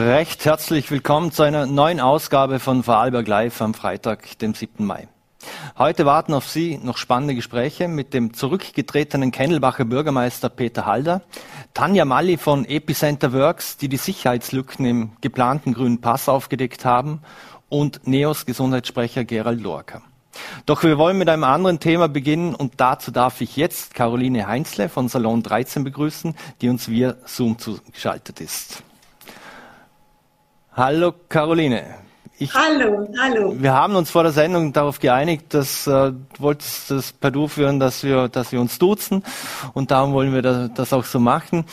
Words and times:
recht 0.00 0.46
herzlich 0.46 0.90
willkommen 0.90 1.30
zu 1.30 1.42
einer 1.42 1.66
neuen 1.66 2.00
Ausgabe 2.00 2.58
von 2.58 2.82
Vorarlberg 2.82 3.28
Live 3.28 3.60
am 3.60 3.74
Freitag, 3.74 4.38
dem 4.38 4.54
7. 4.54 4.86
Mai. 4.86 5.08
Heute 5.76 6.06
warten 6.06 6.32
auf 6.32 6.48
Sie 6.48 6.78
noch 6.82 6.96
spannende 6.96 7.34
Gespräche 7.34 7.86
mit 7.86 8.14
dem 8.14 8.32
zurückgetretenen 8.32 9.30
Kennelbacher 9.30 9.84
Bürgermeister 9.84 10.48
Peter 10.48 10.86
Halder, 10.86 11.20
Tanja 11.74 12.06
Malli 12.06 12.38
von 12.38 12.64
Epicenter 12.64 13.34
Works, 13.34 13.76
die 13.76 13.90
die 13.90 13.98
Sicherheitslücken 13.98 14.86
im 14.86 15.12
geplanten 15.20 15.74
grünen 15.74 16.00
Pass 16.00 16.30
aufgedeckt 16.30 16.86
haben, 16.86 17.20
und 17.68 18.06
Neos 18.06 18.46
Gesundheitssprecher 18.46 19.24
Gerald 19.24 19.60
Lorca. 19.60 20.00
Doch 20.64 20.82
wir 20.82 20.96
wollen 20.96 21.18
mit 21.18 21.28
einem 21.28 21.44
anderen 21.44 21.78
Thema 21.78 22.08
beginnen 22.08 22.54
und 22.54 22.74
dazu 22.78 23.10
darf 23.10 23.42
ich 23.42 23.56
jetzt 23.56 23.94
Caroline 23.94 24.46
Heinzle 24.46 24.88
von 24.88 25.08
Salon 25.08 25.42
13 25.42 25.84
begrüßen, 25.84 26.34
die 26.62 26.70
uns 26.70 26.88
via 26.88 27.16
Zoom 27.26 27.58
zugeschaltet 27.58 28.40
ist. 28.40 28.82
Hallo 30.72 31.12
Caroline. 31.28 31.82
Ich, 32.38 32.54
hallo, 32.54 33.08
hallo. 33.20 33.54
Wir 33.58 33.74
haben 33.74 33.96
uns 33.96 34.10
vor 34.10 34.22
der 34.22 34.32
Sendung 34.32 34.72
darauf 34.72 35.00
geeinigt, 35.00 35.52
dass 35.52 35.86
äh, 35.86 36.12
du 36.12 36.24
wolltest 36.38 36.90
das 36.90 37.12
Pardon 37.12 37.48
führen, 37.48 37.80
dass 37.80 38.04
wir, 38.04 38.28
dass 38.28 38.52
wir 38.52 38.60
uns 38.60 38.78
duzen 38.78 39.24
und 39.74 39.90
darum 39.90 40.12
wollen 40.12 40.32
wir 40.32 40.42
das, 40.42 40.70
das 40.74 40.92
auch 40.92 41.04
so 41.04 41.18
machen. 41.18 41.64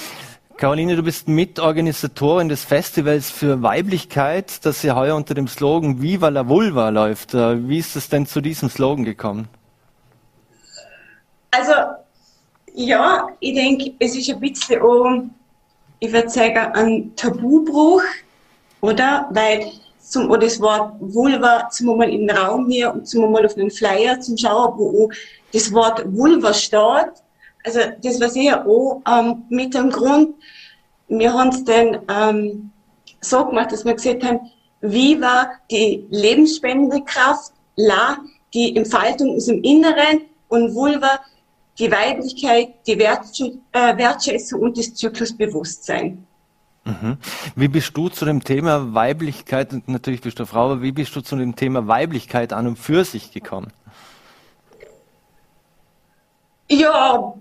Caroline, 0.58 0.96
du 0.96 1.04
bist 1.04 1.28
Mitorganisatorin 1.28 2.50
des 2.50 2.64
Festivals 2.64 3.30
für 3.30 3.62
Weiblichkeit, 3.62 4.66
das 4.66 4.82
ja 4.82 4.96
heuer 4.96 5.16
unter 5.16 5.36
dem 5.36 5.48
Slogan 5.48 6.02
Viva 6.02 6.30
la 6.30 6.48
Vulva 6.48 6.90
läuft. 6.90 7.36
Äh, 7.36 7.70
wie 7.70 7.78
ist 7.78 7.96
es 7.96 8.10
denn 8.10 8.26
zu 8.26 8.42
diesem 8.42 8.68
Slogan 8.68 9.06
gekommen? 9.06 9.48
Also, 11.52 11.74
ja, 12.74 13.28
ich 13.40 13.54
denke, 13.54 13.94
es 14.00 14.18
ist 14.18 14.30
ein 14.32 14.40
bisschen 14.40 14.82
auch, 14.82 15.24
ich 16.00 16.12
würde 16.12 16.30
sagen, 16.30 16.74
ein 16.74 17.16
Tabubruch, 17.16 18.02
oder? 18.82 19.28
Weil 19.32 19.72
zum 20.00 20.30
oder 20.30 20.42
das 20.42 20.60
Wort 20.62 20.94
Vulva 21.00 21.70
zum 21.70 21.98
mal 21.98 22.10
in 22.10 22.28
den 22.28 22.38
Raum 22.38 22.70
hier 22.70 22.94
und 22.94 23.08
zum 23.08 23.32
mal 23.32 23.46
auf 23.46 23.58
einen 23.58 23.72
Flyer 23.72 24.20
zum 24.20 24.38
Schauen, 24.38 24.78
wo 24.78 25.12
das 25.52 25.72
Wort 25.74 26.04
Vulva 26.06 26.54
steht 26.54 27.12
also 27.68 27.80
das 28.02 28.20
war 28.20 28.30
sehr 28.30 28.66
auch 28.66 29.02
ähm, 29.08 29.44
mit 29.50 29.74
dem 29.74 29.90
Grund, 29.90 30.36
wir 31.10 31.34
haben 31.34 31.50
es 31.50 31.64
dann 31.64 32.00
ähm, 32.10 32.72
so 33.22 33.46
gemacht, 33.46 33.72
dass 33.72 33.86
wir 33.86 33.94
gesagt 33.94 34.24
haben, 34.24 34.40
wie 34.82 35.20
war 35.20 35.52
die 35.72 36.06
lebensspendende 36.10 37.04
Kraft, 37.04 37.52
La, 37.76 38.18
die 38.54 38.76
Entfaltung 38.76 39.36
aus 39.36 39.46
dem 39.46 39.62
Inneren 39.64 40.22
und 40.48 40.74
Vulva, 40.74 41.20
die 41.78 41.92
Weiblichkeit, 41.92 42.76
die 42.88 42.94
äh, 42.94 43.98
Wertschätzung 43.98 44.62
und 44.62 44.78
das 44.78 44.94
Zyklusbewusstsein. 44.94 46.26
Mhm. 46.88 47.18
Wie 47.56 47.68
bist 47.68 47.96
du 47.98 48.08
zu 48.08 48.24
dem 48.24 48.44
Thema 48.44 48.94
Weiblichkeit, 48.94 49.74
und 49.74 49.90
natürlich 49.90 50.22
bist 50.22 50.40
du 50.40 50.46
Frau, 50.46 50.72
aber 50.72 50.82
wie 50.82 50.94
bist 50.94 51.14
du 51.16 51.22
zu 51.22 51.36
dem 51.36 51.56
Thema 51.56 51.88
Weiblichkeit 51.88 52.54
an 52.54 52.66
und 52.66 52.80
für 52.80 53.04
sich 53.04 53.32
gekommen? 53.32 53.74
Ja, 56.70 57.34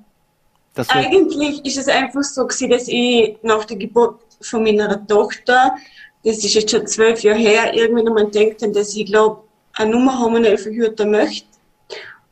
eigentlich 0.88 1.64
ist 1.64 1.78
es 1.78 1.88
einfach 1.88 2.22
so 2.22 2.46
gewesen, 2.46 2.70
dass 2.70 2.88
ich 2.88 3.38
nach 3.42 3.64
der 3.64 3.76
Geburt 3.76 4.20
von 4.40 4.64
meiner 4.64 5.06
Tochter, 5.06 5.76
das 6.24 6.38
ist 6.38 6.54
jetzt 6.54 6.70
schon 6.70 6.86
zwölf 6.86 7.22
Jahre 7.22 7.38
her, 7.38 7.72
irgendwann 7.72 8.08
einmal 8.08 8.30
denkt, 8.30 8.62
dass 8.74 8.94
ich 8.96 9.06
glaube, 9.06 9.44
eine 9.74 9.90
Nummer 9.90 10.18
haben 10.18 10.42
wir 10.42 10.58
verhüten 10.58 11.10
möchte. 11.10 11.46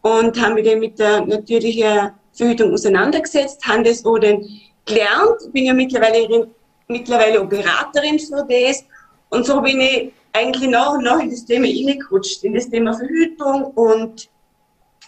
Und 0.02 0.40
haben 0.40 0.54
mich 0.54 0.66
dann 0.66 0.80
mit 0.80 0.98
der 0.98 1.24
natürlichen 1.24 2.10
Verhütung 2.32 2.72
auseinandergesetzt, 2.72 3.64
haben 3.66 3.84
das 3.84 4.04
auch 4.04 4.18
dann 4.18 4.44
gelernt. 4.84 5.40
Ich 5.46 5.52
bin 5.52 5.64
ja 5.64 5.72
mittlerweile, 5.72 6.48
mittlerweile 6.88 7.40
auch 7.40 7.48
Beraterin 7.48 8.18
für 8.18 8.44
das. 8.48 8.84
Und 9.30 9.46
so 9.46 9.60
bin 9.60 9.80
ich 9.80 10.12
eigentlich 10.32 10.68
nach 10.68 10.94
und 10.94 11.04
nach 11.04 11.20
in 11.20 11.30
das 11.30 11.44
Thema 11.44 11.66
reingerutscht, 11.66 12.42
in 12.44 12.54
das 12.54 12.68
Thema 12.68 12.94
Verhütung 12.94 13.64
und 13.74 14.28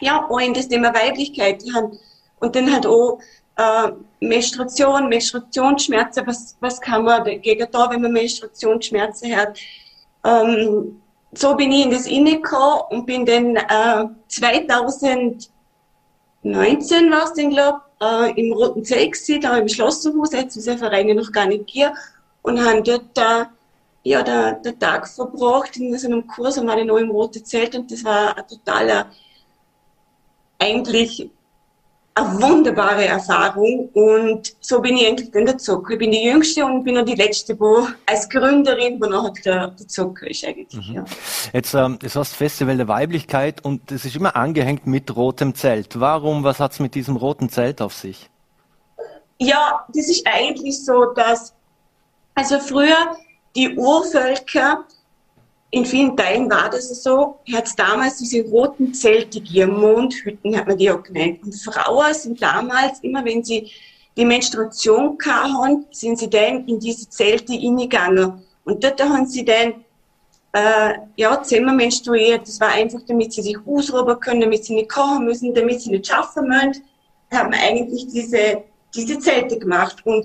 ja, 0.00 0.26
auch 0.28 0.40
in 0.40 0.54
das 0.54 0.68
Thema 0.68 0.94
Weiblichkeit. 0.94 1.62
Und 2.38 2.54
dann 2.54 2.72
halt 2.72 2.86
auch 2.86 3.18
äh, 3.56 3.90
Menstruation, 4.20 5.08
Menstruationsschmerzen, 5.08 6.26
was, 6.26 6.56
was 6.60 6.80
kann 6.80 7.04
man 7.04 7.24
dagegen 7.24 7.66
da, 7.70 7.90
wenn 7.90 8.02
man 8.02 8.12
Menstruationsschmerzen 8.12 9.36
hat. 9.36 9.58
Ähm, 10.24 11.00
so 11.32 11.54
bin 11.54 11.72
ich 11.72 11.84
in 11.84 11.90
das 11.90 12.06
reingekommen 12.06 12.82
und 12.90 13.06
bin 13.06 13.26
dann 13.26 13.56
äh, 13.56 14.04
2019 14.28 17.10
war 17.10 17.24
es 17.24 17.32
dann, 17.34 17.50
glaube 17.50 17.82
äh, 18.00 18.40
im 18.40 18.52
Roten 18.52 18.84
Zelt 18.84 19.12
gewesen, 19.12 19.40
da 19.40 19.56
im 19.56 19.68
Schlosserhaus, 19.68 20.32
jetzt 20.32 20.56
ist 20.56 20.66
der 20.66 20.78
Verein 20.78 21.14
noch 21.16 21.32
gar 21.32 21.46
nicht 21.46 21.64
hier, 21.68 21.94
und 22.42 22.64
haben 22.64 22.84
dort 22.84 23.16
äh, 23.16 23.44
ja, 24.04 24.22
der, 24.22 24.52
der 24.52 24.78
Tag 24.78 25.08
verbracht 25.08 25.76
in 25.76 25.96
so 25.98 26.06
einem 26.06 26.26
Kurs 26.26 26.58
und 26.58 26.68
war 26.68 26.76
dann 26.76 26.86
noch 26.86 26.98
im 26.98 27.10
Roten 27.10 27.44
Zelt 27.44 27.74
und 27.74 27.90
das 27.90 28.04
war 28.04 28.36
ein 28.36 28.46
totaler, 28.46 29.10
eigentlich 30.58 31.28
eine 32.16 32.40
wunderbare 32.40 33.04
Erfahrung 33.04 33.90
und 33.92 34.56
so 34.60 34.80
bin 34.80 34.96
ich 34.96 35.06
eigentlich 35.06 35.30
dann 35.32 35.44
der 35.44 35.58
Zucker. 35.58 35.92
Ich 35.92 35.98
bin 35.98 36.10
die 36.10 36.24
Jüngste 36.24 36.64
und 36.64 36.82
bin 36.82 36.96
auch 36.96 37.04
die 37.04 37.14
Letzte, 37.14 37.58
wo 37.60 37.86
als 38.06 38.28
Gründerin, 38.30 38.98
wo 39.00 39.32
der 39.44 39.76
Zucker 39.86 40.26
ist 40.26 40.44
eigentlich. 40.44 40.88
Mhm. 40.88 40.94
Ja. 40.94 41.04
Jetzt, 41.52 41.74
ähm, 41.74 41.98
das 42.00 42.16
heißt 42.16 42.34
Festival 42.34 42.78
der 42.78 42.88
Weiblichkeit 42.88 43.62
und 43.62 43.90
das 43.90 44.06
ist 44.06 44.16
immer 44.16 44.34
angehängt 44.34 44.86
mit 44.86 45.14
rotem 45.14 45.54
Zelt. 45.54 46.00
Warum, 46.00 46.42
was 46.42 46.58
hat's 46.58 46.80
mit 46.80 46.94
diesem 46.94 47.16
roten 47.16 47.50
Zelt 47.50 47.82
auf 47.82 47.92
sich? 47.92 48.30
Ja, 49.38 49.84
das 49.88 50.08
ist 50.08 50.26
eigentlich 50.26 50.82
so, 50.82 51.12
dass, 51.12 51.54
also 52.34 52.58
früher 52.60 52.96
die 53.54 53.76
Urvölker 53.76 54.86
in 55.76 55.84
vielen 55.84 56.16
Teilen 56.16 56.50
war 56.50 56.70
das 56.70 56.88
so, 57.02 57.38
hat 57.52 57.68
damals 57.78 58.16
diese 58.16 58.42
roten 58.48 58.94
Zelte 58.94 59.42
gegeben, 59.42 59.78
Mondhütten 59.78 60.56
hat 60.56 60.66
man 60.66 60.78
die 60.78 60.90
auch 60.90 61.02
genannt. 61.02 61.40
Und 61.44 61.54
Frauen 61.54 62.14
sind 62.14 62.40
damals, 62.40 63.00
immer 63.00 63.22
wenn 63.26 63.44
sie 63.44 63.70
die 64.16 64.24
Menstruation 64.24 65.18
hatten, 65.22 65.84
sind 65.90 66.18
sie 66.18 66.30
dann 66.30 66.66
in 66.66 66.80
diese 66.80 67.06
Zelte 67.10 67.52
hineingegangen. 67.52 68.42
Und 68.64 68.82
dort 68.82 69.02
haben 69.02 69.26
sie 69.26 69.44
dann 69.44 69.84
äh, 70.52 70.94
ja, 71.16 71.42
Zimmer 71.42 71.74
menstruiert. 71.74 72.48
Das 72.48 72.58
war 72.58 72.68
einfach, 72.68 73.00
damit 73.06 73.34
sie 73.34 73.42
sich 73.42 73.58
ausruhen 73.66 74.18
können, 74.18 74.40
damit 74.40 74.64
sie 74.64 74.76
nicht 74.76 74.88
kochen 74.88 75.26
müssen, 75.26 75.52
damit 75.52 75.82
sie 75.82 75.90
nicht 75.90 76.06
schaffen 76.06 76.48
müssen. 76.48 76.84
Da 77.28 77.40
haben 77.40 77.52
eigentlich 77.52 78.06
diese, 78.06 78.62
diese 78.94 79.18
Zelte 79.18 79.58
gemacht. 79.58 79.96
Und 80.06 80.24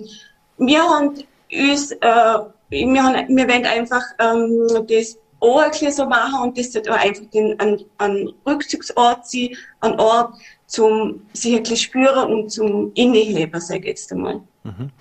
wir 0.58 0.82
haben 0.82 1.10
uns, 1.52 1.92
äh, 1.92 2.38
wir, 2.70 3.04
haben, 3.04 3.36
wir 3.36 3.50
wollen 3.50 3.66
einfach 3.66 4.04
ähm, 4.18 4.86
das 4.88 5.18
auch 5.42 5.74
so 5.74 6.06
machen 6.06 6.42
und 6.44 6.58
das 6.58 6.72
sollte 6.72 6.94
einfach 6.94 7.26
den, 7.34 7.60
an, 7.60 7.80
an 7.98 8.30
Rückzugsort 8.46 9.28
sein, 9.28 9.50
an 9.80 10.00
Ort 10.00 10.36
zum 10.68 11.22
sich 11.34 11.54
wirklich 11.54 11.82
spüren 11.82 12.32
und 12.32 12.50
zum 12.50 12.92
Inneheben, 12.94 13.60
sage 13.60 13.82
ich 13.82 13.88
jetzt 13.88 14.12
einmal. 14.12 14.42
Mhm. 14.64 14.92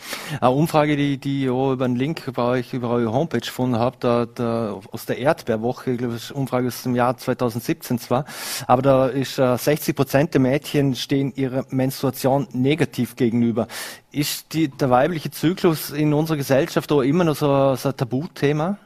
Eine 0.40 0.50
Umfrage, 0.50 0.96
die, 0.96 1.18
die 1.18 1.44
ich 1.44 1.50
auch 1.50 1.74
über 1.74 1.84
einen 1.84 1.96
Link 1.96 2.32
bei 2.32 2.42
euch, 2.42 2.72
über 2.72 2.88
eure 2.88 3.12
Homepage 3.12 3.40
gefunden 3.40 3.78
habe, 3.78 3.96
da, 4.00 4.26
da, 4.26 4.80
aus 4.90 5.04
der 5.04 5.18
Erdbeerwoche, 5.18 5.92
ich 5.92 5.98
glaube, 5.98 6.14
das 6.14 6.30
Umfrage 6.30 6.68
aus 6.68 6.82
dem 6.82 6.96
Jahr 6.96 7.16
2017 7.16 7.98
zwar, 7.98 8.24
aber 8.66 8.82
da 8.82 9.06
ist 9.06 9.38
äh, 9.38 9.56
60 9.56 9.94
Prozent 9.94 10.32
der 10.34 10.40
Mädchen 10.40 10.94
stehen 10.96 11.32
ihrer 11.36 11.66
Menstruation 11.68 12.48
negativ 12.52 13.16
gegenüber. 13.16 13.68
Ist 14.10 14.54
die, 14.54 14.68
der 14.68 14.88
weibliche 14.88 15.30
Zyklus 15.30 15.90
in 15.90 16.14
unserer 16.14 16.38
Gesellschaft 16.38 16.90
auch 16.90 17.02
immer 17.02 17.24
noch 17.24 17.36
so, 17.36 17.74
so 17.76 17.90
ein 17.90 17.96
Tabuthema? 17.96 18.78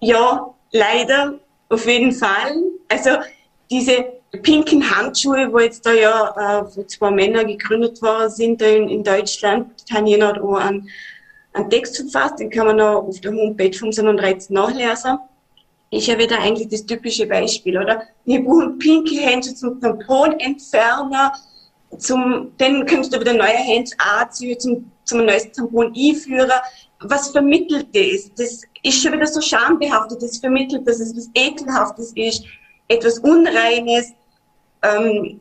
Ja, 0.00 0.54
leider, 0.72 1.38
auf 1.68 1.86
jeden 1.86 2.12
Fall. 2.12 2.54
Also 2.88 3.10
diese 3.70 4.16
pinken 4.42 4.88
Handschuhe, 4.88 5.52
wo 5.52 5.58
jetzt 5.60 5.84
da 5.86 5.92
ja 5.92 6.60
äh, 6.62 6.70
von 6.70 6.88
zwei 6.88 7.10
Männern 7.10 7.46
gegründet 7.46 8.00
worden 8.02 8.30
sind 8.30 8.62
in, 8.62 8.88
in 8.88 9.02
Deutschland, 9.02 9.70
haben 9.92 10.06
hier 10.06 10.18
noch 10.18 10.54
einen, 10.54 10.88
einen 11.52 11.70
Text 11.70 11.96
verfasst, 11.96 12.38
den 12.38 12.50
kann 12.50 12.66
man 12.66 12.76
noch 12.76 13.04
auf 13.04 13.20
der 13.20 13.32
Homepage 13.32 13.72
vom 13.72 13.90
13 13.90 14.54
nachlesen. 14.54 15.18
Ist 15.90 16.08
ja 16.08 16.18
wieder 16.18 16.40
eigentlich 16.40 16.68
das 16.68 16.84
typische 16.84 17.26
Beispiel, 17.26 17.78
oder? 17.78 18.02
Wir 18.24 18.44
brauchen 18.44 18.78
pinke 18.78 19.24
Handschuhe 19.24 19.54
zum 19.54 19.80
Tamponentferner, 19.80 21.32
zum, 21.98 22.52
dann 22.58 22.84
kannst 22.84 23.14
du 23.14 23.20
wieder 23.20 23.32
neue 23.32 23.56
Handschuhe 23.56 23.98
anziehen, 24.00 24.58
zum, 24.58 24.90
zum 25.04 25.24
neues 25.24 25.50
Tampon 25.52 25.94
einführen. 25.96 26.50
Was 27.08 27.30
vermittelt 27.30 27.88
das? 27.94 28.30
Das 28.36 28.62
ist 28.82 29.02
schon 29.02 29.12
wieder 29.12 29.26
so 29.26 29.40
schambehaftet, 29.40 30.22
das 30.22 30.38
vermittelt, 30.38 30.86
dass 30.86 31.00
es 31.00 31.16
was 31.16 31.30
Ekelhaftes 31.34 32.12
ist, 32.14 32.44
etwas 32.88 33.18
Unreines. 33.18 34.12
Ähm, 34.82 35.40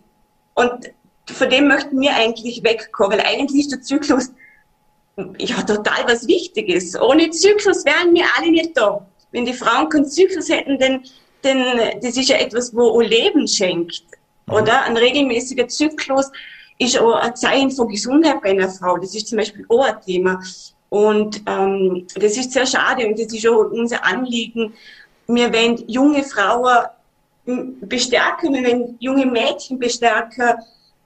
und 0.55 0.93
von 1.31 1.49
dem 1.49 1.67
möchten 1.67 1.99
wir 1.99 2.15
eigentlich 2.15 2.63
wegkommen, 2.63 3.17
weil 3.17 3.25
eigentlich 3.25 3.61
ist 3.61 3.71
der 3.71 3.81
Zyklus 3.81 4.31
ja 5.37 5.61
total 5.63 6.05
was 6.07 6.27
Wichtiges. 6.27 6.99
Ohne 6.99 7.29
Zyklus 7.29 7.85
wären 7.85 8.13
wir 8.13 8.25
alle 8.37 8.51
nicht 8.51 8.75
da. 8.75 9.05
Wenn 9.31 9.45
die 9.45 9.53
Frauen 9.53 9.89
keinen 9.89 10.05
Zyklus 10.05 10.49
hätten, 10.49 10.77
dann, 10.79 11.03
dann 11.41 11.99
das 12.01 12.17
ist 12.17 12.29
ja 12.29 12.37
etwas, 12.37 12.75
wo 12.75 12.99
Leben 13.01 13.47
schenkt. 13.47 14.03
Mhm. 14.47 14.53
Oder? 14.53 14.83
Ein 14.83 14.97
regelmäßiger 14.97 15.67
Zyklus 15.67 16.31
ist 16.77 16.99
auch 16.99 17.15
ein 17.15 17.35
Zeichen 17.35 17.71
von 17.71 17.87
Gesundheit 17.87 18.41
bei 18.41 18.49
einer 18.49 18.69
Frau. 18.69 18.97
Das 18.97 19.15
ist 19.15 19.27
zum 19.27 19.37
Beispiel 19.37 19.65
auch 19.69 19.85
ein 19.85 20.01
Thema. 20.01 20.41
Und 20.95 21.41
ähm, 21.45 22.07
das 22.15 22.37
ist 22.37 22.53
sehr 22.53 22.65
schade 22.65 23.05
und 23.05 23.19
das 23.19 23.33
ist 23.33 23.45
auch 23.45 23.69
unser 23.69 24.05
Anliegen. 24.05 24.71
Wir 25.27 25.51
wollen 25.51 25.83
junge 25.87 26.23
Frauen 26.23 26.85
bestärken, 27.81 28.53
wir 28.53 28.63
wollen 28.63 28.95
junge 28.99 29.25
Mädchen 29.25 29.77
bestärken, 29.77 30.53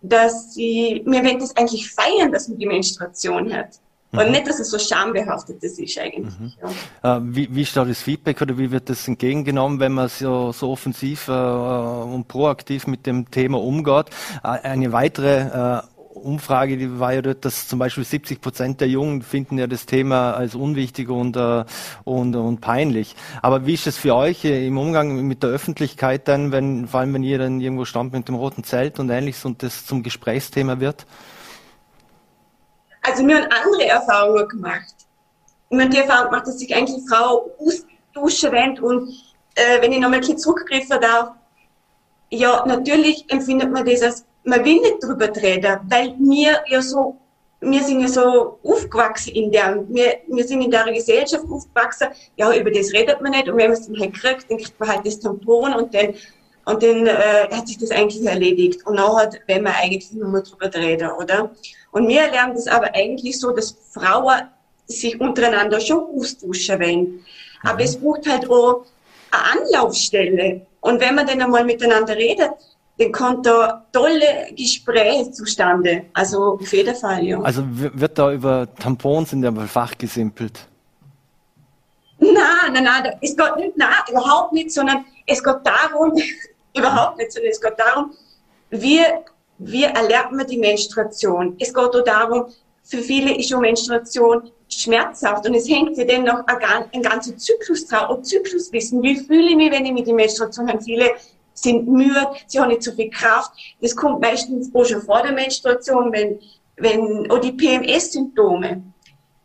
dass 0.04 0.54
sie, 0.54 1.02
wir 1.04 1.24
wollen 1.24 1.40
das 1.40 1.58
eigentlich 1.58 1.92
feiern, 1.92 2.32
dass 2.32 2.48
man 2.48 2.60
die 2.60 2.68
Menstruation 2.68 3.52
hat. 3.52 3.80
Und 4.12 4.28
mhm. 4.28 4.32
nicht, 4.32 4.48
dass 4.48 4.60
es 4.60 4.70
so 4.70 4.78
schambehaftet 4.78 5.64
ist 5.64 5.80
eigentlich. 5.98 6.40
Mhm. 6.40 6.54
Ja. 7.02 7.18
Äh, 7.18 7.22
wie, 7.24 7.56
wie 7.56 7.66
steht 7.66 7.90
das 7.90 8.04
Feedback 8.04 8.40
oder 8.44 8.60
wie 8.60 8.70
wird 8.70 8.92
das 8.92 9.08
entgegengenommen, 9.08 9.80
wenn 9.80 9.94
man 9.94 10.08
so, 10.08 10.52
so 10.52 10.70
offensiv 10.70 11.28
äh, 11.30 11.32
und 11.32 12.28
proaktiv 12.28 12.86
mit 12.86 13.08
dem 13.08 13.32
Thema 13.32 13.60
umgeht? 13.60 14.06
Äh, 14.44 14.50
eine 14.68 14.92
weitere 14.92 15.80
äh, 15.80 15.82
Umfrage, 16.20 16.78
die 16.78 17.00
war 17.00 17.14
ja 17.14 17.22
dort, 17.22 17.46
dass 17.46 17.68
zum 17.68 17.80
Beispiel 17.80 18.04
70 18.04 18.42
Prozent 18.42 18.82
der 18.82 18.88
Jungen 18.88 19.22
finden 19.22 19.58
ja 19.58 19.68
das 19.68 19.86
Thema 19.86 20.32
als 20.34 20.56
unwichtig 20.56 21.10
und, 21.10 21.36
äh, 21.36 21.66
und, 22.04 22.36
und 22.36 22.62
peinlich. 22.62 23.16
Aber 23.42 23.66
wie 23.66 23.74
ist 23.74 23.88
es 23.88 23.98
für 23.98 24.16
euch 24.16 24.46
äh, 24.46 24.68
im 24.68 24.78
Umgang 24.78 25.26
mit 25.28 25.44
der 25.44 25.50
Öffentlichkeit 25.50 26.28
dann, 26.28 26.52
wenn, 26.52 26.88
vor 26.88 27.00
allem 27.00 27.14
wenn 27.14 27.24
ihr 27.24 27.38
dann 27.38 27.62
irgendwo 27.62 27.86
stand 27.86 28.14
mit 28.14 28.28
dem 28.28 28.36
roten 28.36 28.64
Zelt 28.64 29.00
und 29.00 29.10
ähnliches 29.10 29.46
und 29.46 29.64
das 29.64 29.86
zum 29.86 30.04
Gesprächsthema 30.04 30.80
wird? 30.80 31.06
Also 33.02 33.26
wir 33.26 33.38
haben 33.38 33.50
andere 33.52 33.88
Erfahrungen 33.88 34.48
gemacht. 34.48 34.96
Wir 35.70 35.82
haben 35.82 35.92
die 35.92 35.98
Erfahrung 35.98 36.32
gemacht, 36.32 36.48
dass 36.48 36.60
sich 36.60 36.76
eigentlich 36.76 37.02
Frau 37.10 37.50
duschen 38.14 38.52
wendet 38.52 38.84
und 38.84 39.10
äh, 39.56 39.82
wenn 39.82 39.92
ich 39.92 40.00
nochmal 40.00 40.22
zurückgreifen 40.22 41.00
darf, 41.02 41.32
ja, 42.32 42.64
natürlich 42.66 43.26
empfindet 43.30 43.72
man 43.72 43.86
das 43.86 44.02
als 44.02 44.26
man 44.50 44.66
will 44.66 44.82
nicht 44.82 45.04
drüber 45.04 45.30
reden, 45.36 45.80
weil 45.90 46.16
wir 46.20 46.62
ja 46.68 46.82
so, 46.82 47.18
wir 47.62 47.84
sind 47.84 48.02
ja 48.02 48.08
so 48.08 48.60
aufgewachsen 48.64 49.34
in 49.36 49.52
der, 49.52 49.84
wir, 49.90 50.18
wir 50.28 50.44
sind 50.46 50.62
in 50.62 50.72
der 50.72 50.92
Gesellschaft 50.92 51.46
aufgewachsen, 51.50 52.08
ja, 52.38 52.54
über 52.54 52.72
das 52.72 52.92
redet 52.94 53.22
man 53.22 53.32
nicht 53.32 53.50
und 53.50 53.58
wenn 53.58 53.72
man 53.72 53.80
es 53.80 53.88
dann 53.88 54.00
halt 54.00 54.14
kriegt, 54.14 54.50
dann 54.50 54.58
kriegt 54.58 54.80
man 54.80 54.90
halt 54.90 55.06
das 55.06 55.20
Tampon 55.20 55.74
und 55.74 55.94
dann, 55.94 56.14
und 56.66 56.84
dann 56.84 57.08
äh, 57.08 57.48
hat 57.52 57.68
sich 57.68 57.78
das 57.78 57.92
eigentlich 57.92 58.24
erledigt. 58.26 58.86
Und 58.86 58.96
nachher, 58.96 59.32
wenn 59.48 59.64
man 59.64 59.74
eigentlich 59.74 60.12
nur 60.12 60.28
mal 60.28 60.44
drüber 60.44 60.72
reden, 60.74 61.10
oder? 61.12 61.52
Und 61.92 62.08
wir 62.08 62.30
lernen 62.30 62.54
das 62.54 62.68
aber 62.68 62.94
eigentlich 62.94 63.40
so, 63.40 63.52
dass 63.52 63.76
Frauen 63.92 64.42
sich 64.86 65.20
untereinander 65.20 65.80
schon 65.80 66.06
austauschen 66.16 66.80
wollen. 66.80 67.26
Aber 67.64 67.76
mhm. 67.76 67.80
es 67.80 67.98
braucht 67.98 68.30
halt 68.30 68.50
auch 68.50 68.86
eine 69.32 69.64
Anlaufstelle. 69.64 70.62
Und 70.82 71.02
wenn 71.02 71.16
man 71.16 71.28
dann 71.28 71.42
einmal 71.42 71.66
miteinander 71.66 72.16
redet, 72.16 72.52
dann 73.00 73.12
kommt 73.14 73.46
da 73.46 73.86
tolle 73.94 74.54
Gespräche 74.56 75.32
zustande. 75.32 76.06
Also 76.14 76.60
auf 76.60 76.74
jeden 76.74 76.96
Fall, 76.96 77.24
ja. 77.24 77.40
Also 77.42 77.64
wird 77.66 78.18
da 78.18 78.34
über 78.34 78.68
Tampons 78.76 79.32
in 79.32 79.42
der 79.42 79.54
Fach 79.54 79.98
gesimpelt? 79.98 80.68
Nein, 82.20 82.74
nein, 82.74 82.84
nein, 82.84 83.14
es 83.22 83.36
geht 83.38 83.56
nicht, 83.56 83.78
nein, 83.78 83.90
überhaupt 84.10 84.52
nicht, 84.52 84.72
sondern 84.72 85.06
es 85.26 85.42
geht 85.42 85.56
darum, 85.64 86.12
überhaupt 86.78 87.18
nicht, 87.18 87.32
sondern 87.32 87.52
es 87.52 87.62
geht 87.62 87.80
darum, 87.80 88.12
wie, 88.70 89.00
wie 89.60 89.84
erlernt 89.84 90.34
man 90.34 90.46
die 90.46 90.58
Menstruation? 90.58 91.56
Es 91.58 91.74
geht 91.74 91.84
auch 91.84 92.04
darum, 92.04 92.48
für 92.84 92.98
viele 92.98 93.38
ist 93.38 93.50
schon 93.50 93.62
Menstruation 93.62 94.52
schmerzhaft 94.68 95.48
und 95.48 95.56
es 95.56 95.70
hängt 95.70 95.98
ja 95.98 96.04
dann 96.04 96.26
noch 96.26 96.46
ein, 96.46 96.86
ein 96.92 97.02
ganzer 97.02 97.38
Zyklus 97.38 97.88
drauf, 97.88 98.10
und 98.10 98.26
Zykluswissen. 98.26 99.02
Wie 99.02 99.16
fühle 99.16 99.52
ich 99.52 99.56
mich, 99.56 99.72
wenn 99.72 99.86
ich 99.86 99.94
mit 99.94 100.06
der 100.06 100.16
Menstruation 100.16 100.68
habe? 100.68 100.82
Viele 100.82 101.12
sind 101.62 101.88
müde, 101.88 102.28
sie 102.48 102.60
haben 102.60 102.70
nicht 102.70 102.84
so 102.84 102.92
viel 102.92 103.10
Kraft. 103.10 103.52
Das 103.82 103.96
kommt 103.96 104.22
meistens 104.22 104.74
auch 104.74 104.86
schon 104.86 105.02
vor 105.02 105.22
der 105.22 105.34
Menstruation, 105.34 106.12
wenn, 106.12 106.40
wenn, 106.78 107.30
auch 107.32 107.40
die 107.40 107.52
PMS-Symptome. 107.52 108.84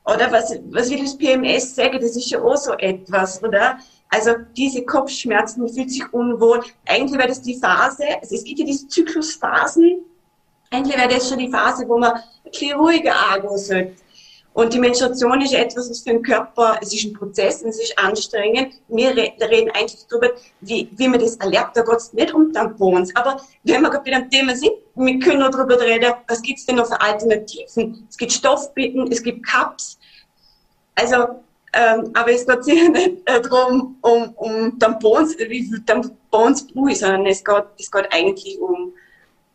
Oder 0.05 0.31
was, 0.31 0.55
was 0.71 0.91
will 0.91 1.03
das 1.03 1.17
PMS 1.17 1.75
sagen? 1.75 1.99
Das 2.01 2.17
ist 2.17 2.31
ja 2.31 2.43
auch 2.43 2.57
so 2.57 2.73
etwas, 2.75 3.43
oder? 3.43 3.79
Also 4.11 4.33
diese 4.57 4.85
Kopfschmerzen, 4.85 5.63
man 5.63 5.73
fühlt 5.73 5.91
sich 5.91 6.13
unwohl. 6.13 6.63
Eigentlich 6.87 7.19
wäre 7.19 7.29
das 7.29 7.41
die 7.41 7.59
Phase, 7.59 8.05
also 8.21 8.35
es 8.35 8.45
gibt 8.45 8.61
ja 8.61 8.67
diese 8.67 8.87
Zyklusphasen. 8.87 10.05
Eigentlich 10.71 10.97
wäre 10.97 11.09
das 11.09 11.29
schon 11.29 11.39
die 11.39 11.51
Phase, 11.51 11.89
wo 11.89 11.99
man 11.99 12.13
ein 12.13 12.23
bisschen 12.45 12.79
ruhiger 12.79 13.15
angehen 13.31 13.59
sollte. 13.59 13.93
Und 14.55 14.73
die 14.73 14.79
Menstruation 14.79 15.41
ist 15.41 15.53
etwas, 15.53 15.91
was 15.91 16.01
für 16.01 16.11
den 16.11 16.23
Körper, 16.23 16.79
es 16.81 16.95
ist 16.95 17.05
ein 17.05 17.13
Prozess 17.13 17.63
und 17.63 17.71
es 17.71 17.83
ist 17.83 17.99
anstrengend. 17.99 18.75
Wir 18.87 19.11
reden 19.11 19.71
eigentlich 19.73 20.07
darüber, 20.09 20.31
wie, 20.61 20.89
wie 20.93 21.09
man 21.09 21.19
das 21.19 21.35
erlebt. 21.37 21.71
Da 21.75 21.83
geht 21.83 21.97
es 21.97 22.13
nicht 22.13 22.33
um 22.33 22.53
Tampons. 22.53 23.15
Aber 23.17 23.41
wenn 23.65 23.83
wir 23.83 23.91
gerade 23.91 24.09
bei 24.09 24.17
dem 24.17 24.31
Thema 24.31 24.55
sind, 24.55 24.71
wir 24.95 25.19
können 25.19 25.41
noch 25.41 25.51
darüber 25.51 25.81
reden, 25.81 26.13
was 26.29 26.41
gibt 26.41 26.61
es 26.61 26.67
denn 26.67 26.77
noch 26.77 26.87
für 26.87 27.01
Alternativen? 27.01 28.07
Es 28.09 28.17
gibt 28.17 28.33
Stoffbitten, 28.33 29.11
es 29.11 29.25
gibt 29.25 29.45
Cups. 29.45 29.99
Also, 30.95 31.17
ähm, 31.73 32.11
aber 32.15 32.31
es 32.31 32.47
geht 32.47 32.65
sicher 32.65 32.91
nicht 32.91 33.29
äh, 33.29 33.41
darum, 33.41 33.97
um, 34.03 34.35
um 34.37 34.79
Tampons, 34.79 35.37
wie 35.37 35.65
viel 35.65 35.85
Tampons 35.85 36.65
brauche 36.69 36.93
ich, 36.93 37.01
sondern 37.01 37.27
es 37.27 37.43
geht, 37.43 37.65
es 37.77 37.91
geht 37.91 38.07
eigentlich 38.13 38.61
um, 38.61 38.93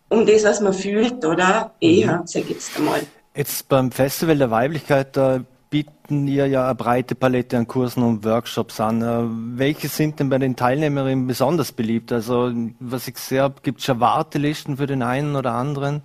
um 0.10 0.26
das, 0.26 0.44
was 0.44 0.60
man 0.60 0.74
fühlt, 0.74 1.24
oder? 1.24 1.74
Eher, 1.80 2.22
sag 2.26 2.42
ich 2.42 2.50
jetzt 2.50 2.76
einmal. 2.76 3.00
Jetzt 3.40 3.70
beim 3.70 3.90
Festival 3.90 4.38
der 4.38 4.52
Weiblichkeit, 4.52 5.16
da 5.16 5.40
bieten 5.70 6.28
ihr 6.28 6.48
ja 6.48 6.66
eine 6.66 6.76
breite 6.76 7.16
Palette 7.16 7.56
an 7.56 7.68
Kursen 7.70 8.04
und 8.04 8.26
Workshops 8.26 8.82
an. 8.82 9.02
Äh, 9.02 9.58
welche 9.58 9.88
sind 9.88 10.20
denn 10.20 10.28
bei 10.28 10.40
den 10.40 10.58
Teilnehmerinnen 10.58 11.26
besonders 11.26 11.72
beliebt? 11.72 12.12
Also, 12.12 12.52
was 12.82 13.08
ich 13.08 13.14
gesehen 13.14 13.44
habe, 13.44 13.62
gibt 13.64 13.80
es 13.80 13.86
schon 13.86 14.02
Wartelisten 14.02 14.76
für 14.76 14.88
den 14.88 15.02
einen 15.02 15.38
oder 15.38 15.54
anderen? 15.54 16.02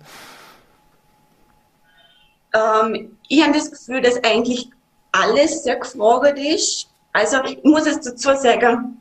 Ähm, 2.53 3.17
ich 3.27 3.43
habe 3.43 3.51
das 3.51 3.69
Gefühl, 3.69 3.99
dass 3.99 4.15
eigentlich 4.23 4.69
alles 5.11 5.65
sehr 5.65 5.75
gefragt 5.75 6.39
ist. 6.39 6.87
Also, 7.11 7.43
ich 7.43 7.61
muss 7.65 7.85
es 7.85 7.99
dazu 7.99 8.29
sagen, 8.41 8.95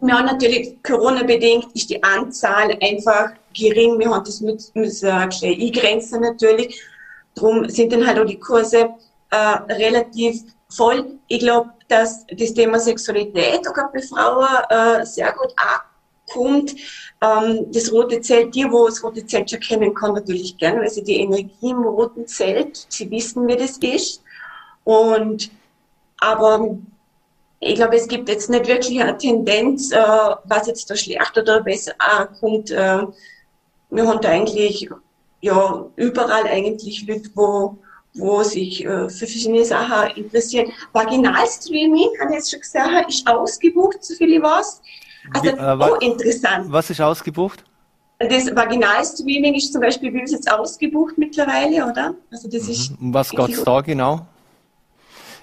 wir 0.00 0.12
haben 0.12 0.26
natürlich 0.26 0.76
Corona-bedingt 0.82 1.68
ist 1.72 1.88
die 1.88 2.02
Anzahl 2.02 2.76
einfach 2.82 3.30
gering. 3.56 3.98
Wir 3.98 4.10
haben 4.10 4.24
das 4.26 4.42
mit, 4.42 4.70
müssen 4.74 5.08
eingrenzen 5.08 6.20
natürlich. 6.20 6.91
Darum 7.34 7.68
sind 7.68 7.92
dann 7.92 8.06
halt 8.06 8.18
auch 8.18 8.26
die 8.26 8.38
Kurse 8.38 8.90
äh, 9.30 9.36
relativ 9.36 10.42
voll. 10.68 11.18
Ich 11.28 11.40
glaube, 11.40 11.70
dass 11.88 12.26
das 12.26 12.54
Thema 12.54 12.78
Sexualität 12.78 13.66
auch 13.68 13.92
bei 13.92 14.02
Frauen 14.02 14.46
äh, 14.70 15.04
sehr 15.04 15.32
gut 15.32 15.54
ankommt. 15.56 16.74
Ähm, 17.20 17.66
das 17.70 17.92
rote 17.92 18.20
Zelt, 18.20 18.54
die, 18.54 18.70
wo 18.70 18.86
das 18.86 19.02
rote 19.02 19.24
Zelt 19.26 19.50
schon 19.50 19.60
kennen, 19.60 19.94
kann 19.94 20.14
natürlich 20.14 20.56
gerne, 20.56 20.80
weil 20.80 20.90
sie 20.90 21.04
die 21.04 21.20
Energie 21.20 21.70
im 21.70 21.82
roten 21.82 22.26
Zelt, 22.26 22.86
sie 22.88 23.10
wissen, 23.10 23.46
wie 23.46 23.56
das 23.56 23.78
ist. 23.78 24.22
Und, 24.84 25.50
aber 26.18 26.76
ich 27.60 27.76
glaube, 27.76 27.96
es 27.96 28.08
gibt 28.08 28.28
jetzt 28.28 28.50
nicht 28.50 28.66
wirklich 28.66 29.00
eine 29.00 29.16
Tendenz, 29.16 29.92
äh, 29.92 29.96
was 30.44 30.66
jetzt 30.66 30.90
da 30.90 30.96
schlecht 30.96 31.38
oder 31.38 31.60
besser 31.62 31.92
ankommt. 31.98 32.70
Äh, 32.70 33.06
wir 33.90 34.06
haben 34.06 34.20
da 34.20 34.30
eigentlich 34.30 34.88
ja 35.42 35.84
überall 35.96 36.46
eigentlich 36.46 37.06
Leute, 37.06 37.28
wo, 37.34 37.78
wo 38.14 38.42
sich 38.42 38.84
äh, 38.84 39.10
für 39.10 39.26
verschiedene 39.26 39.64
Sachen 39.64 40.16
interessieren. 40.16 40.72
Vaginalstreaming, 40.92 42.08
habe 42.20 42.30
ich 42.30 42.36
jetzt 42.36 42.50
schon 42.50 42.60
gesagt, 42.60 43.10
ist 43.10 43.26
ausgebucht, 43.26 44.02
so 44.02 44.14
viel 44.14 44.32
ich 44.32 44.42
weiß. 44.42 44.80
Also, 45.34 45.44
Wie, 45.44 45.48
äh, 45.50 45.90
oh, 45.90 45.96
interessant. 45.96 46.72
Was 46.72 46.88
ist 46.90 47.00
ausgebucht? 47.00 47.64
Das 48.18 48.54
Vaginalstreaming 48.54 49.54
ist 49.54 49.72
zum 49.72 49.82
Beispiel 49.82 50.12
bei 50.12 50.20
uns 50.20 50.30
jetzt 50.30 50.50
ausgebucht 50.50 51.18
mittlerweile, 51.18 51.84
oder? 51.84 52.14
Also 52.30 52.48
das 52.48 52.68
ist. 52.68 53.00
Mhm. 53.00 53.12
Was 53.12 53.30
geht 53.30 53.48
es 53.48 53.64
da 53.64 53.80
genau? 53.80 54.26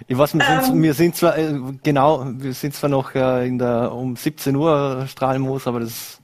Ich 0.07 0.17
weiß, 0.17 0.33
wir 0.33 0.45
sind, 0.45 0.75
ähm, 0.75 0.83
wir 0.83 0.93
sind 0.93 1.15
zwar 1.17 1.37
äh, 1.37 1.53
genau, 1.83 2.25
wir 2.25 2.53
sind 2.53 2.73
zwar 2.73 2.89
noch 2.89 3.13
äh, 3.15 3.45
in 3.45 3.59
der 3.59 3.91
um 3.91 4.15
17 4.15 4.55
Uhr 4.55 5.05
Strahlenmoos, 5.09 5.67
aber 5.67 5.81
das 5.81 6.19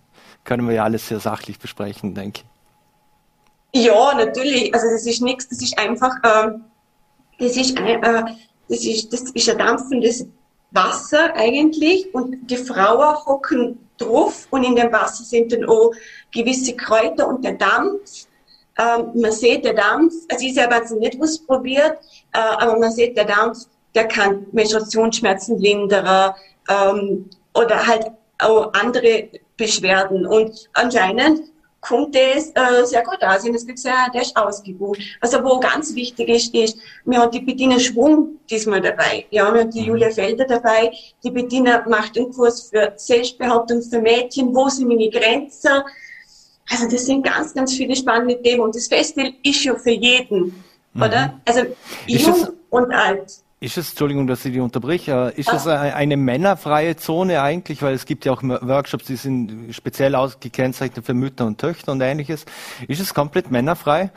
können 0.45 0.65
wir 0.65 0.75
ja 0.75 0.83
alles 0.85 1.09
sehr 1.09 1.19
sachlich 1.19 1.59
besprechen, 1.59 2.15
denke 2.15 2.43
ich. 2.43 2.54
Ja, 3.75 4.13
natürlich. 4.15 4.73
Also 4.73 4.89
das 4.89 5.05
ist 5.05 5.21
nichts, 5.21 5.49
das 5.49 5.61
ist 5.61 5.77
einfach, 5.77 6.15
äh, 6.23 6.51
das 7.39 7.57
ist 7.57 7.77
ein, 7.77 8.01
äh, 8.03 8.23
das 8.69 8.85
ist, 8.85 9.11
das 9.11 9.23
ist 9.31 9.49
ein 9.49 9.57
dampfendes 9.57 10.25
Wasser 10.71 11.33
eigentlich 11.35 12.13
und 12.13 12.37
die 12.49 12.55
Frauen 12.55 13.17
hocken 13.25 13.77
drauf 13.97 14.47
und 14.49 14.63
in 14.63 14.77
dem 14.77 14.93
Wasser 14.93 15.25
sind 15.25 15.51
dann 15.51 15.65
auch 15.65 15.91
gewisse 16.33 16.73
Kräuter 16.73 17.27
und 17.27 17.43
der 17.43 17.55
Dampf. 17.55 18.27
Ähm, 18.79 19.11
man 19.13 19.33
sieht 19.33 19.65
der 19.65 19.73
Dampf, 19.73 20.13
also 20.31 20.45
ich 20.45 20.53
selber 20.53 20.75
habe 20.75 20.85
es 20.85 20.91
nicht 20.91 21.21
ausprobiert, 21.21 21.97
äh, 22.31 22.39
aber 22.39 22.79
man 22.79 22.93
sieht 22.93 23.17
der 23.17 23.25
Dampf, 23.25 23.65
der 23.93 24.07
kann 24.07 24.45
Menstruationsschmerzen 24.53 25.59
lindern 25.59 26.33
ähm, 26.69 27.29
oder 27.53 27.85
halt 27.85 28.11
auch 28.39 28.73
andere 28.73 29.27
Beschwerden 29.57 30.25
und 30.25 30.69
anscheinend 30.73 31.41
kommt 31.87 32.15
das 32.15 32.51
äh, 32.55 32.85
sehr 32.85 33.03
gut 33.03 33.21
aus. 33.21 33.43
Und 33.43 33.55
es 33.55 33.65
gibt 33.65 33.79
sehr, 33.79 34.09
der 34.13 34.21
ist 34.23 34.35
ausgebucht. 34.35 34.99
Also 35.21 35.43
wo 35.43 35.59
ganz 35.59 35.93
wichtig 35.93 36.29
ist, 36.29 36.53
ist, 36.53 36.77
wir 37.05 37.19
haben 37.19 37.31
die 37.31 37.39
Bettina 37.39 37.79
Schwung 37.79 38.39
diesmal 38.49 38.81
dabei. 38.81 39.25
Ja, 39.29 39.53
wir 39.53 39.61
haben 39.61 39.71
die 39.71 39.81
mhm. 39.81 39.87
Julia 39.87 40.09
Felder 40.09 40.45
dabei. 40.45 40.91
Die 41.23 41.31
Bettina 41.31 41.87
macht 41.87 42.17
einen 42.17 42.31
Kurs 42.31 42.69
für 42.69 42.93
Selbstbehauptung 42.95 43.81
für 43.81 43.99
Mädchen. 43.99 44.53
Wo 44.53 44.67
sind 44.69 44.87
meine 44.87 45.09
Grenzen? 45.09 45.83
Also 46.69 46.89
das 46.89 47.05
sind 47.05 47.23
ganz, 47.23 47.53
ganz 47.53 47.73
viele 47.73 47.95
spannende 47.95 48.41
Themen. 48.41 48.61
Und 48.61 48.75
das 48.75 48.87
Festival 48.87 49.33
ist 49.43 49.63
ja 49.63 49.75
für 49.75 49.91
jeden, 49.91 50.63
mhm. 50.93 51.01
oder? 51.01 51.39
Also 51.45 51.61
jung 52.07 52.47
und 52.69 52.91
alt. 52.91 53.44
Ist 53.65 53.77
es, 53.79 53.89
Entschuldigung, 53.89 54.27
dass 54.27 54.45
ich 54.45 54.53
die 54.53 54.59
unterbrich, 54.59 55.07
ist 55.07 55.51
es 55.51 55.65
eine 55.65 56.17
männerfreie 56.17 56.97
Zone 56.97 57.41
eigentlich? 57.41 57.81
Weil 57.81 57.95
es 57.95 58.05
gibt 58.05 58.23
ja 58.23 58.31
auch 58.31 58.43
Workshops, 58.43 59.05
die 59.05 59.15
sind 59.15 59.73
speziell 59.73 60.13
ausgekennzeichnet 60.13 61.03
für 61.03 61.15
Mütter 61.15 61.47
und 61.47 61.59
Töchter 61.59 61.91
und 61.91 61.99
ähnliches. 61.99 62.45
Ist 62.87 62.99
es 62.99 63.11
komplett 63.11 63.49
männerfrei? 63.49 64.11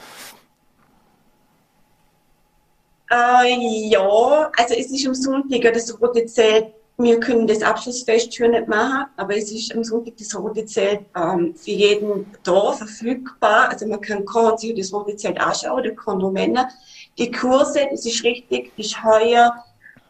Äh, 3.11 3.89
ja, 3.89 4.51
also 4.55 4.75
es 4.75 4.93
ist 4.93 5.07
am 5.07 5.15
Sonntag 5.15 5.73
das 5.73 5.99
rote 5.99 6.27
Zelt. 6.27 6.67
Wir 6.99 7.19
können 7.19 7.47
das 7.47 7.63
Abschlussfest 7.63 8.35
schon 8.35 8.51
nicht 8.51 8.69
machen, 8.69 9.07
aber 9.17 9.35
es 9.35 9.51
ist 9.51 9.75
am 9.75 9.83
Sonntag 9.83 10.19
das 10.19 10.39
rote 10.39 10.67
Zelt 10.67 11.07
ähm, 11.17 11.55
für 11.55 11.71
jeden 11.71 12.27
da 12.43 12.73
verfügbar. 12.73 13.71
Also 13.71 13.87
man 13.87 14.03
kann 14.03 14.25
und 14.25 14.61
sich 14.61 14.75
das 14.75 14.93
rote 14.93 15.17
Zelt 15.17 15.41
anschauen, 15.41 15.85
da 15.85 15.91
kann 15.93 16.19
nur 16.19 16.33
Männer. 16.33 16.69
Die 17.19 17.31
Kurse, 17.31 17.87
das 17.91 18.07
ist 18.07 18.23
richtig, 18.23 18.73
ist 18.77 19.03
heuer 19.03 19.53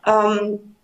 ähm, 0.07 0.75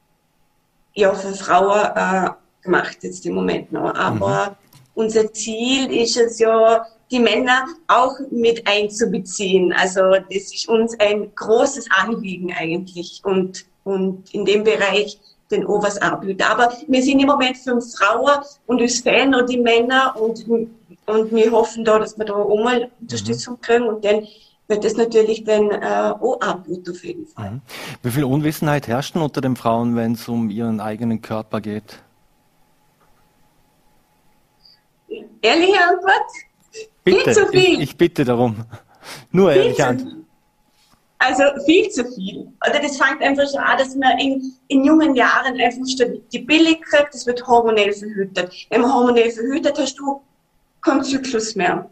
ja 0.95 1.13
für 1.13 1.35
Frauen 1.35 1.87
äh, 1.95 2.31
gemacht 2.63 2.99
jetzt 3.03 3.27
im 3.27 3.35
Moment 3.35 3.73
noch. 3.73 3.95
Aber 3.95 4.51
mhm. 4.51 4.57
unser 4.95 5.33
Ziel 5.33 5.93
ist 5.93 6.17
es 6.17 6.39
ja, 6.39 6.87
die 7.11 7.19
Männer 7.21 7.67
auch 7.87 8.19
mit 8.31 8.67
einzubeziehen. 8.67 9.73
Also 9.73 10.01
das 10.13 10.53
ist 10.53 10.69
uns 10.69 10.99
ein 10.99 11.33
großes 11.35 11.89
Anliegen 11.91 12.53
eigentlich 12.53 13.21
und, 13.25 13.67
und 13.85 14.33
in 14.35 14.45
dem 14.45 14.65
Bereich 14.65 15.21
den 15.51 15.67
Overs 15.67 15.99
anbieten. 15.99 16.43
Aber 16.43 16.73
wir 16.89 17.03
sind 17.03 17.21
im 17.21 17.27
Moment 17.27 17.59
fünf 17.59 17.97
Frauen 17.97 18.43
und 18.67 18.81
es 18.81 19.01
fehlen 19.01 19.31
noch 19.31 19.47
die 19.47 19.59
Männer 19.59 20.17
und, 20.19 20.47
und 21.07 21.33
wir 21.33 21.53
hoffen 21.53 21.85
da, 21.85 21.99
dass 21.99 22.19
wir 22.19 22.25
da 22.25 22.35
auch 22.35 22.65
mal 22.65 22.91
Unterstützung 23.01 23.61
kriegen 23.61 23.85
und 23.85 24.05
dann 24.05 24.27
wird 24.69 24.85
das 24.85 24.95
natürlich 24.97 25.45
dann 25.45 25.71
äh, 25.71 26.15
auch 26.21 26.41
anbieten 26.41 26.91
auf 26.91 27.05
jeden 27.05 27.27
Fall. 27.27 27.51
Mhm. 27.51 27.61
Wie 28.03 28.11
viel 28.11 28.25
Unwissenheit 28.25 28.89
herrscht 28.89 29.17
unter 29.17 29.41
den 29.41 29.57
Frauen, 29.57 29.97
wenn 29.97 30.13
es 30.13 30.29
um 30.29 30.51
ihren 30.51 30.81
eigenen 30.81 31.21
Körper 31.21 31.61
geht? 31.61 32.03
Ehrliche 35.43 35.79
Antwort? 35.81 36.31
Bitte, 37.05 37.25
viel 37.25 37.33
zu 37.35 37.47
viel. 37.49 37.75
Ich, 37.75 37.81
ich 37.81 37.97
bitte 37.97 38.25
darum. 38.25 38.65
Nur 39.31 39.53
ehrlich 39.53 39.83
an. 39.83 40.25
Also 41.19 41.43
viel 41.65 41.89
zu 41.91 42.05
viel. 42.13 42.49
Oder 42.67 42.81
das 42.81 42.97
fängt 42.97 43.23
einfach 43.23 43.49
schon 43.51 43.61
an, 43.61 43.79
dass 43.79 43.95
man 43.95 44.19
in, 44.19 44.55
in 44.69 44.85
jungen 44.85 45.15
Jahren 45.15 45.59
einfach 45.61 45.85
die 46.33 46.39
Billig 46.39 46.83
kriegt, 46.83 47.15
das 47.15 47.27
wird 47.27 47.47
hormonell 47.47 47.93
verhütet. 47.93 48.51
Wenn 48.71 48.83
man 48.83 48.93
hormonell 48.93 49.31
verhütet, 49.31 49.79
hast 49.79 49.99
du 49.99 50.23
keinen 50.83 51.03
Zyklus 51.03 51.55
mehr. 51.55 51.89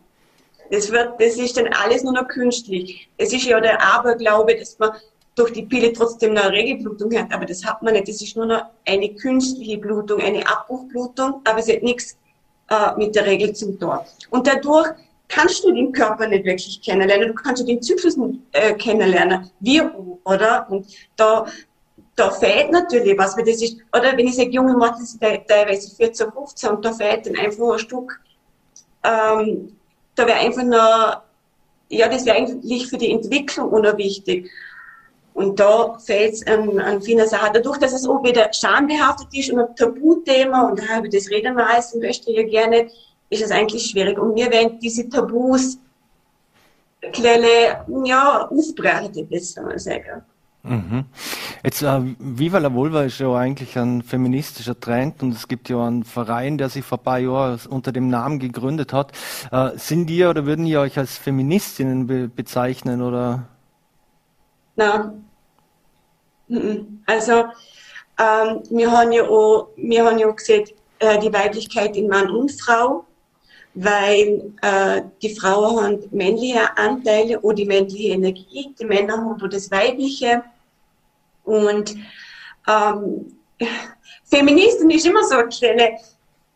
Das 0.73 0.91
wird, 0.91 1.21
das 1.21 1.37
ist 1.37 1.59
dann 1.59 1.69
alles 1.69 2.03
nur 2.03 2.15
noch 2.15 2.27
künstlich. 2.29 3.07
Es 3.19 3.31
ist 3.35 3.45
ja 3.45 3.61
der 3.61 3.79
Aberglaube, 3.83 4.57
dass 4.57 4.79
man 4.79 4.93
durch 5.35 5.53
die 5.53 5.67
Pille 5.67 5.93
trotzdem 5.93 6.31
eine 6.31 6.51
Regelblutung 6.51 7.15
hat, 7.15 7.31
aber 7.31 7.45
das 7.45 7.63
hat 7.63 7.83
man 7.83 7.93
nicht. 7.93 8.09
Das 8.09 8.23
ist 8.23 8.35
nur 8.37 8.47
noch 8.47 8.65
eine 8.87 9.15
künstliche 9.15 9.77
Blutung, 9.77 10.23
eine 10.23 10.49
Abbruchblutung, 10.49 11.43
aber 11.45 11.59
es 11.59 11.69
hat 11.69 11.83
nichts 11.83 12.17
äh, 12.71 12.97
mit 12.97 13.15
der 13.15 13.27
Regel 13.27 13.53
zum 13.53 13.79
Tor. 13.79 14.07
Und 14.31 14.47
dadurch 14.47 14.89
kannst 15.29 15.63
du 15.63 15.73
den 15.73 15.93
Körper 15.93 16.27
nicht 16.27 16.47
wirklich 16.47 16.81
kennenlernen, 16.81 17.29
du 17.29 17.35
kannst 17.35 17.69
den 17.69 17.83
Zyklus 17.83 18.17
nicht 18.17 18.41
äh, 18.53 18.73
kennenlernen, 18.73 19.51
wie 19.61 19.83
oder? 20.25 20.67
Und 20.71 20.87
da, 21.17 21.45
da 22.17 22.31
fehlt 22.31 22.71
natürlich 22.71 23.19
was, 23.19 23.37
weil 23.37 23.45
das 23.45 23.61
ist, 23.61 23.77
oder 23.95 24.17
wenn 24.17 24.27
ich 24.27 24.37
sage, 24.37 24.49
junge 24.49 24.75
Mädchen 24.75 25.05
sind 25.05 25.21
teilweise 25.21 25.95
14, 25.95 26.33
15 26.33 26.71
und 26.71 26.83
da 26.83 26.95
fehlt 26.95 27.27
dann 27.27 27.37
einfach 27.37 27.73
ein 27.75 27.79
Stück, 27.79 28.21
ähm, 29.05 29.77
da 30.15 30.27
wäre 30.27 30.39
einfach 30.39 30.65
nur, 30.65 31.23
ja, 31.89 32.09
das 32.09 32.25
wäre 32.25 32.37
eigentlich 32.37 32.87
für 32.87 32.99
die 32.99 33.13
Entwicklung 33.13 33.71
unwichtig. 33.71 34.51
Und 35.35 35.59
da 35.59 35.99
fällt 35.99 36.35
es 36.35 36.47
an, 36.47 36.79
an 36.79 37.01
vielen 37.01 37.27
Sachen. 37.27 37.55
Dadurch, 37.55 37.79
dass 37.79 37.93
es 37.93 38.07
auch 38.07 38.23
wieder 38.23 38.53
schambehaftet 38.53 39.29
ist 39.33 39.51
und 39.51 39.61
ein 39.61 39.77
Tabuthema, 39.77 40.69
und 40.69 40.81
ich 40.81 41.11
das 41.11 41.31
reden 41.31 41.57
wir 41.57 41.67
heißen 41.67 42.01
möchte 42.01 42.33
ja 42.33 42.43
gerne, 42.43 42.91
ist 43.31 43.43
es 43.43 43.51
eigentlich 43.51 43.87
schwierig. 43.87 44.19
Und 44.19 44.35
wir 44.35 44.51
werden 44.51 44.79
diese 44.79 45.09
Tabus 45.09 45.79
kleine, 47.13 47.85
ja, 48.05 48.47
aufbrechen, 48.49 49.27
jetzt 49.31 49.61
mal 49.61 49.79
sagen. 49.79 50.23
Mhm. 50.65 51.07
Jetzt, 51.65 51.83
äh, 51.83 52.01
Viva 52.19 52.59
la 52.59 52.73
Vulva 52.73 53.03
ist 53.03 53.19
ja 53.19 53.35
eigentlich 53.35 53.77
ein 53.77 54.03
feministischer 54.03 54.79
Trend 54.79 55.23
und 55.23 55.35
es 55.35 55.49
gibt 55.49 55.69
ja 55.69 55.85
einen 55.85 56.05
Verein, 56.05 56.57
der 56.57 56.69
sich 56.69 56.85
vor 56.85 56.99
ein 56.99 57.05
paar 57.05 57.19
Jahren 57.19 57.59
unter 57.69 57.91
dem 57.91 58.09
Namen 58.09 58.39
gegründet 58.39 58.93
hat. 58.93 59.13
Äh, 59.51 59.71
sind 59.77 60.09
ihr 60.11 60.31
oder 60.31 60.47
würden 60.47 60.67
ihr 60.67 60.81
euch 60.81 60.99
als 60.99 61.19
Feministinnen 61.19 62.07
be 62.07 62.29
bezeichnen 62.29 63.03
oder? 63.03 63.49
Nein. 64.77 65.25
Also, 67.07 67.45
ähm, 68.19 68.63
wir 68.71 68.91
haben 68.91 69.13
ja 69.13 69.25
auch, 69.25 69.69
wir 69.77 70.05
haben 70.05 70.19
ja 70.19 70.29
auch 70.29 70.37
gesehen, 70.37 70.65
äh, 71.01 71.19
die 71.19 71.33
Weiblichkeit 71.33 71.97
in 71.97 72.09
Mann 72.09 72.31
und 72.31 72.53
Frau, 72.53 73.05
weil 73.75 74.53
äh, 74.63 75.03
die 75.23 75.35
Frauen 75.35 75.83
haben 75.83 75.99
männliche 76.11 76.77
Anteile 76.77 77.41
und 77.41 77.59
die 77.59 77.65
männliche 77.65 78.13
Energie, 78.13 78.75
die 78.79 78.85
Männer 78.85 79.17
haben 79.17 79.51
das 79.51 79.71
Weibliche. 79.71 80.45
Und 81.45 81.95
ähm, 82.69 83.37
Feministen 84.25 84.91
ist 84.91 85.07
immer 85.07 85.25
so 85.25 85.37
eine 85.37 85.53
Stelle 85.53 85.99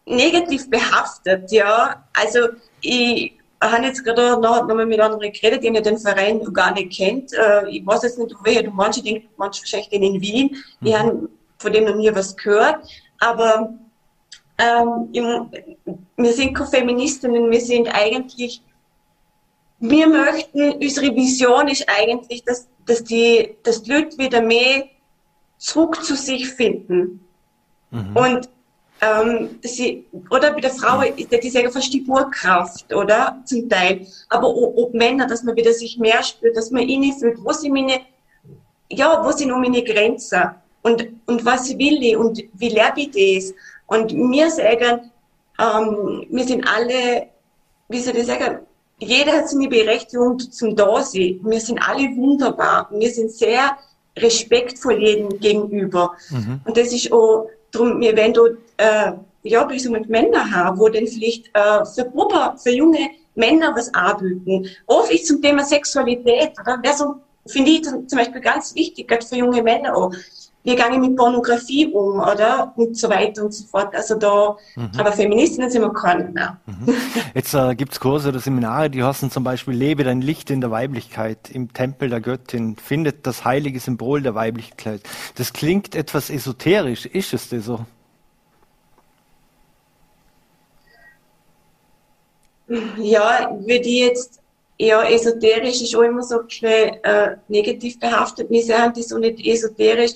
negativ 0.06 0.70
behaftet, 0.70 1.50
ja. 1.50 2.04
Also 2.14 2.48
ich 2.80 3.32
habe 3.62 3.86
jetzt 3.86 4.04
gerade 4.04 4.40
noch, 4.40 4.66
noch 4.66 4.74
mal 4.74 4.86
mit 4.86 5.00
anderen 5.00 5.32
geredet, 5.32 5.64
die 5.64 5.72
den 5.72 5.98
Verein 5.98 6.42
gar 6.52 6.72
nicht 6.72 6.92
kennt. 6.92 7.32
Äh, 7.32 7.68
ich 7.70 7.86
weiß 7.86 8.02
jetzt 8.02 8.18
nicht, 8.18 8.34
woher 8.38 8.62
du 8.62 8.70
manche 8.70 9.02
denken, 9.02 9.28
manche 9.36 9.62
wahrscheinlich 9.62 9.88
den 9.88 10.02
in 10.02 10.20
Wien. 10.20 10.56
Mhm. 10.80 10.86
Ich 10.86 10.98
habe 10.98 11.28
von 11.58 11.72
dem 11.72 11.84
noch 11.84 11.96
nie 11.96 12.14
was 12.14 12.36
gehört. 12.36 12.86
Aber 13.18 13.74
ähm, 14.58 15.48
wir 16.16 16.32
sind 16.32 16.54
keine 16.54 16.70
Feministinnen, 16.70 17.50
wir 17.50 17.60
sind 17.60 17.88
eigentlich, 17.88 18.62
wir 19.78 20.06
möchten, 20.06 20.72
unsere 20.72 21.14
Vision 21.14 21.68
ist 21.68 21.86
eigentlich, 21.88 22.44
dass, 22.44 22.68
dass 22.86 23.04
die, 23.04 23.56
dass 23.62 23.82
die 23.82 23.92
Leute 23.92 24.18
wieder 24.18 24.40
mehr 24.40 24.84
zurück 25.58 26.02
zu 26.04 26.14
sich 26.14 26.48
finden. 26.48 27.20
Mhm. 27.90 28.16
Und 28.16 28.48
ähm, 29.00 29.58
sie, 29.62 30.06
oder 30.30 30.52
bei 30.52 30.60
der 30.60 30.70
Frau 30.70 31.02
ist 31.02 31.30
ja 31.30 31.38
diese 31.38 31.70
fast 31.70 31.92
die 31.92 32.04
Urkraft, 32.04 32.92
oder? 32.94 33.42
Zum 33.44 33.68
Teil. 33.68 34.06
Aber 34.30 34.48
ob 34.48 34.94
Männer, 34.94 35.26
dass 35.26 35.42
man 35.42 35.56
wieder 35.56 35.72
sich 35.72 35.98
mehr 35.98 36.22
spürt, 36.22 36.56
dass 36.56 36.70
man 36.70 36.88
inne 36.88 37.12
fühlt, 37.12 37.42
wo 37.44 37.52
sind 37.52 37.72
meine, 37.72 38.00
ja, 38.90 39.22
wo 39.22 39.30
sind 39.32 39.48
noch 39.48 39.58
meine 39.58 39.82
Grenzen? 39.82 40.50
Und, 40.82 41.08
und 41.26 41.44
was 41.44 41.76
will 41.76 42.02
ich 42.02 42.16
und 42.16 42.42
wie 42.54 42.68
lebe 42.68 42.94
ich 43.00 43.10
das? 43.10 43.54
Und 43.86 44.12
mir 44.12 44.50
sagen, 44.50 45.10
ähm, 45.58 46.26
wir 46.30 46.44
sind 46.44 46.66
alle, 46.66 47.28
wie 47.88 48.00
soll 48.00 48.16
ich 48.16 48.26
sagen, 48.26 48.60
jeder 48.98 49.32
hat 49.32 49.48
seine 49.48 49.68
Berechtigung 49.68 50.38
zum 50.38 50.74
Dasein. 50.74 51.40
Wir 51.42 51.60
sind 51.60 51.78
alle 51.78 52.16
wunderbar. 52.16 52.88
Wir 52.90 53.10
sind 53.10 53.30
sehr 53.30 53.76
respektvoll 54.16 55.02
jedem 55.02 55.38
gegenüber. 55.40 56.12
Mhm. 56.30 56.60
Und 56.64 56.76
das 56.76 56.92
ist 56.92 57.12
auch, 57.12 57.48
Drum, 57.72 58.00
wir 58.00 58.16
werden 58.16 58.32
dort, 58.32 58.58
äh, 58.78 59.12
ja, 59.42 59.68
wie 59.68 59.78
so 59.78 59.90
mit 59.90 60.08
Männern 60.08 60.54
haben, 60.54 60.78
wo 60.78 60.88
dann 60.88 61.06
vielleicht 61.06 61.48
äh, 61.52 61.84
für 61.84 62.04
Puppe, 62.04 62.54
für 62.56 62.70
junge 62.70 63.10
Männer 63.34 63.74
was 63.76 63.92
anbieten. 63.92 64.68
Oft 64.86 65.12
ist 65.12 65.26
zum 65.26 65.42
Thema 65.42 65.62
Sexualität, 65.64 66.52
oder? 66.60 66.78
Wäre 66.82 66.96
so, 66.96 67.14
finde 67.46 67.70
ich 67.72 67.82
zum 67.82 68.06
Beispiel 68.18 68.40
ganz 68.40 68.74
wichtig, 68.74 69.08
gerade 69.08 69.26
für 69.26 69.36
junge 69.36 69.62
Männer 69.62 69.94
auch. 69.94 70.12
Wir 70.66 70.74
gehen 70.74 71.00
mit 71.00 71.14
Pornografie 71.14 71.86
um, 71.92 72.18
oder? 72.18 72.72
Und 72.74 72.98
so 72.98 73.08
weiter 73.08 73.44
und 73.44 73.54
so 73.54 73.64
fort. 73.66 73.94
Also 73.94 74.16
da, 74.16 74.56
mhm. 74.74 74.90
aber 74.98 75.12
Feministinnen 75.12 75.70
sind 75.70 75.82
wir 75.82 75.92
keine 75.92 76.24
mehr. 76.24 76.58
Mhm. 76.66 76.92
Jetzt 77.34 77.54
äh, 77.54 77.76
gibt 77.76 77.92
es 77.92 78.00
Kurse 78.00 78.30
oder 78.30 78.40
Seminare, 78.40 78.90
die 78.90 79.04
heißen 79.04 79.30
zum 79.30 79.44
Beispiel 79.44 79.74
Lebe 79.74 80.02
dein 80.02 80.20
Licht 80.20 80.50
in 80.50 80.60
der 80.60 80.72
Weiblichkeit 80.72 81.50
im 81.52 81.72
Tempel 81.72 82.10
der 82.10 82.20
Göttin, 82.20 82.74
findet 82.74 83.28
das 83.28 83.44
heilige 83.44 83.78
Symbol 83.78 84.22
der 84.22 84.34
Weiblichkeit. 84.34 85.02
Das 85.36 85.52
klingt 85.52 85.94
etwas 85.94 86.30
esoterisch, 86.30 87.06
ist 87.06 87.32
es 87.32 87.48
denn 87.48 87.62
so? 87.62 87.86
Ja, 92.96 93.56
würde 93.60 93.88
ich 93.88 94.00
jetzt 94.00 94.40
ja, 94.78 95.04
esoterisch 95.04 95.80
ist 95.80 95.94
auch 95.94 96.02
immer 96.02 96.24
so 96.24 96.40
schnell 96.48 96.98
äh, 97.04 97.36
negativ 97.46 98.00
behaftet. 98.00 98.50
Wir 98.50 98.64
sagen 98.64 98.94
das 98.96 99.08
so 99.08 99.18
nicht 99.18 99.46
esoterisch. 99.46 100.12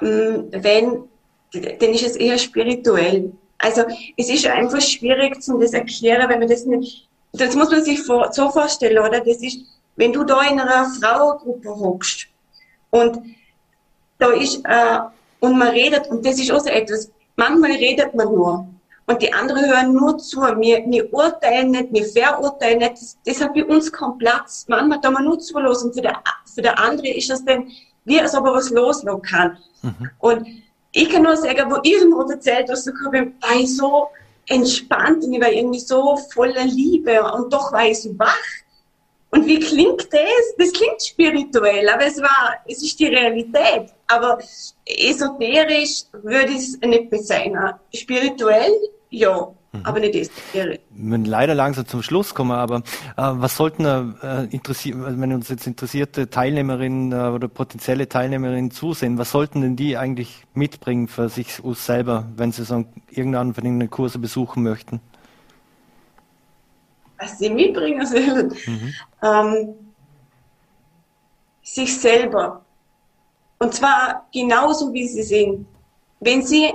Ähm, 0.00 0.48
wenn, 0.50 1.04
dann 1.52 1.90
ist 1.90 2.06
es 2.06 2.16
eher 2.16 2.38
spirituell. 2.38 3.32
Also 3.58 3.82
es 4.16 4.28
ist 4.28 4.46
einfach 4.46 4.80
schwierig 4.80 5.42
zu 5.42 5.58
das 5.58 5.72
erklären, 5.72 6.28
wenn 6.28 6.40
man 6.40 6.48
das 6.48 6.64
nicht, 6.64 7.08
das 7.32 7.54
muss 7.54 7.70
man 7.70 7.84
sich 7.84 8.02
vor, 8.02 8.32
so 8.32 8.50
vorstellen, 8.50 8.98
oder? 8.98 9.20
Das 9.20 9.42
ist, 9.42 9.58
wenn 9.96 10.12
du 10.12 10.24
da 10.24 10.42
in 10.42 10.58
einer 10.58 10.90
Frauengruppe 11.00 11.68
hockst 11.68 12.26
und 12.90 13.18
da 14.18 14.32
ist, 14.32 14.60
äh, 14.64 14.98
und 15.40 15.58
man 15.58 15.68
redet, 15.68 16.08
und 16.08 16.24
das 16.24 16.38
ist 16.38 16.50
auch 16.50 16.60
so 16.60 16.68
etwas, 16.68 17.10
manchmal 17.36 17.72
redet 17.72 18.14
man 18.14 18.26
nur 18.26 18.66
und 19.06 19.20
die 19.20 19.32
anderen 19.32 19.66
hören 19.66 19.92
nur 19.92 20.18
zu. 20.18 20.40
Wir, 20.40 20.84
wir 20.86 21.12
urteilen 21.12 21.70
nicht, 21.70 21.92
wir 21.92 22.04
verurteilen 22.04 22.78
nicht. 22.78 22.92
Das, 22.92 23.18
das 23.24 23.40
hat 23.40 23.54
bei 23.54 23.64
uns 23.64 23.92
keinen 23.92 24.16
Platz. 24.18 24.64
Manchmal 24.68 25.00
da 25.00 25.10
man 25.10 25.24
nur 25.24 25.38
zulassen. 25.38 25.88
Und 25.88 25.94
für 25.94 26.02
der, 26.02 26.22
für 26.54 26.62
der 26.62 26.78
andere 26.78 27.08
ist 27.08 27.28
das 27.28 27.44
dann 27.44 27.68
wie 28.04 28.20
als 28.20 28.34
ob 28.34 28.46
er 28.46 28.54
was 28.54 28.70
loslassen 28.70 29.22
kann. 29.22 29.58
Mhm. 29.82 30.10
Und 30.18 30.46
ich 30.92 31.08
kann 31.10 31.22
nur 31.22 31.36
sagen, 31.36 31.70
wo 31.70 31.78
ich 31.82 32.00
ihm 32.00 32.12
erzählt 32.30 32.68
habe, 32.68 33.32
war 33.40 33.56
ich 33.56 33.76
so 33.76 34.08
entspannt 34.46 35.24
und 35.24 35.32
ich 35.32 35.40
war 35.40 35.50
irgendwie 35.50 35.80
so 35.80 36.16
voller 36.32 36.64
Liebe 36.64 37.22
und 37.32 37.52
doch 37.52 37.72
war 37.72 37.86
ich 37.86 38.02
so 38.02 38.18
wach. 38.18 38.36
Und 39.30 39.46
wie 39.46 39.58
klingt 39.58 40.12
das? 40.12 40.54
Das 40.58 40.72
klingt 40.72 41.02
spirituell, 41.02 41.88
aber 41.88 42.04
es 42.04 42.20
war, 42.20 42.56
es 42.66 42.82
ist 42.82 43.00
die 43.00 43.06
Realität. 43.06 43.90
Aber 44.06 44.38
esoterisch 44.84 46.02
würde 46.12 46.52
ich 46.52 46.58
es 46.58 46.80
nicht 46.80 47.08
bezeichnen. 47.08 47.72
Spirituell, 47.94 48.72
ja. 49.08 49.54
Mhm. 49.72 49.86
Aber 49.86 50.00
nicht 50.00 50.14
esoterisch. 50.14 50.80
Wir 50.90 51.04
müssen 51.04 51.24
leider 51.24 51.54
langsam 51.54 51.86
zum 51.86 52.02
Schluss 52.02 52.34
kommen, 52.34 52.52
aber 52.52 52.76
äh, 52.76 52.82
was 53.16 53.56
sollten 53.56 53.86
äh, 53.86 54.44
interessieren, 54.50 55.18
wenn 55.18 55.32
uns 55.32 55.48
jetzt 55.48 55.66
interessierte 55.66 56.28
Teilnehmerinnen 56.28 57.12
äh, 57.12 57.34
oder 57.34 57.48
potenzielle 57.48 58.06
Teilnehmerinnen 58.06 58.70
zusehen, 58.70 59.16
was 59.16 59.30
sollten 59.30 59.62
denn 59.62 59.76
die 59.76 59.96
eigentlich 59.96 60.44
mitbringen 60.52 61.08
für 61.08 61.30
sich 61.30 61.62
selber, 61.74 62.28
wenn 62.36 62.52
sie 62.52 62.64
so 62.64 62.84
irgendeinen 63.10 63.54
von 63.54 63.64
den 63.64 63.88
Kurse 63.88 64.18
besuchen 64.18 64.62
möchten? 64.62 65.00
Was 67.18 67.38
sie 67.38 67.48
mitbringen 67.48 68.04
sollen? 68.04 68.52
Mhm. 68.66 68.94
Ähm, 69.22 69.74
sich 71.62 71.98
selber. 71.98 72.62
Und 73.58 73.72
zwar 73.72 74.26
genauso, 74.34 74.92
wie 74.92 75.06
sie 75.06 75.22
sind. 75.22 75.66
Wenn 76.20 76.42
sie, 76.42 76.72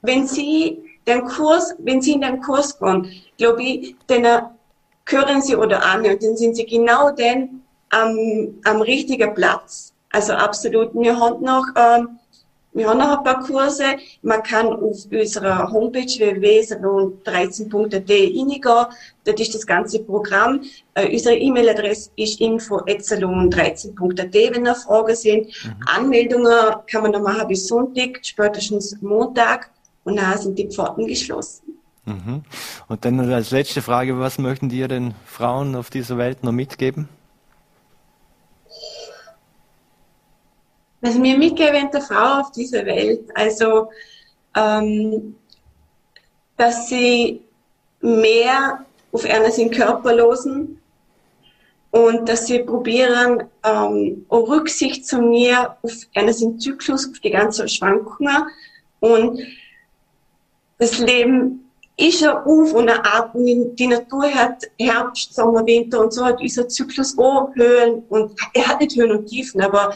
wenn 0.00 0.26
sie 0.26 0.91
den 1.06 1.24
Kurs, 1.24 1.74
wenn 1.78 2.00
Sie 2.00 2.12
in 2.12 2.20
den 2.20 2.40
Kurs 2.40 2.78
gehen, 2.78 3.10
glaube 3.38 3.62
ich, 3.62 3.96
dann 4.06 4.24
hören 5.06 5.42
Sie 5.42 5.56
oder 5.56 5.84
an 5.84 6.06
und 6.06 6.22
dann 6.22 6.36
sind 6.36 6.54
Sie 6.56 6.66
genau 6.66 7.10
den 7.10 7.62
am, 7.90 8.16
am 8.64 8.82
richtigen 8.82 9.34
Platz. 9.34 9.92
Also 10.10 10.34
absolut. 10.34 10.94
Wir 10.94 11.18
haben 11.18 11.42
noch, 11.42 11.66
ähm, 11.76 12.18
wir 12.72 12.88
haben 12.88 12.98
noch 12.98 13.18
ein 13.18 13.24
paar 13.24 13.40
Kurse. 13.40 13.84
Man 14.22 14.42
kann 14.42 14.68
auf 14.68 15.06
unserer 15.10 15.70
Homepage 15.70 16.06
www.salon13.at 16.06 18.10
reingehen. 18.10 18.86
Dort 19.24 19.40
ist 19.40 19.54
das 19.54 19.66
ganze 19.66 20.00
Programm. 20.00 20.62
Äh, 20.94 21.10
unsere 21.10 21.36
E-Mail-Adresse 21.36 22.10
ist 22.16 22.40
info.salon13.at, 22.40 24.34
wenn 24.54 24.62
noch 24.62 24.76
Fragen 24.76 25.16
sind. 25.16 25.46
Mhm. 25.46 25.74
Anmeldungen 25.86 26.74
kann 26.90 27.02
man 27.02 27.12
noch 27.12 27.22
machen 27.22 27.48
bis 27.48 27.68
Sonntag, 27.68 28.20
spätestens 28.22 28.96
Montag 29.00 29.70
und 30.04 30.16
da 30.16 30.36
sind 30.36 30.58
die 30.58 30.68
Pforten 30.68 31.06
geschlossen. 31.06 31.78
Mhm. 32.04 32.42
Und 32.88 33.04
dann 33.04 33.20
als 33.32 33.50
letzte 33.50 33.80
Frage, 33.80 34.18
was 34.18 34.38
möchten 34.38 34.68
dir 34.68 34.88
den 34.88 35.14
Frauen 35.24 35.76
auf 35.76 35.90
dieser 35.90 36.18
Welt 36.18 36.42
noch 36.42 36.52
mitgeben? 36.52 37.08
Was 41.00 41.16
mir 41.16 41.36
mitgeben 41.36 41.90
der 41.92 42.00
Frau 42.00 42.40
auf 42.40 42.52
dieser 42.52 42.84
Welt, 42.86 43.24
also 43.34 43.90
ähm, 44.56 45.36
dass 46.56 46.88
sie 46.88 47.40
mehr 48.00 48.84
auf 49.12 49.24
einer 49.24 49.50
sind 49.50 49.74
körperlosen 49.74 50.80
und 51.90 52.28
dass 52.28 52.46
sie 52.46 52.60
probieren, 52.60 53.44
ähm, 53.64 54.24
Rücksicht 54.30 55.06
zu 55.06 55.20
mir 55.20 55.76
auf 55.82 55.92
einen 56.14 56.58
Zyklus, 56.58 57.10
auf 57.10 57.18
die 57.20 57.30
ganzen 57.30 57.68
Schwankungen 57.68 58.44
und 59.00 59.40
das 60.82 60.98
Leben 60.98 61.70
ist 61.96 62.20
ja 62.20 62.42
auf 62.44 62.72
und 62.74 62.88
ab. 62.88 63.32
Die 63.34 63.86
Natur 63.86 64.24
hat 64.34 64.64
Herbst, 64.78 65.34
Sommer, 65.34 65.64
Winter 65.64 66.00
und 66.00 66.12
so 66.12 66.24
hat 66.24 66.40
unser 66.40 66.68
Zyklus 66.68 67.16
auch 67.16 67.54
Höhen 67.54 68.02
und 68.08 68.32
er 68.52 68.66
hat 68.66 68.80
nicht 68.80 68.96
Höhen 68.96 69.12
und 69.12 69.26
Tiefen, 69.26 69.60
aber 69.60 69.94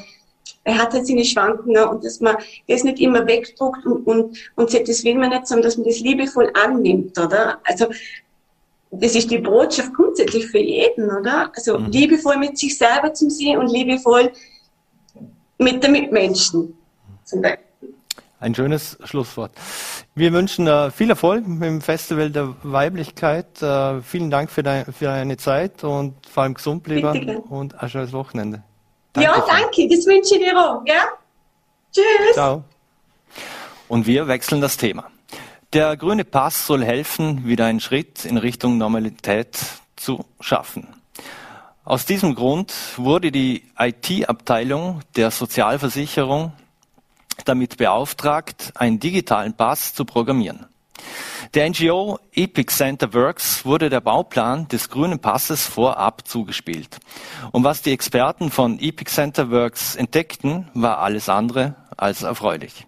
er 0.62 0.78
hat 0.78 0.92
halt 0.92 1.06
seine 1.06 1.24
Schwankungen 1.24 1.84
und 1.88 2.04
dass 2.04 2.20
man 2.20 2.36
das 2.68 2.84
nicht 2.84 3.00
immer 3.00 3.26
wegdruckt 3.26 3.84
und, 3.84 4.06
und, 4.06 4.36
und 4.54 4.88
das 4.88 5.04
will 5.04 5.16
man 5.16 5.30
nicht, 5.30 5.48
sondern 5.48 5.64
dass 5.64 5.76
man 5.76 5.86
das 5.86 6.00
liebevoll 6.00 6.50
annimmt, 6.54 7.18
oder? 7.18 7.58
Also, 7.64 7.86
das 8.92 9.14
ist 9.16 9.30
die 9.30 9.38
Botschaft 9.38 9.92
grundsätzlich 9.92 10.46
für 10.46 10.58
jeden, 10.58 11.10
oder? 11.10 11.50
Also, 11.54 11.78
mhm. 11.78 11.90
liebevoll 11.90 12.36
mit 12.36 12.58
sich 12.58 12.78
selber 12.78 13.12
zu 13.12 13.28
sehen 13.28 13.58
und 13.58 13.72
liebevoll 13.72 14.32
mit 15.58 15.82
den 15.82 15.92
Mitmenschen. 15.92 16.76
Zum 17.24 17.42
Beispiel. 17.42 17.65
Ein 18.38 18.54
schönes 18.54 18.98
Schlusswort. 19.04 19.52
Wir 20.14 20.32
wünschen 20.32 20.66
äh, 20.66 20.90
viel 20.90 21.08
Erfolg 21.08 21.46
mit 21.46 21.62
dem 21.62 21.80
Festival 21.80 22.30
der 22.30 22.54
Weiblichkeit. 22.62 23.62
Äh, 23.62 24.02
vielen 24.02 24.30
Dank 24.30 24.50
für, 24.50 24.62
dein, 24.62 24.84
für 24.92 25.06
deine 25.06 25.38
Zeit 25.38 25.84
und 25.84 26.14
vor 26.26 26.42
allem 26.42 26.54
gesund 26.54 26.82
bleiben 26.82 27.38
und 27.38 27.80
ein 27.80 27.88
schönes 27.88 28.12
Wochenende. 28.12 28.62
Danke 29.14 29.30
ja, 29.30 29.44
danke. 29.46 29.88
Das 29.88 30.04
wünsche 30.06 30.34
ich 30.34 30.40
dir 30.40 30.58
auch. 30.58 30.82
Ja? 30.84 31.04
Tschüss. 31.92 32.34
Ciao. 32.34 32.62
Und 33.88 34.06
wir 34.06 34.28
wechseln 34.28 34.60
das 34.60 34.76
Thema. 34.76 35.10
Der 35.72 35.96
grüne 35.96 36.24
Pass 36.24 36.66
soll 36.66 36.84
helfen, 36.84 37.46
wieder 37.46 37.64
einen 37.64 37.80
Schritt 37.80 38.24
in 38.24 38.36
Richtung 38.36 38.76
Normalität 38.76 39.58
zu 39.96 40.24
schaffen. 40.40 40.88
Aus 41.84 42.04
diesem 42.04 42.34
Grund 42.34 42.74
wurde 42.96 43.32
die 43.32 43.62
IT-Abteilung 43.78 45.00
der 45.14 45.30
Sozialversicherung 45.30 46.52
damit 47.44 47.76
beauftragt, 47.76 48.72
einen 48.74 48.98
digitalen 48.98 49.54
Pass 49.54 49.94
zu 49.94 50.04
programmieren. 50.04 50.66
Der 51.54 51.68
NGO 51.68 52.18
Epic 52.32 52.74
Center 52.74 53.12
Works 53.14 53.64
wurde 53.64 53.88
der 53.88 54.00
Bauplan 54.00 54.68
des 54.68 54.88
grünen 54.88 55.18
Passes 55.18 55.66
vorab 55.66 56.26
zugespielt. 56.26 56.98
Und 57.52 57.64
was 57.64 57.82
die 57.82 57.92
Experten 57.92 58.50
von 58.50 58.78
Epic 58.78 59.10
Center 59.10 59.50
Works 59.50 59.96
entdeckten, 59.96 60.68
war 60.74 60.98
alles 60.98 61.28
andere 61.28 61.76
als 61.96 62.22
erfreulich. 62.22 62.86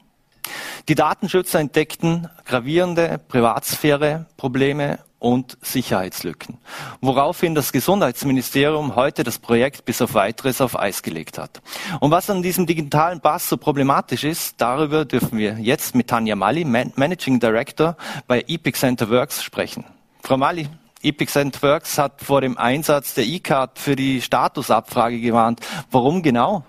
Die 0.89 0.95
Datenschützer 0.95 1.61
entdeckten 1.61 2.29
gravierende 2.45 3.21
Privatsphäre-Probleme 3.29 4.99
und 5.19 5.59
Sicherheitslücken, 5.63 6.59
woraufhin 7.01 7.55
das 7.55 7.73
Gesundheitsministerium 7.73 8.95
heute 8.95 9.25
das 9.25 9.39
Projekt 9.39 9.85
bis 9.85 10.01
auf 10.01 10.15
weiteres 10.15 10.61
auf 10.61 10.79
Eis 10.79 11.03
gelegt 11.03 11.39
hat. 11.39 11.61
Und 12.01 12.11
was 12.11 12.31
an 12.31 12.43
diesem 12.43 12.67
digitalen 12.67 13.21
Pass 13.21 13.49
so 13.49 13.57
problematisch 13.57 14.25
ist, 14.25 14.61
darüber 14.61 15.05
dürfen 15.05 15.39
wir 15.39 15.59
jetzt 15.59 15.95
mit 15.95 16.09
Tanja 16.09 16.37
Mali, 16.37 16.65
Managing 16.65 17.41
Director 17.41 17.97
bei 18.27 18.45
Epic 18.47 18.79
Center 18.79 19.11
Works, 19.11 19.43
sprechen. 19.43 19.85
Frau 20.23 20.37
Mali, 20.37 20.69
Epic 21.03 21.33
Center 21.33 21.63
Works 21.63 21.99
hat 21.99 22.21
vor 22.23 22.41
dem 22.41 22.57
Einsatz 22.57 23.15
der 23.15 23.25
E-Card 23.25 23.79
für 23.79 23.97
die 23.97 24.21
Statusabfrage 24.21 25.21
gewarnt. 25.21 25.61
Warum 25.91 26.23
genau? 26.23 26.65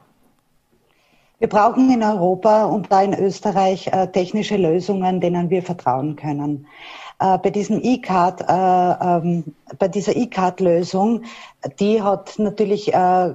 Wir 1.39 1.47
brauchen 1.47 1.89
in 1.89 2.03
Europa 2.03 2.65
und 2.65 2.91
da 2.91 3.01
in 3.01 3.13
Österreich 3.13 3.87
äh, 3.87 4.07
technische 4.07 4.57
Lösungen, 4.57 5.21
denen 5.21 5.49
wir 5.49 5.63
vertrauen 5.63 6.17
können. 6.17 6.67
Äh, 7.17 7.37
bei 7.37 7.49
diesem 7.49 7.81
E-Card, 7.81 8.41
äh, 8.41 9.05
ähm, 9.07 9.55
bei 9.77 9.87
dieser 9.87 10.17
E-Card-Lösung, 10.17 11.23
die 11.79 12.01
hat 12.01 12.37
natürlich 12.39 12.93
äh, 12.93 13.33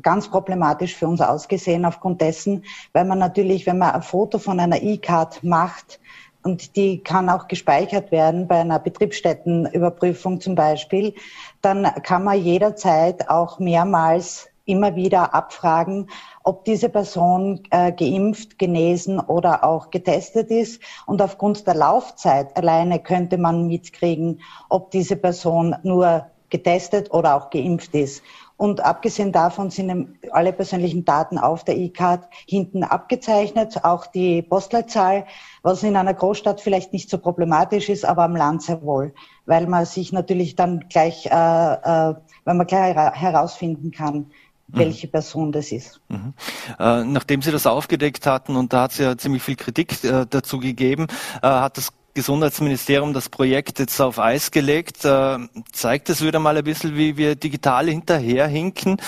ganz 0.00 0.28
problematisch 0.28 0.94
für 0.94 1.08
uns 1.08 1.20
ausgesehen 1.20 1.84
aufgrund 1.84 2.20
dessen, 2.20 2.64
weil 2.92 3.04
man 3.04 3.18
natürlich, 3.18 3.66
wenn 3.66 3.78
man 3.78 3.90
ein 3.90 4.02
Foto 4.02 4.38
von 4.38 4.60
einer 4.60 4.80
E-Card 4.80 5.42
macht, 5.42 5.98
und 6.44 6.76
die 6.76 7.02
kann 7.02 7.30
auch 7.30 7.48
gespeichert 7.48 8.12
werden 8.12 8.46
bei 8.46 8.60
einer 8.60 8.78
Betriebsstättenüberprüfung 8.78 10.40
zum 10.40 10.54
Beispiel, 10.54 11.14
dann 11.62 11.84
kann 12.02 12.22
man 12.22 12.38
jederzeit 12.38 13.30
auch 13.30 13.58
mehrmals 13.58 14.46
immer 14.66 14.94
wieder 14.94 15.34
abfragen, 15.34 16.08
ob 16.44 16.64
diese 16.64 16.90
Person 16.90 17.62
äh, 17.70 17.90
geimpft, 17.90 18.58
genesen 18.58 19.18
oder 19.18 19.64
auch 19.64 19.90
getestet 19.90 20.50
ist. 20.50 20.80
Und 21.06 21.20
aufgrund 21.20 21.66
der 21.66 21.74
Laufzeit 21.74 22.56
alleine 22.56 23.00
könnte 23.00 23.38
man 23.38 23.66
mitkriegen, 23.66 24.40
ob 24.68 24.90
diese 24.90 25.16
Person 25.16 25.74
nur 25.82 26.26
getestet 26.50 27.12
oder 27.12 27.34
auch 27.34 27.50
geimpft 27.50 27.94
ist. 27.94 28.22
Und 28.56 28.84
abgesehen 28.84 29.32
davon 29.32 29.70
sind 29.70 30.16
alle 30.30 30.52
persönlichen 30.52 31.04
Daten 31.04 31.38
auf 31.38 31.64
der 31.64 31.76
E-Card 31.76 32.28
hinten 32.46 32.84
abgezeichnet, 32.84 33.82
auch 33.82 34.06
die 34.06 34.42
Postleitzahl, 34.42 35.26
was 35.62 35.82
in 35.82 35.96
einer 35.96 36.14
Großstadt 36.14 36.60
vielleicht 36.60 36.92
nicht 36.92 37.10
so 37.10 37.18
problematisch 37.18 37.88
ist, 37.88 38.04
aber 38.04 38.22
am 38.22 38.36
Land 38.36 38.62
sehr 38.62 38.82
wohl, 38.82 39.12
weil 39.46 39.66
man 39.66 39.86
sich 39.86 40.12
natürlich 40.12 40.54
dann 40.54 40.84
gleich, 40.88 41.26
äh, 41.26 41.30
äh, 41.30 42.14
wenn 42.44 42.56
man 42.56 42.66
gleich 42.68 42.94
herausfinden 42.94 43.90
kann, 43.90 44.30
Mhm. 44.68 44.78
welche 44.78 45.08
Person 45.08 45.52
das 45.52 45.72
ist. 45.72 46.00
Mhm. 46.08 46.34
Äh, 46.78 47.04
nachdem 47.04 47.42
Sie 47.42 47.52
das 47.52 47.66
aufgedeckt 47.66 48.26
hatten, 48.26 48.56
und 48.56 48.72
da 48.72 48.82
hat 48.82 48.92
es 48.92 48.98
ja 48.98 49.16
ziemlich 49.16 49.42
viel 49.42 49.56
Kritik 49.56 50.02
äh, 50.04 50.26
dazu 50.28 50.58
gegeben, 50.58 51.06
äh, 51.42 51.46
hat 51.46 51.76
das 51.76 51.92
Gesundheitsministerium 52.14 53.12
das 53.12 53.28
Projekt 53.28 53.80
jetzt 53.80 54.00
auf 54.00 54.20
Eis 54.20 54.52
gelegt. 54.52 55.04
Äh, 55.04 55.38
zeigt 55.72 56.08
es 56.08 56.22
wieder 56.22 56.38
mal 56.38 56.56
ein 56.56 56.64
bisschen, 56.64 56.96
wie 56.96 57.16
wir 57.16 57.34
digital 57.34 57.88
hinterherhinken, 57.88 58.98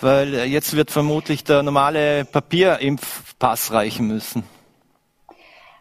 weil 0.00 0.34
jetzt 0.46 0.74
wird 0.74 0.90
vermutlich 0.90 1.44
der 1.44 1.62
normale 1.62 2.24
Papierimpfpass 2.24 3.72
reichen 3.72 4.08
müssen. 4.08 4.42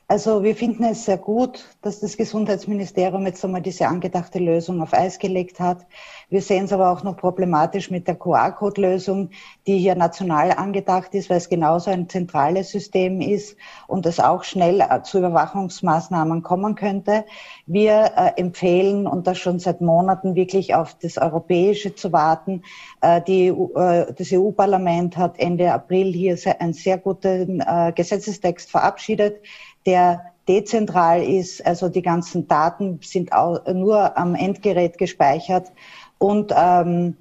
Also 0.10 0.42
wir 0.42 0.56
finden 0.56 0.86
es 0.86 1.04
sehr 1.04 1.18
gut, 1.18 1.66
dass 1.82 2.00
das 2.00 2.16
Gesundheitsministerium 2.16 3.26
jetzt 3.26 3.44
einmal 3.44 3.62
diese 3.62 3.90
angedachte 3.90 4.40
Lösung 4.40 4.82
auf 4.82 4.94
Eis 4.94 5.20
gelegt 5.20 5.60
hat. 5.60 5.86
Wir 6.30 6.42
sehen 6.42 6.64
es 6.64 6.72
aber 6.72 6.92
auch 6.92 7.04
noch 7.04 7.18
problematisch 7.18 7.92
mit 7.92 8.08
der 8.08 8.16
QR-Code-Lösung, 8.16 9.32
die 9.68 9.78
hier 9.78 9.96
national 9.96 10.52
angedacht 10.52 11.14
ist, 11.14 11.30
weil 11.30 11.36
es 11.36 11.50
genauso 11.50 11.92
ein 11.92 12.08
zentrales 12.08 12.70
System 12.70 13.20
ist 13.20 13.58
und 13.88 14.06
es 14.06 14.22
auch 14.22 14.46
schnell 14.46 14.80
äh, 14.80 15.04
zu 15.04 15.18
Überwachungsmaßnahmen 15.18 16.42
kommen 16.42 16.76
könnte. 16.76 17.26
Wir 17.66 18.14
äh, 18.16 18.40
empfehlen, 18.40 19.08
und 19.08 19.28
das 19.28 19.40
schon 19.40 19.60
seit 19.60 19.82
Monaten, 19.82 20.36
wirklich 20.36 20.74
auf 20.74 20.94
das 20.94 21.18
Europäische 21.18 21.96
zu 21.96 22.14
warten. 22.14 22.64
Äh, 23.02 23.22
die, 23.24 23.48
äh, 23.48 24.14
das 24.14 24.32
EU-Parlament 24.32 25.18
hat 25.18 25.38
Ende 25.38 25.74
April 25.74 26.14
hier 26.14 26.38
einen 26.60 26.72
sehr 26.72 26.98
guten 26.98 27.60
äh, 27.60 27.92
Gesetzestext 27.94 28.72
verabschiedet 28.72 29.42
der 29.88 30.22
dezentral 30.48 31.24
ist. 31.24 31.66
Also 31.66 31.90
die 31.90 32.04
ganzen 32.04 32.48
Daten 32.48 33.00
sind 33.02 33.32
nur 33.74 34.18
am 34.18 34.36
Endgerät 34.36 34.98
gespeichert 34.98 35.72
und 36.20 36.54
ähm, 36.56 37.18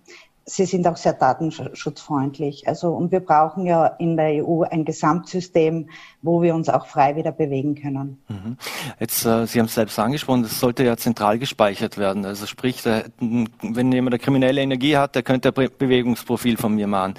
sie 0.49 0.65
sind 0.65 0.87
auch 0.87 0.97
sehr 0.97 1.13
datenschutzfreundlich. 1.13 2.69
Also 2.69 2.91
und 2.91 3.11
wir 3.11 3.21
brauchen 3.21 3.67
ja 3.67 3.87
in 3.87 4.17
der 4.17 4.45
EU 4.45 4.63
ein 4.63 4.85
Gesamtsystem, 4.85 5.91
wo 6.23 6.41
wir 6.41 6.55
uns 6.55 6.69
auch 6.69 6.87
frei 6.87 7.17
wieder 7.17 7.33
bewegen 7.33 7.75
können. 7.75 8.23
Mhm. 8.29 8.57
Jetzt, 9.01 9.27
äh, 9.27 9.47
Sie 9.47 9.59
haben 9.59 9.67
es 9.67 9.75
selbst 9.75 9.99
angesprochen, 9.99 10.45
das 10.45 10.61
sollte 10.61 10.85
ja 10.85 10.97
zentral 10.97 11.39
gespeichert 11.41 11.99
werden. 11.99 12.25
Also 12.25 12.47
sprich, 12.47 12.83
da, 12.83 13.03
wenn 13.19 13.93
jemand 13.93 14.15
eine 14.15 14.19
kriminelle 14.21 14.61
Energie 14.61 14.97
hat, 14.97 15.17
der 15.17 15.25
könnte 15.25 15.53
ein 15.55 15.69
Bewegungsprofil 15.77 16.57
von 16.57 16.77
mir 16.77 16.87
machen. 16.87 17.15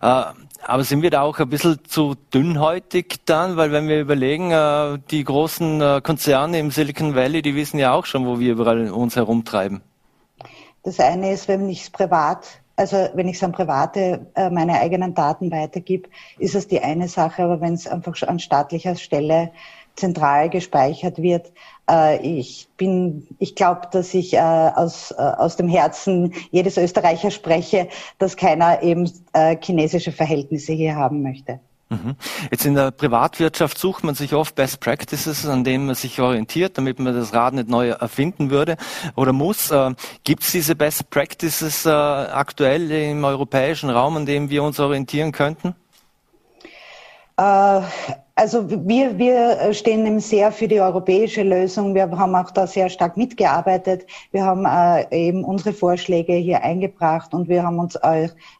Äh, 0.00 0.22
aber 0.66 0.84
sind 0.84 1.02
wir 1.02 1.10
da 1.10 1.22
auch 1.22 1.38
ein 1.38 1.48
bisschen 1.48 1.84
zu 1.86 2.14
dünnhäutig 2.32 3.20
dann? 3.24 3.56
Weil 3.56 3.72
wenn 3.72 3.88
wir 3.88 4.00
überlegen, 4.00 4.50
äh, 4.50 4.98
die 5.10 5.24
großen 5.24 5.80
äh, 5.80 6.00
Konzerne 6.02 6.58
im 6.58 6.70
Silicon 6.70 7.14
Valley, 7.14 7.42
die 7.42 7.54
wissen 7.54 7.78
ja 7.78 7.92
auch 7.92 8.06
schon, 8.06 8.26
wo 8.26 8.38
wir 8.38 8.52
überall 8.52 8.90
uns 8.90 9.16
herumtreiben. 9.16 9.80
Das 10.82 10.98
eine 10.98 11.32
ist, 11.32 11.48
wenn 11.48 11.68
ich 11.68 11.82
es 11.82 11.90
privat, 11.90 12.46
also 12.76 12.96
wenn 13.14 13.28
ich 13.28 13.36
es 13.36 13.42
an 13.42 13.52
Private 13.52 14.26
äh, 14.34 14.48
meine 14.48 14.80
eigenen 14.80 15.14
Daten 15.14 15.50
weitergib, 15.50 16.08
ist 16.38 16.54
es 16.54 16.66
die 16.66 16.80
eine 16.80 17.08
Sache, 17.08 17.42
aber 17.42 17.60
wenn 17.60 17.74
es 17.74 17.86
einfach 17.86 18.20
an 18.22 18.38
staatlicher 18.38 18.96
Stelle 18.96 19.52
zentral 20.00 20.50
gespeichert 20.50 21.18
wird. 21.18 21.52
Äh, 21.90 22.20
ich 22.22 22.68
bin, 22.76 23.26
ich 23.38 23.54
glaube, 23.54 23.82
dass 23.90 24.14
ich 24.14 24.34
äh, 24.34 24.38
aus, 24.38 25.12
äh, 25.12 25.14
aus 25.16 25.56
dem 25.56 25.68
Herzen 25.68 26.34
jedes 26.50 26.76
Österreicher 26.76 27.30
spreche, 27.30 27.88
dass 28.18 28.36
keiner 28.36 28.82
eben 28.82 29.10
chinesische 29.62 30.12
Verhältnisse 30.12 30.72
hier 30.72 30.96
haben 30.96 31.22
möchte. 31.22 31.60
Mhm. 31.88 32.14
Jetzt 32.50 32.66
in 32.66 32.74
der 32.74 32.92
Privatwirtschaft 32.92 33.76
sucht 33.76 34.04
man 34.04 34.14
sich 34.14 34.34
oft 34.34 34.54
Best 34.54 34.80
Practices, 34.80 35.46
an 35.46 35.64
denen 35.64 35.86
man 35.86 35.96
sich 35.96 36.20
orientiert, 36.20 36.78
damit 36.78 37.00
man 37.00 37.14
das 37.14 37.34
Rad 37.34 37.54
nicht 37.54 37.68
neu 37.68 37.90
erfinden 37.90 38.50
würde 38.50 38.76
oder 39.16 39.32
muss. 39.32 39.72
Gibt 40.22 40.42
es 40.44 40.52
diese 40.52 40.76
Best 40.76 41.10
Practices 41.10 41.86
aktuell 41.86 42.90
im 42.92 43.24
europäischen 43.24 43.90
Raum, 43.90 44.16
an 44.18 44.26
dem 44.26 44.50
wir 44.50 44.62
uns 44.62 44.78
orientieren 44.78 45.32
könnten? 45.32 45.74
Also 48.40 48.70
wir, 48.70 49.18
wir 49.18 49.74
stehen 49.74 50.06
eben 50.06 50.18
sehr 50.18 50.50
für 50.50 50.66
die 50.66 50.80
europäische 50.80 51.42
Lösung. 51.42 51.94
Wir 51.94 52.10
haben 52.10 52.34
auch 52.34 52.50
da 52.50 52.66
sehr 52.66 52.88
stark 52.88 53.18
mitgearbeitet. 53.18 54.06
Wir 54.32 54.46
haben 54.46 54.64
äh, 54.64 55.28
eben 55.28 55.44
unsere 55.44 55.74
Vorschläge 55.74 56.32
hier 56.32 56.64
eingebracht 56.64 57.34
und 57.34 57.50
wir 57.50 57.64
haben 57.64 57.78
uns 57.78 57.98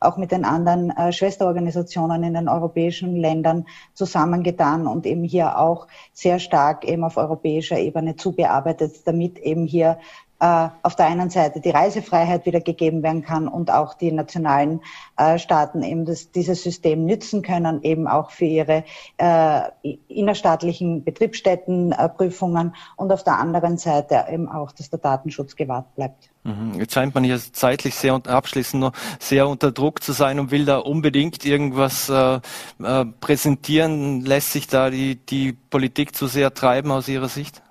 auch 0.01 0.19
mit 0.19 0.33
den 0.33 0.45
anderen 0.45 0.91
äh, 0.91 1.13
Schwesterorganisationen 1.13 2.23
in 2.25 2.35
den 2.35 2.47
europäischen 2.47 3.17
Ländern 3.17 3.65
zusammengetan 3.95 4.87
und 4.87 5.07
eben 5.07 5.25
hier 5.25 5.59
auch 5.59 5.87
sehr 6.13 6.41
stark 6.41 6.85
eben 6.85 7.03
auf 7.03 7.17
europäischer 7.17 7.79
Ebene 7.79 8.17
zugearbeitet, 8.17 9.07
damit 9.07 9.39
eben 9.39 9.65
hier 9.65 9.93
äh, 9.93 10.30
auf 10.41 10.97
der 10.97 11.07
einen 11.07 11.29
Seite 11.29 11.61
die 11.61 11.71
Reisefreiheit 11.71 12.47
wieder 12.47 12.61
gegeben 12.61 13.03
werden 13.03 13.23
kann 13.23 13.47
und 13.47 13.71
auch 13.71 13.95
die 13.95 14.11
nationalen 14.11 14.81
äh, 15.19 15.39
Staaten 15.39 15.83
eben 15.83 16.07
das, 16.07 16.33
dieses 16.33 16.63
System 16.63 17.05
nützen 17.05 17.43
können, 17.43 17.83
eben 17.83 18.09
auch 18.09 18.31
für 18.31 18.47
ihre 18.47 18.85
äh, 19.19 19.61
innerstaatlichen 20.09 21.05
Betriebsstättenprüfungen 21.05 22.75
und 22.97 23.13
auf 23.13 23.23
der 23.23 23.39
anderen 23.39 23.77
Seite 23.77 24.25
eben 24.31 24.49
auch, 24.49 24.73
dass 24.73 24.89
der 24.89 24.99
Datenschutz 24.99 25.57
gewahrt 25.57 25.95
bleibt. 25.95 26.31
Mhm. 26.45 26.73
Jetzt 26.79 26.95
scheint 26.95 27.15
man 27.15 27.25
hier 27.25 27.39
zeitlich 27.39 27.95
sehr 27.95 28.15
abschließend 28.15 28.81
noch 28.81 28.93
sehr 29.19 29.47
unter 29.47 29.73
Druck 29.73 30.03
zu 30.03 30.13
sein 30.13 30.41
und 30.41 30.51
will 30.51 30.65
da 30.65 30.79
unbedingt 30.79 31.45
irgendwas 31.45 32.09
äh, 32.09 32.41
äh, 32.83 33.05
präsentieren. 33.21 34.23
Lässt 34.23 34.53
sich 34.53 34.67
da 34.67 34.89
die, 34.89 35.17
die 35.17 35.53
Politik 35.53 36.17
zu 36.17 36.27
sehr 36.27 36.55
treiben 36.55 36.91
aus 36.93 37.09
Ihrer 37.09 37.29
Sicht? 37.29 37.63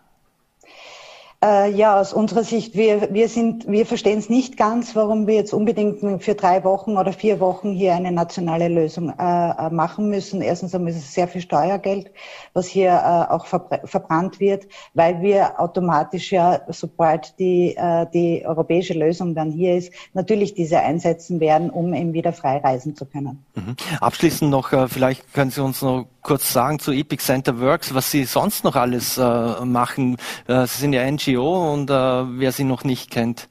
Äh, 1.42 1.72
ja, 1.72 1.98
aus 1.98 2.12
unserer 2.12 2.44
Sicht, 2.44 2.76
wir, 2.76 3.14
wir, 3.14 3.30
sind, 3.30 3.66
wir 3.66 3.86
verstehen 3.86 4.20
es 4.20 4.28
nicht 4.28 4.58
ganz, 4.58 4.94
warum 4.98 5.26
wir 5.26 5.36
jetzt 5.36 5.54
unbedingt 5.54 6.22
für 6.22 6.36
drei 6.36 6.66
Wochen 6.66 6.98
oder 6.98 7.14
vier 7.14 7.40
Wochen 7.40 7.72
hier 7.72 7.94
eine 7.94 8.12
nationale 8.12 8.68
Lösung 8.68 9.14
äh, 9.18 9.50
äh 9.52 9.70
machen 9.70 10.10
müssen. 10.10 10.42
Erstens 10.42 10.76
einmal 10.76 10.92
ist 10.92 10.98
es 10.98 11.14
sehr 11.14 11.30
viel 11.30 11.40
Steuergeld, 11.40 12.12
was 12.54 12.68
hier 12.68 12.90
äh, 12.90 13.32
auch 13.34 13.46
verbrannt 13.46 14.42
wird, 14.42 14.68
weil 14.96 15.22
wir 15.22 15.62
automatisch 15.62 16.34
ja, 16.34 16.60
sobald 16.68 17.40
die, 17.40 17.74
äh, 17.78 18.06
die 18.14 18.46
europäische 18.46 18.94
Lösung 18.94 19.34
dann 19.34 19.50
hier 19.50 19.78
ist, 19.78 19.94
natürlich 20.14 20.56
diese 20.56 20.80
einsetzen 20.82 21.40
werden, 21.40 21.70
um 21.70 21.94
eben 21.94 22.12
wieder 22.12 22.34
frei 22.34 22.58
reisen 22.58 22.98
zu 22.98 23.06
können. 23.06 23.46
Mhm. 23.56 23.78
Abschließend 24.02 24.52
noch, 24.52 24.74
äh, 24.74 24.90
vielleicht 24.90 25.34
können 25.34 25.52
Sie 25.52 25.64
uns 25.64 25.82
noch 25.82 26.06
kurz 26.22 26.52
sagen 26.52 26.80
zu 26.80 26.92
Epic 26.92 27.24
Center 27.24 27.60
Works, 27.60 27.94
was 27.94 28.12
Sie 28.12 28.26
sonst 28.26 28.64
noch 28.64 28.76
alles 28.76 29.18
äh, 29.18 29.66
machen. 29.66 30.18
Äh, 30.48 30.66
Sie 30.68 30.82
sind 30.82 30.94
ja 30.94 31.10
NGO 31.10 31.74
und 31.74 31.90
äh, 31.90 31.94
wer 31.94 32.52
Sie 32.52 32.64
noch 32.64 32.84
nicht 32.84 33.12
kennt. 33.12 33.50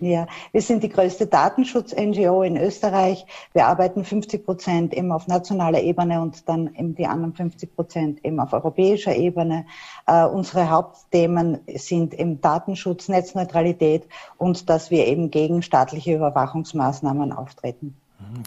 Ja, 0.00 0.26
wir 0.52 0.62
sind 0.62 0.82
die 0.82 0.88
größte 0.88 1.26
Datenschutz-NGO 1.26 2.42
in 2.42 2.56
Österreich. 2.56 3.26
Wir 3.52 3.66
arbeiten 3.66 4.04
50 4.04 4.44
Prozent 4.44 4.94
eben 4.94 5.12
auf 5.12 5.26
nationaler 5.26 5.82
Ebene 5.82 6.22
und 6.22 6.48
dann 6.48 6.74
eben 6.74 6.94
die 6.94 7.06
anderen 7.06 7.34
50 7.34 7.76
Prozent 7.76 8.24
eben 8.24 8.40
auf 8.40 8.54
europäischer 8.54 9.14
Ebene. 9.14 9.66
Äh, 10.06 10.24
unsere 10.24 10.70
Hauptthemen 10.70 11.60
sind 11.76 12.14
eben 12.14 12.40
Datenschutz, 12.40 13.08
Netzneutralität 13.08 14.08
und 14.38 14.70
dass 14.70 14.90
wir 14.90 15.06
eben 15.06 15.30
gegen 15.30 15.62
staatliche 15.62 16.16
Überwachungsmaßnahmen 16.16 17.32
auftreten. 17.32 17.94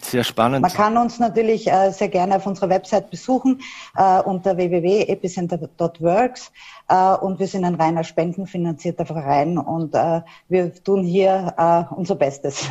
Sehr 0.02 0.24
spannend. 0.24 0.62
Man 0.62 0.72
kann 0.72 0.98
uns 0.98 1.20
natürlich 1.20 1.68
äh, 1.68 1.92
sehr 1.92 2.10
gerne 2.10 2.38
auf 2.38 2.46
unserer 2.46 2.70
Website 2.70 3.10
besuchen 3.10 3.62
äh, 3.96 4.22
unter 4.22 4.58
www.epicenter.works 4.58 6.52
äh, 6.88 7.14
und 7.16 7.40
wir 7.40 7.48
sind 7.48 7.66
ein 7.66 7.76
reiner 7.76 8.04
spendenfinanzierter 8.04 9.06
Verein 9.06 9.58
und 9.58 9.96
äh, 9.96 10.22
wir 10.50 10.74
tun 10.84 11.04
hier 11.04 11.54
äh, 11.58 11.94
unser 11.96 12.16
Bestes. 12.16 12.68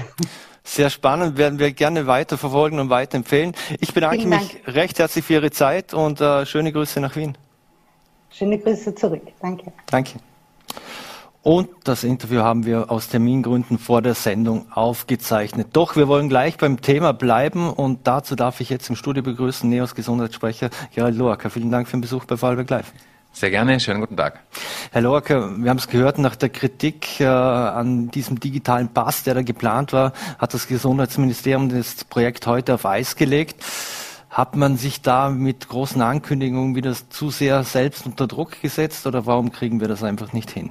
Sehr 0.66 0.88
spannend, 0.88 1.36
werden 1.36 1.58
wir 1.58 1.72
gerne 1.72 2.06
weiter 2.06 2.38
verfolgen 2.38 2.80
und 2.80 2.88
weiterempfehlen. 2.88 3.54
Ich 3.80 3.92
bedanke 3.92 4.26
mich 4.26 4.62
recht 4.66 4.98
herzlich 4.98 5.24
für 5.24 5.34
Ihre 5.34 5.50
Zeit 5.50 5.92
und 5.92 6.20
äh, 6.22 6.46
schöne 6.46 6.72
Grüße 6.72 7.00
nach 7.00 7.14
Wien. 7.16 7.36
Schöne 8.30 8.58
Grüße 8.58 8.94
zurück. 8.94 9.22
Danke. 9.40 9.72
Danke. 9.86 10.18
Und 11.44 11.68
das 11.84 12.04
Interview 12.04 12.40
haben 12.40 12.64
wir 12.64 12.90
aus 12.90 13.10
Termingründen 13.10 13.78
vor 13.78 14.00
der 14.00 14.14
Sendung 14.14 14.64
aufgezeichnet. 14.72 15.68
Doch 15.74 15.94
wir 15.94 16.08
wollen 16.08 16.30
gleich 16.30 16.56
beim 16.56 16.80
Thema 16.80 17.12
bleiben 17.12 17.68
und 17.68 18.06
dazu 18.06 18.34
darf 18.34 18.62
ich 18.62 18.70
jetzt 18.70 18.88
im 18.88 18.96
Studio 18.96 19.22
begrüßen 19.22 19.68
Neos 19.68 19.94
Gesundheitssprecher 19.94 20.70
Gerald 20.94 21.16
Loacker. 21.16 21.50
Vielen 21.50 21.70
Dank 21.70 21.86
für 21.86 21.98
den 21.98 22.00
Besuch 22.00 22.24
bei 22.24 22.38
Vorarlberg 22.38 22.70
Live. 22.70 22.92
Sehr 23.34 23.50
gerne, 23.50 23.78
schönen 23.78 24.00
guten 24.00 24.16
Tag. 24.16 24.40
Herr 24.90 25.02
Loacker, 25.02 25.58
wir 25.58 25.68
haben 25.68 25.76
es 25.76 25.88
gehört, 25.88 26.16
nach 26.16 26.34
der 26.34 26.48
Kritik 26.48 27.20
äh, 27.20 27.26
an 27.26 28.10
diesem 28.10 28.40
digitalen 28.40 28.88
Pass, 28.88 29.24
der 29.24 29.34
da 29.34 29.42
geplant 29.42 29.92
war, 29.92 30.14
hat 30.38 30.54
das 30.54 30.66
Gesundheitsministerium 30.66 31.68
das 31.68 32.04
Projekt 32.04 32.46
heute 32.46 32.72
auf 32.72 32.86
Eis 32.86 33.16
gelegt. 33.16 33.62
Hat 34.30 34.56
man 34.56 34.78
sich 34.78 35.02
da 35.02 35.28
mit 35.28 35.68
großen 35.68 36.00
Ankündigungen 36.00 36.74
wieder 36.74 36.94
zu 37.10 37.28
sehr 37.28 37.64
selbst 37.64 38.06
unter 38.06 38.26
Druck 38.26 38.62
gesetzt 38.62 39.06
oder 39.06 39.26
warum 39.26 39.52
kriegen 39.52 39.80
wir 39.80 39.88
das 39.88 40.02
einfach 40.02 40.32
nicht 40.32 40.50
hin? 40.50 40.70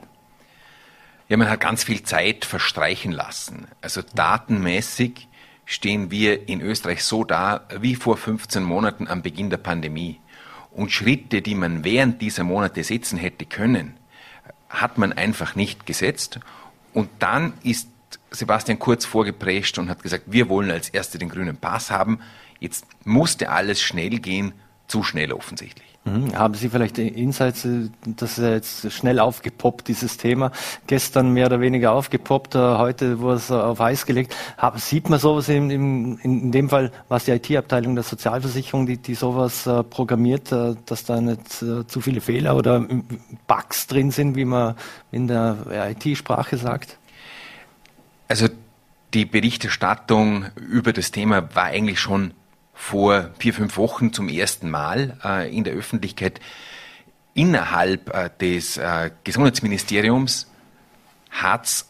Ja, 1.30 1.38
man 1.38 1.50
hat 1.50 1.62
ganz 1.62 1.84
viel 1.84 2.04
Zeit 2.04 2.46
verstreichen 2.46 3.12
lassen. 3.12 3.68
Also 3.82 4.02
datenmäßig 4.02 5.28
stehen 5.66 6.12
wir 6.12 6.48
in 6.50 6.62
Österreich 6.62 7.04
so 7.04 7.24
da 7.24 7.68
wie 7.80 7.96
vor 7.96 8.18
15 8.18 8.64
Monaten 8.64 9.08
am 9.08 9.22
Beginn 9.22 9.50
der 9.50 9.58
Pandemie. 9.58 10.20
Und 10.72 10.92
Schritte, 10.92 11.42
die 11.42 11.56
man 11.56 11.84
während 11.84 12.22
dieser 12.22 12.44
Monate 12.44 12.84
setzen 12.84 13.18
hätte 13.18 13.46
können, 13.46 13.96
hat 14.70 14.98
man 14.98 15.14
einfach 15.14 15.56
nicht 15.56 15.86
gesetzt. 15.86 16.40
Und 16.94 17.10
dann 17.20 17.54
ist 17.64 17.88
Sebastian 18.32 18.80
Kurz 18.80 19.06
vorgeprescht 19.06 19.78
und 19.78 19.90
hat 19.90 20.02
gesagt, 20.02 20.26
wir 20.28 20.50
wollen 20.50 20.72
als 20.72 20.90
Erste 20.90 21.20
den 21.20 21.30
grünen 21.30 21.58
Pass 21.58 21.92
haben. 21.92 22.20
Jetzt 22.60 22.86
musste 23.06 23.50
alles 23.50 23.82
schnell 23.82 24.20
gehen 24.20 24.54
zu 24.88 25.04
schnell 25.04 25.32
offensichtlich. 25.32 25.93
Mhm. 26.06 26.38
Haben 26.38 26.54
Sie 26.54 26.68
vielleicht 26.68 26.98
Insights, 26.98 27.64
äh, 27.64 27.90
das 28.06 28.38
ist 28.38 28.44
ja 28.44 28.52
jetzt 28.52 28.92
schnell 28.92 29.20
aufgepoppt, 29.20 29.88
dieses 29.88 30.18
Thema, 30.18 30.52
gestern 30.86 31.32
mehr 31.32 31.46
oder 31.46 31.62
weniger 31.62 31.94
aufgepoppt, 31.94 32.56
äh, 32.56 32.60
heute 32.60 33.20
wurde 33.20 33.38
es 33.38 33.52
auf 33.52 33.80
Eis 33.80 34.06
gelegt. 34.06 34.36
Sieht 34.76 35.10
man 35.10 35.20
sowas 35.20 35.48
in, 35.48 35.70
in, 35.70 36.18
in 36.20 36.52
dem 36.52 36.70
Fall, 36.70 36.92
was 37.08 37.26
die 37.26 37.32
IT-Abteilung 37.32 37.96
der 37.96 38.04
Sozialversicherung, 38.04 38.86
die, 38.86 38.98
die 38.98 39.16
sowas 39.16 39.66
äh, 39.66 39.84
programmiert, 39.84 40.52
dass 40.52 41.06
da 41.06 41.22
nicht 41.22 41.50
zu 41.52 42.02
viele 42.02 42.22
Fehler 42.22 42.56
oder 42.56 42.86
Bugs 43.48 43.88
drin 43.88 44.12
sind, 44.12 44.36
wie 44.36 44.46
man 44.46 44.76
in 45.12 45.28
der 45.28 45.58
IT-Sprache 45.92 46.58
sagt? 46.58 46.98
Also 48.28 48.48
die 49.14 49.26
Berichterstattung 49.26 50.46
über 50.56 50.92
das 50.92 51.12
Thema 51.12 51.56
war 51.56 51.66
eigentlich 51.66 52.00
schon 52.00 52.34
vor 52.84 53.30
vier, 53.40 53.54
fünf 53.54 53.78
Wochen 53.78 54.12
zum 54.12 54.28
ersten 54.28 54.70
Mal 54.70 55.18
äh, 55.24 55.56
in 55.56 55.64
der 55.64 55.74
Öffentlichkeit. 55.74 56.42
Innerhalb 57.34 58.14
äh, 58.14 58.30
des 58.42 58.76
äh, 58.76 59.10
Gesundheitsministeriums 59.24 60.52
hat 61.32 61.66
es 61.66 61.90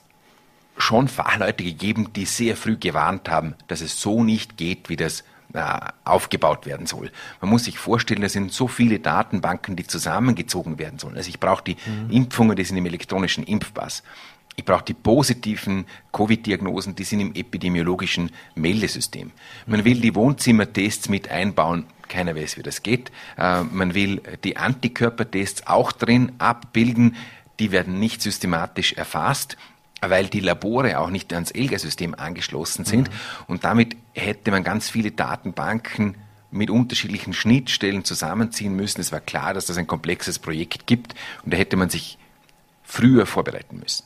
schon 0.77 1.07
Fachleute 1.07 1.63
gegeben, 1.63 2.13
die 2.13 2.25
sehr 2.25 2.55
früh 2.55 2.77
gewarnt 2.77 3.27
haben, 3.27 3.55
dass 3.67 3.81
es 3.81 3.99
so 3.99 4.23
nicht 4.23 4.55
geht, 4.55 4.87
wie 4.87 4.95
das 4.95 5.23
äh, 5.53 5.63
aufgebaut 6.03 6.67
werden 6.67 6.85
soll. 6.85 7.11
Man 7.41 7.49
muss 7.49 7.63
sich 7.63 7.79
vorstellen, 7.79 8.21
da 8.21 8.29
sind 8.29 8.53
so 8.53 8.67
viele 8.67 8.99
Datenbanken, 8.99 9.75
die 9.75 9.87
zusammengezogen 9.87 10.77
werden 10.77 10.99
sollen. 10.99 11.17
Also 11.17 11.29
ich 11.29 11.39
brauche 11.39 11.63
die 11.63 11.75
mhm. 11.87 12.11
Impfungen, 12.11 12.55
die 12.55 12.63
sind 12.63 12.77
im 12.77 12.85
elektronischen 12.85 13.43
Impfpass. 13.43 14.03
Ich 14.55 14.65
brauche 14.65 14.85
die 14.85 14.93
positiven 14.93 15.85
Covid-Diagnosen, 16.11 16.95
die 16.95 17.03
sind 17.03 17.19
im 17.19 17.33
epidemiologischen 17.33 18.31
Meldesystem. 18.55 19.31
Man 19.65 19.83
will 19.83 19.99
die 19.99 20.13
Wohnzimmertests 20.13 21.09
mit 21.09 21.29
einbauen, 21.29 21.85
keiner 22.07 22.35
weiß, 22.35 22.57
wie 22.57 22.63
das 22.63 22.83
geht. 22.83 23.11
Äh, 23.37 23.63
man 23.63 23.93
will 23.95 24.21
die 24.43 24.57
Antikörpertests 24.57 25.65
auch 25.65 25.91
drin 25.91 26.33
abbilden, 26.37 27.15
die 27.59 27.71
werden 27.71 27.99
nicht 27.99 28.21
systematisch 28.21 28.93
erfasst 28.93 29.57
weil 30.09 30.27
die 30.27 30.41
Labore 30.41 30.99
auch 30.99 31.09
nicht 31.09 31.31
ans 31.33 31.51
ELGA-System 31.51 32.13
angeschlossen 32.15 32.83
sind. 32.83 33.09
Mhm. 33.09 33.13
Und 33.47 33.63
damit 33.63 33.95
hätte 34.13 34.51
man 34.51 34.63
ganz 34.63 34.89
viele 34.89 35.11
Datenbanken 35.11 36.15
mit 36.51 36.69
unterschiedlichen 36.69 37.33
Schnittstellen 37.33 38.03
zusammenziehen 38.03 38.75
müssen. 38.75 39.01
Es 39.01 39.11
war 39.11 39.19
klar, 39.19 39.53
dass 39.53 39.65
das 39.65 39.77
ein 39.77 39.87
komplexes 39.87 40.39
Projekt 40.39 40.87
gibt 40.87 41.15
und 41.43 41.53
da 41.53 41.57
hätte 41.57 41.77
man 41.77 41.89
sich 41.89 42.17
früher 42.93 43.25
vorbereiten 43.25 43.79
müssen. 43.79 44.03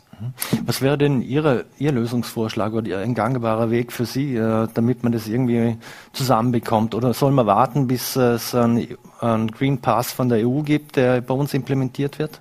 Was 0.66 0.82
wäre 0.82 0.98
denn 0.98 1.22
Ihre, 1.22 1.66
Ihr 1.78 1.92
Lösungsvorschlag 1.92 2.72
oder 2.72 3.00
ein 3.00 3.14
gangbarer 3.14 3.70
Weg 3.70 3.92
für 3.92 4.06
Sie, 4.06 4.36
äh, 4.36 4.68
damit 4.74 5.04
man 5.04 5.12
das 5.12 5.28
irgendwie 5.28 5.78
zusammenbekommt? 6.14 6.96
Oder 6.96 7.14
soll 7.14 7.34
man 7.34 7.46
warten, 7.46 7.88
bis 7.88 8.16
es 8.16 8.56
einen, 8.56 8.98
einen 9.20 9.52
Green 9.52 9.80
Pass 9.80 10.14
von 10.14 10.30
der 10.30 10.48
EU 10.48 10.62
gibt, 10.62 10.96
der 10.96 11.20
bei 11.22 11.34
uns 11.34 11.54
implementiert 11.54 12.18
wird? 12.18 12.40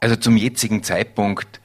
Also 0.00 0.16
zum 0.16 0.36
jetzigen 0.36 0.82
Zeitpunkt 0.82 1.60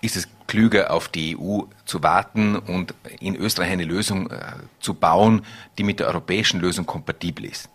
ist 0.00 0.16
es 0.16 0.26
klüger, 0.46 0.90
auf 0.90 1.08
die 1.08 1.36
EU 1.38 1.60
zu 1.84 2.02
warten 2.02 2.56
und 2.56 2.94
in 3.20 3.36
Österreich 3.36 3.70
eine 3.70 3.84
Lösung 3.84 4.30
äh, 4.30 4.40
zu 4.80 4.94
bauen, 4.94 5.42
die 5.76 5.84
mit 5.84 6.00
der 6.00 6.08
europäischen 6.08 6.60
Lösung 6.60 6.86
kompatibel 6.86 7.44
ist. 7.44 7.68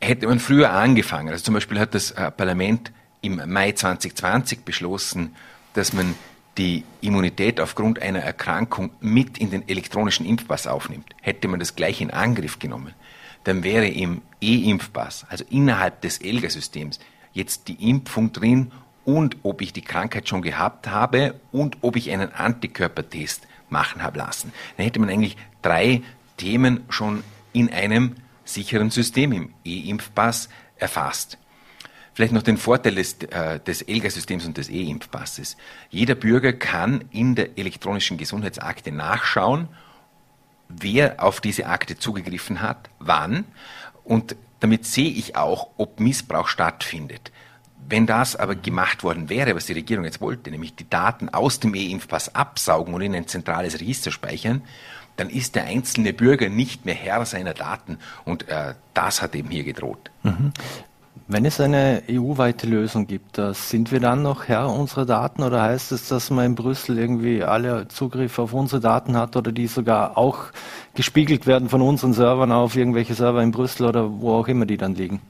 Hätte 0.00 0.26
man 0.26 0.40
früher 0.40 0.72
angefangen, 0.72 1.28
also 1.28 1.44
zum 1.44 1.54
Beispiel 1.54 1.78
hat 1.78 1.94
das 1.94 2.10
äh, 2.12 2.30
Parlament 2.30 2.90
im 3.22 3.40
Mai 3.46 3.72
2020 3.72 4.60
beschlossen, 4.64 5.34
dass 5.74 5.92
man 5.92 6.14
die 6.58 6.84
Immunität 7.00 7.60
aufgrund 7.60 8.02
einer 8.02 8.20
Erkrankung 8.20 8.90
mit 9.00 9.38
in 9.38 9.50
den 9.50 9.68
elektronischen 9.68 10.26
Impfpass 10.26 10.66
aufnimmt. 10.66 11.14
Hätte 11.20 11.48
man 11.48 11.60
das 11.60 11.76
gleich 11.76 12.00
in 12.00 12.10
Angriff 12.10 12.58
genommen, 12.58 12.94
dann 13.44 13.64
wäre 13.64 13.86
im 13.86 14.22
E-Impfpass, 14.40 15.26
also 15.28 15.44
innerhalb 15.48 16.00
des 16.02 16.18
ELGA-Systems, 16.18 16.98
jetzt 17.32 17.68
die 17.68 17.88
Impfung 17.88 18.32
drin 18.32 18.72
und 19.04 19.36
ob 19.42 19.62
ich 19.62 19.72
die 19.72 19.82
Krankheit 19.82 20.28
schon 20.28 20.42
gehabt 20.42 20.88
habe 20.88 21.40
und 21.52 21.78
ob 21.80 21.96
ich 21.96 22.10
einen 22.10 22.32
Antikörpertest 22.32 23.46
machen 23.70 24.02
habe 24.02 24.18
lassen. 24.18 24.52
Dann 24.76 24.84
hätte 24.84 25.00
man 25.00 25.08
eigentlich 25.08 25.36
drei 25.62 26.02
Themen 26.36 26.84
schon 26.88 27.22
in 27.52 27.72
einem 27.72 28.16
sicheren 28.44 28.90
System 28.90 29.32
im 29.32 29.54
E-Impfpass 29.64 30.48
erfasst. 30.76 31.38
Vielleicht 32.14 32.32
noch 32.32 32.42
den 32.42 32.56
Vorteil 32.56 32.96
des, 32.96 33.14
äh, 33.22 33.60
des 33.60 33.82
ELGA-Systems 33.82 34.44
und 34.44 34.56
des 34.56 34.68
E-Impfpasses. 34.68 35.56
Jeder 35.90 36.14
Bürger 36.14 36.52
kann 36.52 37.04
in 37.10 37.34
der 37.34 37.58
elektronischen 37.58 38.18
Gesundheitsakte 38.18 38.92
nachschauen, 38.92 39.68
wer 40.68 41.22
auf 41.22 41.40
diese 41.40 41.66
Akte 41.66 41.98
zugegriffen 41.98 42.60
hat, 42.60 42.90
wann. 42.98 43.44
Und 44.04 44.36
damit 44.60 44.86
sehe 44.86 45.10
ich 45.10 45.36
auch, 45.36 45.68
ob 45.76 46.00
Missbrauch 46.00 46.48
stattfindet. 46.48 47.32
Wenn 47.88 48.06
das 48.06 48.36
aber 48.36 48.54
gemacht 48.54 49.02
worden 49.02 49.28
wäre, 49.28 49.56
was 49.56 49.66
die 49.66 49.72
Regierung 49.72 50.04
jetzt 50.04 50.20
wollte, 50.20 50.50
nämlich 50.50 50.76
die 50.76 50.88
Daten 50.88 51.28
aus 51.28 51.58
dem 51.60 51.74
E-Impfpass 51.74 52.34
absaugen 52.34 52.94
und 52.94 53.00
in 53.00 53.14
ein 53.14 53.26
zentrales 53.26 53.80
Register 53.80 54.10
speichern, 54.10 54.62
dann 55.16 55.28
ist 55.28 55.54
der 55.54 55.64
einzelne 55.64 56.12
Bürger 56.12 56.48
nicht 56.48 56.84
mehr 56.86 56.94
Herr 56.94 57.24
seiner 57.26 57.52
Daten. 57.52 57.98
Und 58.24 58.48
äh, 58.48 58.74
das 58.94 59.22
hat 59.22 59.34
eben 59.34 59.50
hier 59.50 59.64
gedroht. 59.64 60.10
Mhm. 60.22 60.52
Wenn 61.26 61.44
es 61.44 61.60
eine 61.60 62.02
EU-weite 62.10 62.66
Lösung 62.66 63.06
gibt, 63.06 63.40
sind 63.52 63.92
wir 63.92 64.00
dann 64.00 64.22
noch 64.22 64.48
Herr 64.48 64.68
unserer 64.68 65.06
Daten 65.06 65.42
oder 65.42 65.62
heißt 65.62 65.92
es, 65.92 66.08
dass 66.08 66.30
man 66.30 66.44
in 66.46 66.54
Brüssel 66.56 66.98
irgendwie 66.98 67.44
alle 67.44 67.86
Zugriff 67.88 68.38
auf 68.38 68.52
unsere 68.52 68.80
Daten 68.80 69.16
hat 69.16 69.36
oder 69.36 69.52
die 69.52 69.68
sogar 69.68 70.18
auch 70.18 70.46
gespiegelt 70.94 71.46
werden 71.46 71.68
von 71.68 71.82
unseren 71.82 72.14
Servern 72.14 72.50
auf 72.50 72.76
irgendwelche 72.76 73.14
Server 73.14 73.42
in 73.42 73.52
Brüssel 73.52 73.86
oder 73.86 74.10
wo 74.20 74.34
auch 74.34 74.48
immer 74.48 74.66
die 74.66 74.76
dann 74.76 74.94
liegen? 74.96 75.20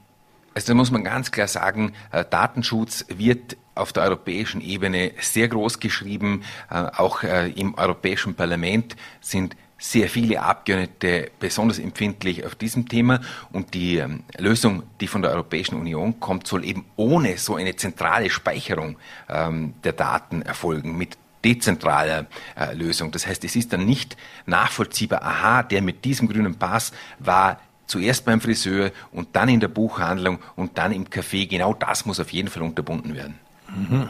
Also 0.53 0.67
da 0.67 0.73
muss 0.73 0.91
man 0.91 1.03
ganz 1.03 1.31
klar 1.31 1.47
sagen, 1.47 1.93
äh, 2.11 2.25
Datenschutz 2.29 3.05
wird 3.07 3.55
auf 3.73 3.93
der 3.93 4.03
europäischen 4.03 4.59
Ebene 4.59 5.11
sehr 5.19 5.47
groß 5.47 5.79
geschrieben. 5.79 6.43
Äh, 6.69 6.75
auch 6.97 7.23
äh, 7.23 7.49
im 7.51 7.75
Europäischen 7.75 8.35
Parlament 8.35 8.95
sind 9.21 9.55
sehr 9.81 10.09
viele 10.09 10.41
Abgeordnete 10.41 11.31
besonders 11.39 11.79
empfindlich 11.79 12.45
auf 12.45 12.53
diesem 12.53 12.87
Thema 12.87 13.19
und 13.51 13.73
die 13.73 13.97
ähm, 13.97 14.23
Lösung, 14.37 14.83
die 15.01 15.07
von 15.07 15.23
der 15.23 15.31
Europäischen 15.31 15.75
Union 15.75 16.19
kommt, 16.19 16.45
soll 16.45 16.63
eben 16.63 16.85
ohne 16.97 17.37
so 17.39 17.55
eine 17.55 17.75
zentrale 17.75 18.29
Speicherung 18.29 18.97
ähm, 19.27 19.73
der 19.83 19.93
Daten 19.93 20.43
erfolgen, 20.43 20.95
mit 20.97 21.17
dezentraler 21.43 22.27
äh, 22.55 22.75
Lösung. 22.75 23.11
Das 23.11 23.25
heißt, 23.25 23.43
es 23.43 23.55
ist 23.55 23.73
dann 23.73 23.87
nicht 23.87 24.15
nachvollziehbar, 24.45 25.23
aha, 25.23 25.63
der 25.63 25.81
mit 25.81 26.05
diesem 26.05 26.27
grünen 26.27 26.55
Pass 26.55 26.91
war 27.17 27.59
zuerst 27.87 28.23
beim 28.23 28.39
Friseur 28.39 28.91
und 29.11 29.29
dann 29.35 29.49
in 29.49 29.59
der 29.59 29.67
Buchhandlung 29.67 30.37
und 30.55 30.77
dann 30.77 30.91
im 30.91 31.05
Café. 31.05 31.49
Genau 31.49 31.73
das 31.73 32.05
muss 32.05 32.19
auf 32.19 32.31
jeden 32.31 32.49
Fall 32.49 32.61
unterbunden 32.61 33.15
werden. 33.15 33.39
Mhm. 33.67 34.09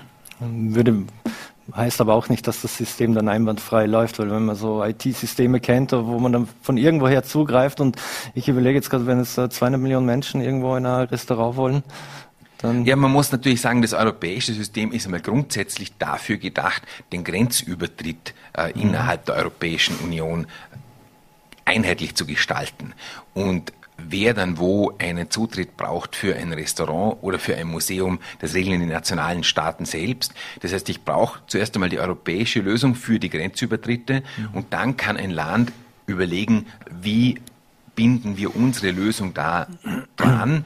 Würde 0.73 1.05
Heißt 1.75 2.01
aber 2.01 2.15
auch 2.15 2.29
nicht, 2.29 2.47
dass 2.47 2.62
das 2.62 2.77
System 2.77 3.13
dann 3.13 3.27
einwandfrei 3.27 3.86
läuft, 3.86 4.19
weil 4.19 4.29
wenn 4.29 4.45
man 4.45 4.55
so 4.55 4.84
IT-Systeme 4.84 5.60
kennt, 5.60 5.91
wo 5.91 6.19
man 6.19 6.34
dann 6.34 6.49
von 6.62 6.77
irgendwoher 6.77 7.23
zugreift 7.23 7.79
und 7.79 7.95
ich 8.34 8.47
überlege 8.47 8.75
jetzt 8.75 8.89
gerade, 8.89 9.05
wenn 9.05 9.19
es 9.19 9.36
200 9.36 9.79
Millionen 9.79 10.05
Menschen 10.05 10.41
irgendwo 10.41 10.75
in 10.75 10.86
ein 10.86 11.07
Restaurant 11.07 11.55
wollen, 11.55 11.84
dann 12.62 12.86
ja, 12.86 12.95
man 12.95 13.12
muss 13.12 13.31
natürlich 13.31 13.62
sagen, 13.62 13.81
das 13.81 13.93
europäische 13.93 14.53
System 14.53 14.91
ist 14.91 15.05
einmal 15.05 15.21
grundsätzlich 15.21 15.97
dafür 15.97 16.38
gedacht, 16.38 16.84
den 17.12 17.23
Grenzübertritt 17.23 18.34
äh, 18.53 18.67
mhm. 18.67 18.81
innerhalb 18.81 19.25
der 19.25 19.36
Europäischen 19.36 19.95
Union 19.97 20.45
einheitlich 21.65 22.15
zu 22.15 22.25
gestalten. 22.25 22.93
Und 23.34 23.73
wer 24.09 24.33
dann 24.33 24.57
wo 24.57 24.93
einen 24.97 25.29
Zutritt 25.29 25.77
braucht 25.77 26.15
für 26.15 26.35
ein 26.35 26.53
Restaurant 26.53 27.17
oder 27.21 27.39
für 27.39 27.55
ein 27.55 27.67
Museum, 27.67 28.19
das 28.39 28.53
regeln 28.53 28.79
die 28.79 28.85
nationalen 28.85 29.43
Staaten 29.43 29.85
selbst. 29.85 30.33
Das 30.61 30.73
heißt, 30.73 30.89
ich 30.89 31.03
brauche 31.03 31.39
zuerst 31.47 31.75
einmal 31.75 31.89
die 31.89 31.99
europäische 31.99 32.61
Lösung 32.61 32.95
für 32.95 33.19
die 33.19 33.29
Grenzübertritte 33.29 34.23
mhm. 34.37 34.49
und 34.53 34.73
dann 34.73 34.97
kann 34.97 35.17
ein 35.17 35.31
Land 35.31 35.71
überlegen, 36.07 36.67
wie 36.89 37.41
binden 37.95 38.37
wir 38.37 38.55
unsere 38.55 38.91
Lösung 38.91 39.33
da 39.33 39.67
dran, 40.15 40.65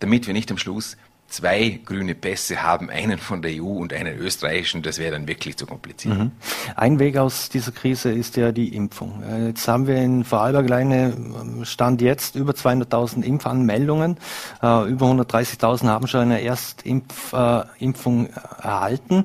damit 0.00 0.26
wir 0.26 0.34
nicht 0.34 0.50
am 0.50 0.58
Schluss 0.58 0.96
zwei 1.32 1.80
grüne 1.84 2.14
Pässe 2.14 2.62
haben, 2.62 2.90
einen 2.90 3.18
von 3.18 3.42
der 3.42 3.52
EU 3.52 3.78
und 3.78 3.92
einen 3.92 4.18
österreichischen, 4.18 4.82
das 4.82 4.98
wäre 4.98 5.12
dann 5.12 5.26
wirklich 5.26 5.56
zu 5.56 5.66
kompliziert. 5.66 6.18
Mhm. 6.18 6.30
Ein 6.76 6.98
Weg 6.98 7.16
aus 7.16 7.48
dieser 7.48 7.72
Krise 7.72 8.12
ist 8.12 8.36
ja 8.36 8.52
die 8.52 8.74
Impfung. 8.76 9.22
Äh, 9.22 9.48
jetzt 9.48 9.66
haben 9.66 9.86
wir 9.86 9.96
in 9.96 10.24
Vorarlberg 10.24 10.70
eine 10.70 11.14
ähm, 11.14 11.64
Stand 11.64 12.02
jetzt 12.02 12.36
über 12.36 12.52
200.000 12.52 13.22
Impfanmeldungen. 13.22 14.18
Äh, 14.62 14.90
über 14.90 15.06
130.000 15.06 15.88
haben 15.88 16.06
schon 16.06 16.20
eine 16.20 16.42
Erstimpfung 16.42 18.26
äh, 18.26 18.62
erhalten. 18.62 19.24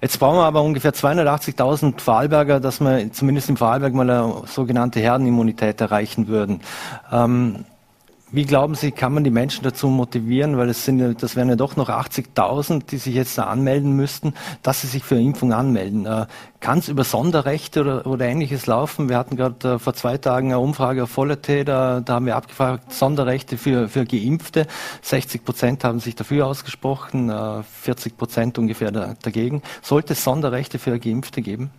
Jetzt 0.00 0.20
brauchen 0.20 0.36
wir 0.36 0.44
aber 0.44 0.62
ungefähr 0.62 0.92
280.000 0.92 2.00
Vorarlberger, 2.00 2.60
dass 2.60 2.80
wir 2.80 3.10
zumindest 3.12 3.48
im 3.48 3.56
Vorarlberg 3.56 3.94
mal 3.94 4.08
eine 4.08 4.42
sogenannte 4.46 5.00
Herdenimmunität 5.00 5.80
erreichen 5.80 6.28
würden. 6.28 6.60
Ähm, 7.10 7.64
wie 8.30 8.44
glauben 8.44 8.74
Sie, 8.74 8.92
kann 8.92 9.14
man 9.14 9.24
die 9.24 9.30
Menschen 9.30 9.64
dazu 9.64 9.88
motivieren, 9.88 10.58
weil 10.58 10.68
es 10.68 10.84
sind, 10.84 11.22
das 11.22 11.34
wären 11.34 11.48
ja 11.48 11.56
doch 11.56 11.76
noch 11.76 11.88
80.000, 11.88 12.86
die 12.86 12.98
sich 12.98 13.14
jetzt 13.14 13.38
da 13.38 13.44
anmelden 13.44 13.96
müssten, 13.96 14.34
dass 14.62 14.82
sie 14.82 14.86
sich 14.86 15.02
für 15.02 15.18
Impfung 15.18 15.52
anmelden. 15.52 16.04
Äh, 16.04 16.26
kann 16.60 16.78
es 16.78 16.88
über 16.88 17.04
Sonderrechte 17.04 17.80
oder, 17.80 18.06
oder 18.06 18.26
Ähnliches 18.26 18.66
laufen? 18.66 19.08
Wir 19.08 19.16
hatten 19.16 19.36
gerade 19.36 19.74
äh, 19.74 19.78
vor 19.78 19.94
zwei 19.94 20.18
Tagen 20.18 20.48
eine 20.48 20.58
Umfrage 20.58 21.04
auf 21.04 21.10
Vollete, 21.10 21.64
da, 21.64 22.00
da 22.00 22.14
haben 22.14 22.26
wir 22.26 22.36
abgefragt, 22.36 22.92
Sonderrechte 22.92 23.56
für, 23.56 23.88
für 23.88 24.04
Geimpfte. 24.04 24.66
60 25.02 25.44
Prozent 25.44 25.84
haben 25.84 26.00
sich 26.00 26.14
dafür 26.14 26.46
ausgesprochen, 26.46 27.30
äh, 27.30 27.62
40 27.62 28.16
Prozent 28.16 28.58
ungefähr 28.58 28.90
da, 28.90 29.14
dagegen. 29.22 29.62
Sollte 29.80 30.12
es 30.12 30.22
Sonderrechte 30.22 30.78
für 30.78 30.98
Geimpfte 30.98 31.40
geben? 31.40 31.70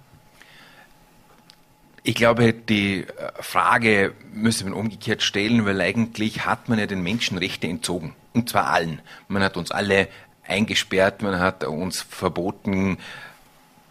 Ich 2.03 2.15
glaube, 2.15 2.53
die 2.53 3.01
äh, 3.01 3.05
Frage 3.41 4.13
müsste 4.33 4.63
man 4.65 4.73
umgekehrt 4.73 5.21
stellen, 5.21 5.65
weil 5.65 5.81
eigentlich 5.81 6.45
hat 6.45 6.69
man 6.69 6.79
ja 6.79 6.85
den 6.85 7.03
Menschen 7.03 7.37
Rechte 7.37 7.67
entzogen. 7.67 8.15
Und 8.33 8.49
zwar 8.49 8.67
allen. 8.67 9.01
Man 9.27 9.43
hat 9.43 9.57
uns 9.57 9.71
alle 9.71 10.07
eingesperrt, 10.47 11.21
man 11.21 11.39
hat 11.39 11.63
uns 11.63 12.01
verboten, 12.01 12.97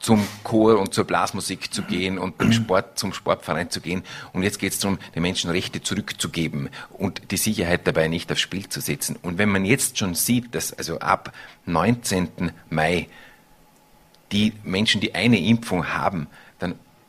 zum 0.00 0.26
Chor 0.44 0.78
und 0.78 0.94
zur 0.94 1.04
Blasmusik 1.04 1.72
zu 1.72 1.82
gehen 1.82 2.18
und 2.18 2.40
zum 2.40 2.52
Sport, 2.52 2.98
zum 2.98 3.12
Sportverein 3.12 3.70
zu 3.70 3.80
gehen. 3.80 4.02
Und 4.32 4.42
jetzt 4.42 4.58
geht 4.58 4.72
es 4.72 4.78
darum, 4.78 4.98
den 5.14 5.22
Menschen 5.22 5.50
Rechte 5.50 5.82
zurückzugeben 5.82 6.70
und 6.90 7.30
die 7.30 7.36
Sicherheit 7.36 7.86
dabei 7.86 8.08
nicht 8.08 8.30
aufs 8.30 8.40
Spiel 8.40 8.68
zu 8.68 8.80
setzen. 8.80 9.16
Und 9.20 9.38
wenn 9.38 9.48
man 9.48 9.64
jetzt 9.64 9.98
schon 9.98 10.14
sieht, 10.14 10.54
dass 10.54 10.72
also 10.72 11.00
ab 11.00 11.32
19. 11.66 12.52
Mai 12.70 13.08
die 14.30 14.52
Menschen, 14.62 15.00
die 15.00 15.14
eine 15.14 15.40
Impfung 15.40 15.88
haben, 15.88 16.28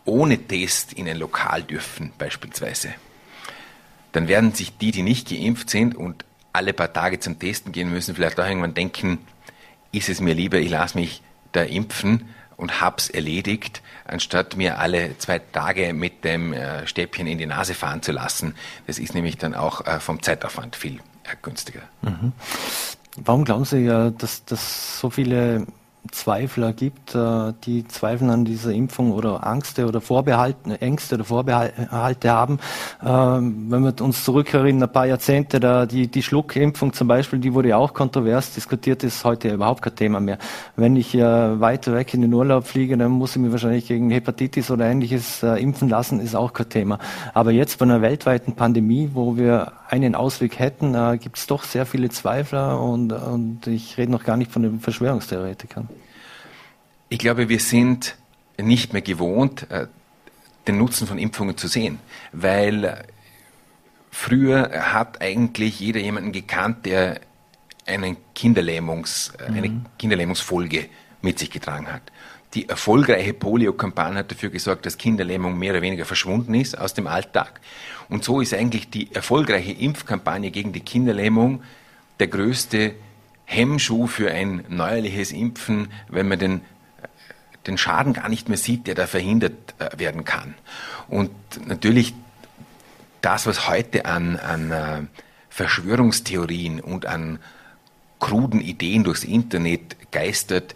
ohne 0.10 0.38
Test 0.38 0.94
in 0.94 1.08
ein 1.08 1.18
Lokal 1.18 1.64
dürfen, 1.64 2.12
beispielsweise, 2.18 2.90
dann 4.12 4.28
werden 4.28 4.54
sich 4.54 4.78
die, 4.78 4.92
die 4.92 5.04
nicht 5.04 5.30
geimpft 5.30 5.70
sind 5.70 5.96
und 5.96 6.26
alle 6.54 6.74
paar 6.74 6.92
Tage 6.92 7.20
zum 7.20 7.38
Testen 7.40 7.72
gehen 7.72 7.92
müssen, 7.92 8.16
vielleicht 8.16 8.40
auch 8.40 8.48
irgendwann 8.48 8.74
denken, 8.74 9.20
ist 9.92 10.10
es 10.10 10.20
mir 10.20 10.34
lieber, 10.34 10.58
ich 10.58 10.70
lasse 10.70 10.98
mich 10.98 11.22
da 11.52 11.62
impfen 11.62 12.30
und 12.58 12.82
hab's 12.82 13.10
erledigt, 13.10 13.82
anstatt 14.06 14.58
mir 14.58 14.80
alle 14.80 15.18
zwei 15.18 15.40
Tage 15.40 15.94
mit 15.94 16.24
dem 16.26 16.54
äh, 16.54 16.86
Stäbchen 16.88 17.28
in 17.28 17.38
die 17.38 17.46
Nase 17.46 17.74
fahren 17.74 18.02
zu 18.02 18.12
lassen. 18.12 18.56
Das 18.88 19.00
ist 19.00 19.14
nämlich 19.14 19.38
dann 19.38 19.56
auch 19.56 19.86
äh, 19.86 20.00
vom 20.00 20.22
Zeitaufwand 20.22 20.76
viel 20.76 20.96
äh, 20.96 21.36
günstiger. 21.42 21.82
Mhm. 22.02 22.34
Warum 23.16 23.46
glauben 23.46 23.66
Sie, 23.66 23.86
dass, 23.86 24.46
dass 24.46 25.00
so 25.00 25.10
viele 25.10 25.66
Zweifler 26.12 26.74
gibt, 26.74 27.16
äh, 27.16 27.54
die 27.64 27.88
zweifeln 27.88 28.30
an 28.30 28.46
dieser 28.46 28.72
Impfung 28.72 29.12
oder 29.12 29.46
Angst 29.46 29.80
oder 29.80 30.02
Vorbehalte, 30.02 30.82
Ängste 30.82 31.16
oder 31.16 31.24
Vorbehalte 31.24 32.32
haben. 32.32 32.60
Ähm, 33.06 33.68
wenn 33.70 33.84
wir 33.84 34.02
uns 34.02 34.24
zurückerinnern, 34.24 34.90
ein 34.90 34.92
paar 34.92 35.06
Jahrzehnte, 35.06 35.60
da 35.60 35.86
die, 35.86 36.08
die 36.08 36.24
Schluckimpfung 36.24 36.94
zum 36.94 37.08
Beispiel, 37.08 37.40
die 37.40 37.54
wurde 37.54 37.70
ja 37.70 37.78
auch 37.78 37.94
kontrovers 37.94 38.54
diskutiert, 38.54 39.04
ist 39.04 39.24
heute 39.24 39.54
überhaupt 39.54 39.82
kein 39.82 39.96
Thema 39.96 40.20
mehr. 40.20 40.38
Wenn 40.76 40.96
ich 40.96 41.16
äh, 41.16 41.60
weiter 41.60 41.94
weg 41.94 42.14
in 42.14 42.22
den 42.22 42.34
Urlaub 42.34 42.66
fliege, 42.66 42.98
dann 42.98 43.12
muss 43.12 43.36
ich 43.36 43.42
mir 43.42 43.52
wahrscheinlich 43.52 43.88
gegen 43.88 44.10
Hepatitis 44.10 44.72
oder 44.72 44.86
ähnliches 44.86 45.44
äh, 45.44 45.62
impfen 45.62 45.90
lassen, 45.90 46.20
ist 46.20 46.36
auch 46.36 46.54
kein 46.54 46.70
Thema. 46.70 47.00
Aber 47.34 47.52
jetzt 47.52 47.80
bei 47.80 47.86
einer 47.86 48.02
weltweiten 48.02 48.54
Pandemie, 48.54 49.12
wo 49.14 49.38
wir 49.38 49.74
einen 49.90 50.16
Ausweg 50.16 50.60
hätten, 50.60 50.96
gibt 51.20 51.38
es 51.38 51.48
doch 51.48 51.64
sehr 51.64 51.86
viele 51.86 52.10
Zweifler 52.10 52.80
und, 52.80 53.12
und 53.12 53.66
ich 53.68 53.98
rede 53.98 54.12
noch 54.12 54.24
gar 54.24 54.38
nicht 54.38 54.52
von 54.52 54.62
den 54.62 54.80
Verschwörungstheoretikern. 54.80 55.88
Ich 57.10 57.18
glaube, 57.18 57.50
wir 57.50 57.60
sind 57.60 58.16
nicht 58.62 58.94
mehr 58.94 59.02
gewohnt, 59.02 59.70
äh, 59.72 59.88
den 60.68 60.78
Nutzen 60.78 61.08
von 61.08 61.18
Impfungen 61.18 61.58
zu 61.58 61.68
sehen, 61.68 61.98
weil 62.32 62.84
äh, 62.84 63.04
früher 64.12 64.70
hat 64.94 65.20
eigentlich 65.22 65.80
jeder 65.80 66.00
jemanden 66.00 66.32
gekannt, 66.32 66.86
der 66.86 67.22
Kinderlähmungs, 68.36 69.34
äh, 69.40 69.50
mhm. 69.50 69.58
eine 69.58 69.78
Kinderlähmungsfolge 69.98 70.88
mit 71.24 71.40
sich 71.40 71.50
getragen 71.50 71.92
hat. 71.92 72.04
Die 72.54 72.70
erfolgreiche 72.70 73.34
Polio-Kampagne 73.34 74.20
hat 74.20 74.32
dafür 74.32 74.50
gesorgt, 74.52 74.86
dass 74.86 74.98
Kinderlähmung 74.98 75.58
mehr 75.58 75.72
oder 75.72 75.82
weniger 75.82 76.06
verschwunden 76.06 76.54
ist 76.54 76.78
aus 76.78 76.94
dem 76.94 77.08
Alltag. 77.08 77.60
Und 78.08 78.24
so 78.24 78.42
ist 78.42 78.54
eigentlich 78.54 78.92
die 78.92 79.14
erfolgreiche 79.14 79.72
Impfkampagne 79.72 80.52
gegen 80.52 80.74
die 80.74 80.80
Kinderlähmung 80.80 81.64
der 82.20 82.28
größte 82.28 82.94
Hemmschuh 83.46 84.06
für 84.06 84.32
ein 84.32 84.64
neuerliches 84.68 85.32
Impfen, 85.32 85.88
wenn 86.08 86.28
man 86.28 86.38
den 86.38 86.62
den 87.70 87.78
Schaden 87.78 88.14
gar 88.14 88.30
nicht 88.30 88.50
mehr 88.50 88.58
sieht, 88.58 88.88
der 88.88 88.96
da 88.96 89.08
verhindert 89.08 89.76
äh, 89.80 89.98
werden 89.98 90.26
kann. 90.26 90.56
Und 91.08 91.32
natürlich 91.66 92.14
das, 93.22 93.46
was 93.46 93.68
heute 93.68 94.06
an, 94.06 94.38
an 94.38 94.72
äh, 94.72 95.02
Verschwörungstheorien 95.50 96.80
und 96.80 97.06
an 97.06 97.40
kruden 98.20 98.62
Ideen 98.62 99.04
durchs 99.04 99.24
Internet 99.24 100.12
geistert, 100.12 100.76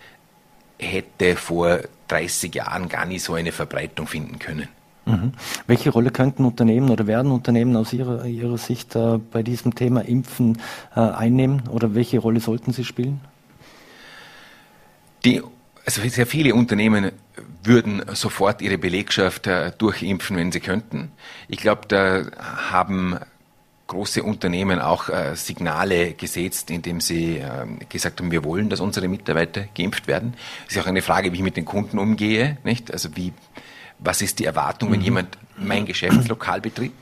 hätte 0.79 1.36
vor 1.36 1.79
30 2.08 2.53
Jahren 2.56 2.89
gar 2.89 3.06
nicht 3.06 3.23
so 3.23 3.34
eine 3.34 3.51
Verbreitung 3.51 4.08
finden 4.08 4.39
können. 4.39 4.67
Mhm. 5.06 5.34
Welche 5.67 5.89
Rolle 5.89 6.12
könnten 6.12 6.45
Unternehmen 6.45 6.89
oder 6.89 7.08
werden 7.08 7.32
Unternehmen 7.32 7.75
aus 7.75 7.91
Ihrer, 7.91 8.25
Ihrer 8.25 8.58
Sicht 8.58 8.95
äh, 8.95 9.17
bei 9.17 9.43
diesem 9.43 9.75
Thema 9.75 10.01
Impfen 10.01 10.60
äh, 10.95 10.99
einnehmen 11.01 11.67
oder 11.67 11.93
welche 11.93 12.19
Rolle 12.19 12.39
sollten 12.39 12.71
sie 12.71 12.86
spielen? 12.86 13.19
Die 15.25 15.41
also 15.86 16.02
sehr 16.08 16.28
viele 16.28 16.56
Unternehmen 16.56 17.12
würden 17.63 18.04
sofort 18.13 18.62
ihre 18.62 18.78
Belegschaft 18.78 19.48
äh, 19.48 19.72
durchimpfen, 19.78 20.38
wenn 20.38 20.52
sie 20.52 20.60
könnten. 20.60 21.12
Ich 21.48 21.58
glaube, 21.58 21.88
da 21.88 22.24
haben 22.72 23.19
große 23.88 24.24
Unternehmen 24.24 24.80
auch 24.80 25.10
äh, 25.10 25.36
Signale 25.36 26.13
gesetzt, 26.13 26.72
indem 26.72 27.02
sie 27.02 27.38
äh, 27.38 27.65
gesagt 27.89 28.19
haben, 28.19 28.32
wir 28.32 28.43
wollen, 28.43 28.69
dass 28.69 28.80
unsere 28.80 29.08
Mitarbeiter 29.08 29.65
geimpft 29.76 30.08
werden. 30.08 30.36
Es 30.67 30.76
ist 30.76 30.82
auch 30.82 30.88
eine 30.88 31.02
Frage, 31.02 31.32
wie 31.32 31.38
ich 31.38 31.43
mit 31.43 31.58
den 31.58 31.65
Kunden 31.65 32.00
umgehe, 32.00 32.58
nicht? 32.63 32.91
Also 32.91 33.15
wie, 33.15 33.34
was 34.00 34.22
ist 34.22 34.39
die 34.39 34.46
Erwartung, 34.46 34.91
wenn 34.91 35.00
mhm. 35.00 35.06
jemand 35.06 35.38
mein 35.58 35.86
Geschäftslokal 35.86 36.62
betritt? 36.62 36.93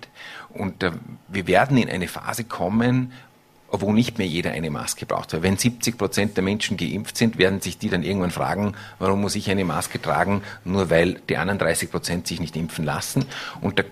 Und 0.50 0.84
äh, 0.84 0.92
wir 1.28 1.48
werden 1.48 1.78
in 1.78 1.90
eine 1.90 2.08
Phase 2.08 2.44
kommen, 2.44 3.14
wo 3.72 3.94
nicht 3.94 4.18
mehr 4.18 4.28
jeder 4.28 4.52
eine 4.52 4.70
Maske 4.70 5.06
braucht. 5.06 5.34
Weil 5.34 5.44
wenn 5.44 5.58
70 5.58 5.98
Prozent 5.98 6.38
der 6.38 6.44
Menschen 6.44 6.78
geimpft 6.78 7.18
sind, 7.18 7.38
werden 7.38 7.62
sich 7.62 7.78
die 7.78 7.90
dann 7.90 8.04
irgendwann 8.04 8.32
fragen, 8.32 8.74
warum 9.00 9.22
muss 9.22 9.36
ich 9.36 9.50
eine 9.50 9.66
Maske 9.66 10.02
tragen, 10.02 10.42
nur 10.66 10.90
weil 10.90 11.22
die 11.30 11.38
anderen 11.38 11.60
30 11.60 11.90
Prozent 11.90 12.28
sich 12.28 12.40
nicht 12.40 12.56
impfen 12.56 12.86
lassen. 12.86 13.26
Und 13.62 13.80
da 13.80 13.84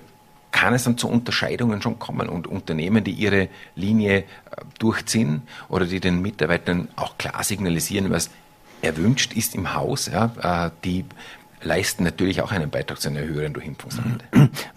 kann 0.51 0.73
es 0.73 0.83
dann 0.83 0.97
zu 0.97 1.07
Unterscheidungen 1.07 1.81
schon 1.81 1.99
kommen 1.99 2.27
und 2.27 2.47
Unternehmen, 2.47 3.03
die 3.03 3.11
ihre 3.11 3.49
Linie 3.75 4.17
äh, 4.17 4.23
durchziehen 4.79 5.43
oder 5.69 5.85
die 5.85 5.99
den 5.99 6.21
Mitarbeitern 6.21 6.89
auch 6.95 7.17
klar 7.17 7.43
signalisieren, 7.43 8.09
was 8.09 8.29
erwünscht 8.81 9.33
ist 9.33 9.55
im 9.55 9.73
Haus, 9.73 10.07
ja, 10.07 10.65
äh, 10.67 10.71
die 10.83 11.05
leisten 11.61 12.03
natürlich 12.03 12.41
auch 12.41 12.51
einen 12.51 12.69
Beitrag 12.69 13.01
zu 13.01 13.09
einer 13.09 13.21
höheren 13.21 13.53
Durchimpfungsrate. 13.53 14.23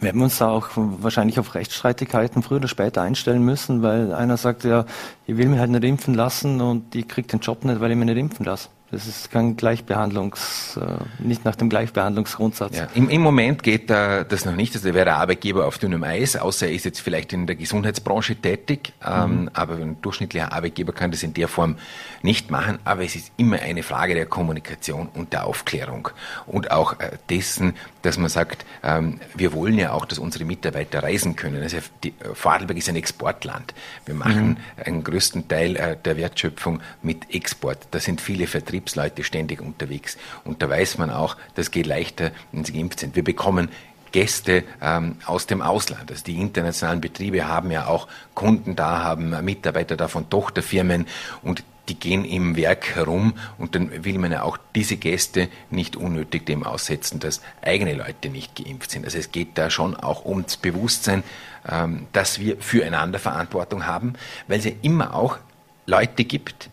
Werden 0.01 0.21
wir 0.21 0.25
uns 0.25 0.39
da 0.39 0.49
auch 0.49 0.71
wahrscheinlich 0.75 1.39
auf 1.39 1.55
Rechtsstreitigkeiten 1.55 2.43
früher 2.43 2.59
oder 2.59 2.69
später 2.69 3.03
einstellen 3.03 3.45
müssen, 3.45 3.83
weil 3.83 4.13
einer 4.13 4.37
sagt, 4.37 4.65
ja, 4.65 4.85
ich 5.27 5.37
will 5.37 5.49
mich 5.49 5.59
halt 5.59 5.71
nicht 5.71 5.85
impfen 5.85 6.15
lassen 6.15 6.61
und 6.61 6.95
ich 6.95 7.07
kriege 7.09 7.29
den 7.29 7.41
Job 7.41 7.65
nicht, 7.65 7.81
weil 7.81 7.91
ich 7.91 7.97
mich 7.97 8.07
nicht 8.07 8.19
impfen 8.19 8.45
lasse. 8.45 8.69
Das 8.93 9.07
ist 9.07 9.31
kein 9.31 9.57
Gleichbehandlungs, 9.57 10.77
äh, 10.77 11.03
nicht 11.19 11.47
nach 11.47 11.57
dem 11.57 11.71
Gleichbehandlungsgrundsatz. 11.71 12.77
Ja, 12.77 12.89
im, 12.95 13.09
im, 13.09 13.23
Moment 13.23 13.63
geht 13.63 13.91
äh, 13.91 14.27
das 14.29 14.45
noch 14.45 14.55
nicht. 14.55 14.75
Also 14.75 14.87
da 14.87 14.95
wäre 14.95 15.07
der 15.07 15.17
Arbeitgeber 15.17 15.67
auf 15.67 15.79
dünnem 15.79 16.05
Eis, 16.05 16.37
außer 16.37 16.67
er 16.67 16.75
ist 16.75 16.85
jetzt 16.85 17.01
vielleicht 17.01 17.33
in 17.33 17.47
der 17.47 17.57
Gesundheitsbranche 17.57 18.37
tätig. 18.37 18.93
Ähm, 19.03 19.45
mhm. 19.45 19.51
Aber 19.55 19.77
ein 19.77 19.97
durchschnittlicher 20.03 20.53
Arbeitgeber 20.53 20.93
kann 20.93 21.11
das 21.11 21.23
in 21.23 21.33
der 21.33 21.49
Form 21.49 21.77
nicht 22.21 22.51
machen. 22.51 22.81
Aber 22.85 23.03
es 23.03 23.17
ist 23.17 23.33
immer 23.39 23.61
eine 23.61 23.83
Frage 23.83 24.13
der 24.13 24.27
Kommunikation 24.27 25.09
und 25.15 25.33
der 25.33 25.47
Aufklärung 25.47 26.11
und 26.47 26.71
auch 26.71 27.01
äh, 27.01 27.13
dessen, 27.31 27.73
dass 28.03 28.19
man 28.19 28.29
sagt, 28.29 28.67
ähm, 28.83 29.21
wir 29.35 29.55
wollen 29.55 29.79
ja 29.79 29.93
auch, 29.93 30.05
dass 30.05 30.19
unsere 30.19 30.45
Mitarbeiter 30.45 31.03
reisen 31.03 31.35
können. 31.35 31.63
Also 31.63 31.79
die, 32.05 32.13
Vorarlberg 32.35 32.77
ist 32.77 32.91
ein 32.91 32.97
Exportland. 32.97 33.73
Wir 34.05 34.15
machen 34.15 34.49
mhm. 34.49 34.57
einen 34.85 35.03
größten 35.23 35.47
Teil 35.47 35.77
äh, 35.77 35.97
der 36.05 36.17
Wertschöpfung 36.17 36.81
mit 37.01 37.33
Export. 37.33 37.79
Da 37.93 38.01
sind 38.01 38.21
viele 38.21 38.49
Vertriebsleute 38.49 39.23
ständig 39.23 39.61
unterwegs. 39.61 40.19
Und 40.45 40.63
da 40.63 40.69
weiß 40.69 40.99
man 40.99 41.11
auch, 41.11 41.37
das 41.55 41.71
geht 41.71 41.87
leichter, 41.87 42.33
wenn 42.51 42.65
sie 42.65 42.73
geimpft 42.73 42.99
sind. 42.99 43.15
Wir 43.15 43.23
bekommen 43.23 43.69
Gäste 44.11 44.65
ähm, 44.83 45.17
aus 45.25 45.47
dem 45.47 45.63
Ausland. 45.63 46.11
Also 46.11 46.25
die 46.25 46.41
internationalen 46.41 47.01
Betriebe 47.01 47.47
haben 47.47 47.71
ja 47.71 47.87
auch 47.87 48.09
Kunden 48.35 48.75
da, 48.75 49.05
haben 49.05 49.31
Mitarbeiter 49.45 49.97
da 49.97 50.09
von 50.09 50.29
Tochterfirmen 50.29 51.07
und 51.43 51.63
die 51.89 51.99
gehen 51.99 52.25
im 52.25 52.57
Werk 52.57 52.95
herum 52.95 53.35
und 53.59 53.75
dann 53.75 54.05
will 54.05 54.19
man 54.19 54.33
ja 54.33 54.43
auch 54.43 54.57
diese 54.75 54.97
Gäste 54.97 55.49
nicht 55.71 55.97
unnötig 55.97 56.47
dem 56.47 56.65
aussetzen, 56.65 57.19
dass 57.19 57.43
eigene 57.61 57.95
Leute 57.95 58.29
nicht 58.29 58.55
geimpft 58.57 58.91
sind. 58.91 59.05
Also 59.05 59.19
es 59.19 59.33
geht 59.33 59.59
da 59.59 59.69
schon 59.69 59.97
auch 59.97 60.25
ums 60.25 60.57
Bewusstsein, 60.57 61.25
ähm, 61.69 62.07
dass 62.13 62.39
wir 62.39 62.59
füreinander 62.59 63.19
Verantwortung 63.19 63.87
haben, 63.87 64.15
weil 64.47 64.61
es 64.61 64.65
ja 64.65 64.73
immer 64.83 65.15
auch 65.15 65.39
Leute 65.87 66.25
gibt, 66.25 66.71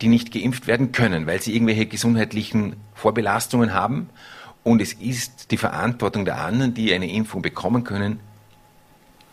die 0.00 0.08
nicht 0.08 0.32
geimpft 0.32 0.66
werden 0.66 0.92
können, 0.92 1.26
weil 1.26 1.40
sie 1.40 1.54
irgendwelche 1.54 1.86
gesundheitlichen 1.86 2.76
Vorbelastungen 2.94 3.74
haben. 3.74 4.08
Und 4.62 4.80
es 4.80 4.92
ist 4.92 5.50
die 5.50 5.56
Verantwortung 5.56 6.24
der 6.24 6.40
anderen, 6.40 6.74
die 6.74 6.92
eine 6.92 7.10
Impfung 7.10 7.42
bekommen 7.42 7.84
können, 7.84 8.20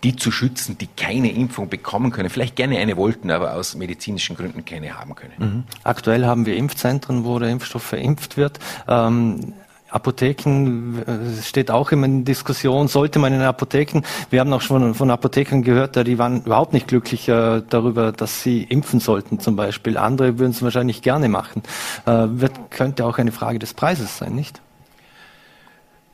die 0.05 0.15
zu 0.15 0.29
schützen, 0.29 0.77
die 0.77 0.85
keine 0.85 1.31
Impfung 1.31 1.67
bekommen 1.67 2.11
können, 2.11 2.29
vielleicht 2.29 2.55
gerne 2.55 2.77
eine 2.77 2.95
wollten, 2.95 3.31
aber 3.31 3.55
aus 3.55 3.73
medizinischen 3.73 4.35
Gründen 4.35 4.63
keine 4.63 4.97
haben 4.97 5.15
können. 5.15 5.33
Mhm. 5.39 5.63
Aktuell 5.83 6.25
haben 6.25 6.45
wir 6.45 6.55
Impfzentren, 6.57 7.25
wo 7.25 7.39
der 7.39 7.49
Impfstoff 7.49 7.81
verimpft 7.81 8.37
wird. 8.37 8.59
Ähm, 8.87 9.53
Apotheken 9.89 10.99
äh, 11.07 11.41
steht 11.41 11.71
auch 11.71 11.91
immer 11.91 12.05
in 12.05 12.23
Diskussion, 12.23 12.87
sollte 12.87 13.17
man 13.17 13.33
in 13.33 13.41
Apotheken, 13.41 14.03
wir 14.29 14.41
haben 14.41 14.53
auch 14.53 14.61
schon 14.61 14.93
von 14.93 15.09
Apothekern 15.09 15.63
gehört, 15.63 15.95
die 15.95 16.19
waren 16.19 16.43
überhaupt 16.43 16.73
nicht 16.73 16.87
glücklich 16.87 17.27
äh, 17.27 17.63
darüber, 17.67 18.11
dass 18.11 18.43
sie 18.43 18.61
impfen 18.61 18.99
sollten 18.99 19.39
zum 19.39 19.55
Beispiel. 19.55 19.97
Andere 19.97 20.37
würden 20.37 20.51
es 20.51 20.61
wahrscheinlich 20.61 21.01
gerne 21.01 21.29
machen. 21.29 21.63
Äh, 22.05 22.27
wird, 22.29 22.69
könnte 22.69 23.05
auch 23.05 23.17
eine 23.17 23.31
Frage 23.31 23.57
des 23.57 23.73
Preises 23.73 24.19
sein, 24.19 24.35
nicht? 24.35 24.61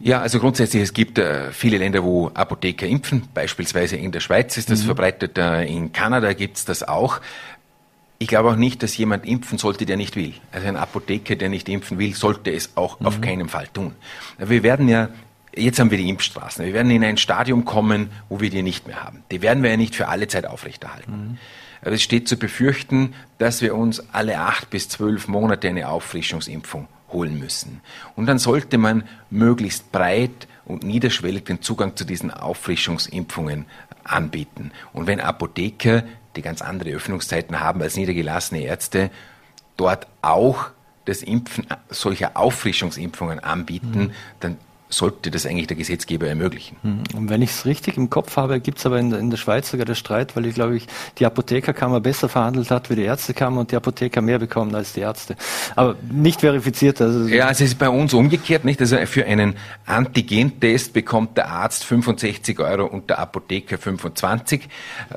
Ja, 0.03 0.21
also 0.21 0.39
grundsätzlich, 0.39 0.81
es 0.81 0.93
gibt 0.93 1.17
äh, 1.17 1.51
viele 1.51 1.77
Länder, 1.77 2.03
wo 2.03 2.31
Apotheker 2.33 2.87
impfen. 2.87 3.27
Beispielsweise 3.33 3.97
in 3.97 4.11
der 4.11 4.19
Schweiz 4.19 4.57
ist 4.57 4.69
das 4.69 4.81
mhm. 4.81 4.85
verbreitet, 4.85 5.37
äh, 5.37 5.63
in 5.65 5.93
Kanada 5.93 6.33
gibt's 6.33 6.65
das 6.65 6.83
auch. 6.83 7.21
Ich 8.17 8.27
glaube 8.27 8.49
auch 8.49 8.55
nicht, 8.55 8.83
dass 8.83 8.97
jemand 8.97 9.25
impfen 9.25 9.57
sollte, 9.57 9.85
der 9.85 9.97
nicht 9.97 10.15
will. 10.15 10.33
Also 10.51 10.67
ein 10.67 10.77
Apotheker, 10.77 11.35
der 11.35 11.49
nicht 11.49 11.67
impfen 11.69 11.97
will, 11.99 12.13
sollte 12.15 12.51
es 12.51 12.77
auch 12.77 12.99
mhm. 12.99 13.05
auf 13.07 13.21
keinen 13.21 13.49
Fall 13.49 13.67
tun. 13.67 13.93
Wir 14.37 14.63
werden 14.63 14.87
ja 14.87 15.09
Jetzt 15.53 15.79
haben 15.79 15.91
wir 15.91 15.97
die 15.97 16.07
Impfstraßen. 16.07 16.65
Wir 16.65 16.73
werden 16.73 16.89
in 16.91 17.03
ein 17.03 17.17
Stadium 17.17 17.65
kommen, 17.65 18.09
wo 18.29 18.39
wir 18.39 18.49
die 18.49 18.63
nicht 18.63 18.87
mehr 18.87 19.03
haben. 19.03 19.23
Die 19.31 19.41
werden 19.41 19.63
wir 19.63 19.69
ja 19.69 19.75
nicht 19.75 19.95
für 19.95 20.07
alle 20.07 20.27
Zeit 20.27 20.45
aufrechterhalten. 20.45 21.11
Mhm. 21.11 21.37
Aber 21.81 21.91
es 21.91 22.01
steht 22.01 22.27
zu 22.29 22.37
befürchten, 22.37 23.13
dass 23.37 23.61
wir 23.61 23.75
uns 23.75 24.01
alle 24.13 24.39
acht 24.39 24.69
bis 24.69 24.87
zwölf 24.87 25.27
Monate 25.27 25.67
eine 25.67 25.89
Auffrischungsimpfung 25.89 26.87
holen 27.11 27.39
müssen. 27.39 27.81
Und 28.15 28.25
dann 28.25 28.39
sollte 28.39 28.77
man 28.77 29.03
möglichst 29.29 29.91
breit 29.91 30.47
und 30.65 30.83
niederschwellig 30.83 31.45
den 31.45 31.61
Zugang 31.61 31.95
zu 31.95 32.05
diesen 32.05 32.31
Auffrischungsimpfungen 32.31 33.65
anbieten. 34.03 34.71
Und 34.93 35.07
wenn 35.07 35.19
Apotheker 35.19 36.03
die 36.35 36.41
ganz 36.41 36.61
andere 36.61 36.91
Öffnungszeiten 36.91 37.59
haben 37.59 37.81
als 37.81 37.97
niedergelassene 37.97 38.61
Ärzte, 38.61 39.11
dort 39.77 40.07
auch 40.21 40.69
das 41.05 41.23
Impfen 41.23 41.67
solcher 41.89 42.31
Auffrischungsimpfungen 42.35 43.39
anbieten, 43.39 43.99
mhm. 43.99 44.11
dann 44.39 44.57
sollte 44.93 45.31
das 45.31 45.45
eigentlich 45.45 45.67
der 45.67 45.77
Gesetzgeber 45.77 46.27
ermöglichen. 46.27 46.77
Hm. 46.83 47.03
Und 47.15 47.29
wenn 47.29 47.41
ich 47.41 47.51
es 47.51 47.65
richtig 47.65 47.97
im 47.97 48.09
Kopf 48.09 48.37
habe, 48.37 48.59
gibt 48.59 48.77
es 48.77 48.85
aber 48.85 48.99
in 48.99 49.09
der, 49.09 49.19
in 49.19 49.29
der, 49.29 49.37
Schweiz 49.37 49.71
sogar 49.71 49.85
den 49.85 49.95
Streit, 49.95 50.35
weil 50.35 50.45
ich 50.45 50.55
glaube 50.55 50.77
ich 50.77 50.85
die 51.17 51.25
Apothekerkammer 51.25 51.99
besser 51.99 52.29
verhandelt 52.29 52.69
hat 52.69 52.89
wie 52.89 52.95
die 52.95 53.03
Ärztekammer 53.03 53.61
und 53.61 53.71
die 53.71 53.75
Apotheker 53.75 54.21
mehr 54.21 54.39
bekommen 54.39 54.75
als 54.75 54.93
die 54.93 55.01
Ärzte. 55.01 55.35
Aber 55.75 55.95
nicht 56.11 56.41
verifiziert. 56.41 57.01
Also 57.01 57.27
ja, 57.27 57.47
also 57.47 57.63
es 57.63 57.71
ist 57.71 57.79
bei 57.79 57.89
uns 57.89 58.13
umgekehrt, 58.13 58.65
nicht? 58.65 58.79
Also 58.81 58.97
für 59.05 59.25
einen 59.25 59.55
Antigentest 59.85 60.93
bekommt 60.93 61.37
der 61.37 61.49
Arzt 61.49 61.83
65 61.85 62.59
Euro 62.59 62.85
und 62.85 63.09
der 63.09 63.19
Apotheker 63.19 63.77
25 63.77 64.67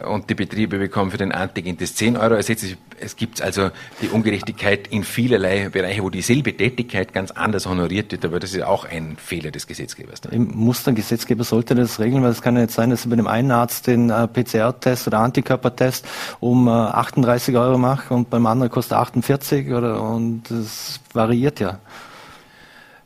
und 0.09 0.31
die 0.31 0.35
Betriebe 0.35 0.79
bekommen 0.79 1.11
für 1.11 1.19
den 1.19 1.33
Antigentest 1.33 1.99
10 1.99 2.17
Euro. 2.17 2.35
Also 2.35 2.53
jetzt, 2.53 2.77
es 3.01 3.17
gibt 3.17 3.43
also 3.43 3.71
die 4.01 4.09
Ungerechtigkeit 4.09 4.89
in 4.89 5.05
vielerlei 5.05 5.69
Bereiche, 5.69 6.03
wo 6.03 6.11
dieselbe 6.11 6.57
Tätigkeit 6.57 7.13
ganz 7.13 7.31
anders 7.31 7.67
honoriert 7.67 8.13
wird, 8.13 8.25
aber 8.25 8.41
das 8.41 8.55
ist 8.55 8.63
auch 8.63 8.85
ein 8.85 9.17
Fehler 9.17 9.51
des 9.51 9.67
Gesetzgebers. 9.67 10.21
Im 10.31 10.51
Mustergesetzgeber 10.55 11.45
sollte 11.45 11.75
das 11.75 12.01
regeln, 12.01 12.23
weil 12.23 12.31
es 12.31 12.43
kann 12.43 12.57
ja 12.57 12.63
jetzt 12.63 12.75
sein, 12.75 12.91
dass 12.91 13.05
ich 13.05 13.11
bei 13.11 13.17
dem 13.17 13.27
einen 13.27 13.51
Arzt 13.51 13.87
den 13.87 14.11
äh, 14.11 14.27
PCR-Test 14.29 15.07
oder 15.07 15.19
Antikörpertest 15.21 16.07
um 16.41 16.69
äh, 16.69 16.71
38 16.71 17.57
Euro 17.57 17.79
mache 17.79 18.15
und 18.15 18.31
beim 18.31 18.47
anderen 18.47 18.71
kostet 18.71 18.99
48 18.99 19.73
oder 19.73 20.03
und 20.03 20.45
das 20.51 21.01
variiert 21.13 21.61
ja. 21.61 21.79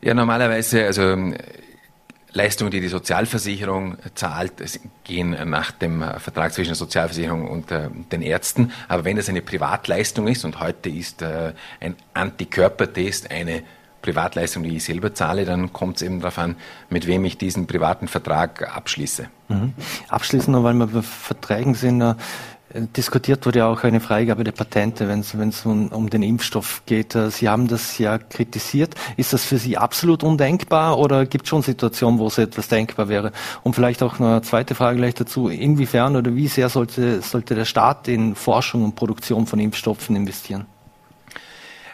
Ja, 0.01 0.13
normalerweise, 0.13 0.85
also 0.85 1.15
Leistungen, 2.33 2.71
die 2.71 2.81
die 2.81 2.87
Sozialversicherung 2.89 3.97
zahlt, 4.13 4.53
gehen 5.03 5.35
nach 5.49 5.71
dem 5.71 6.03
Vertrag 6.17 6.53
zwischen 6.53 6.69
der 6.69 6.75
Sozialversicherung 6.75 7.47
und 7.47 7.71
äh, 7.71 7.89
den 8.11 8.21
Ärzten. 8.21 8.71
Aber 8.87 9.03
wenn 9.03 9.17
es 9.17 9.29
eine 9.29 9.41
Privatleistung 9.41 10.27
ist, 10.27 10.45
und 10.45 10.59
heute 10.59 10.89
ist 10.89 11.21
äh, 11.21 11.53
ein 11.79 11.95
Antikörpertest 12.13 13.31
eine 13.31 13.63
Privatleistung, 14.01 14.63
die 14.63 14.77
ich 14.77 14.83
selber 14.83 15.13
zahle, 15.13 15.45
dann 15.45 15.73
kommt 15.73 15.97
es 15.97 16.01
eben 16.03 16.21
darauf 16.21 16.37
an, 16.37 16.55
mit 16.89 17.07
wem 17.07 17.25
ich 17.25 17.37
diesen 17.37 17.67
privaten 17.67 18.07
Vertrag 18.07 18.75
abschließe. 18.75 19.27
Mhm. 19.49 19.73
Abschließend 20.07 20.63
weil 20.63 20.73
wir 20.75 20.87
bei 20.87 21.01
Verträgen 21.01 21.73
sind, 21.73 22.01
äh, 22.01 22.15
diskutiert 22.73 23.45
wurde 23.45 23.59
ja 23.59 23.67
auch 23.67 23.83
eine 23.83 23.99
Freigabe 23.99 24.43
der 24.43 24.51
Patente, 24.51 25.07
wenn 25.07 25.19
es 25.19 25.65
um, 25.65 25.87
um, 25.87 26.09
den 26.09 26.21
Impfstoff 26.21 26.83
geht. 26.85 27.15
Äh, 27.15 27.31
Sie 27.31 27.49
haben 27.49 27.67
das 27.67 27.97
ja 27.97 28.17
kritisiert. 28.17 28.95
Ist 29.17 29.33
das 29.33 29.43
für 29.43 29.57
Sie 29.57 29.77
absolut 29.77 30.23
undenkbar 30.23 30.99
oder 30.99 31.25
gibt 31.25 31.45
es 31.45 31.49
schon 31.49 31.61
Situationen, 31.61 32.19
wo 32.19 32.27
es 32.27 32.37
etwas 32.37 32.67
denkbar 32.67 33.09
wäre? 33.09 33.31
Und 33.63 33.73
vielleicht 33.73 34.03
auch 34.03 34.19
eine 34.19 34.41
zweite 34.41 34.75
Frage 34.75 34.97
gleich 34.97 35.15
dazu. 35.15 35.49
Inwiefern 35.49 36.15
oder 36.15 36.35
wie 36.35 36.47
sehr 36.47 36.69
sollte, 36.69 37.21
sollte 37.21 37.55
der 37.55 37.65
Staat 37.65 38.07
in 38.07 38.35
Forschung 38.35 38.83
und 38.83 38.95
Produktion 38.95 39.47
von 39.47 39.59
Impfstoffen 39.59 40.15
investieren? 40.15 40.65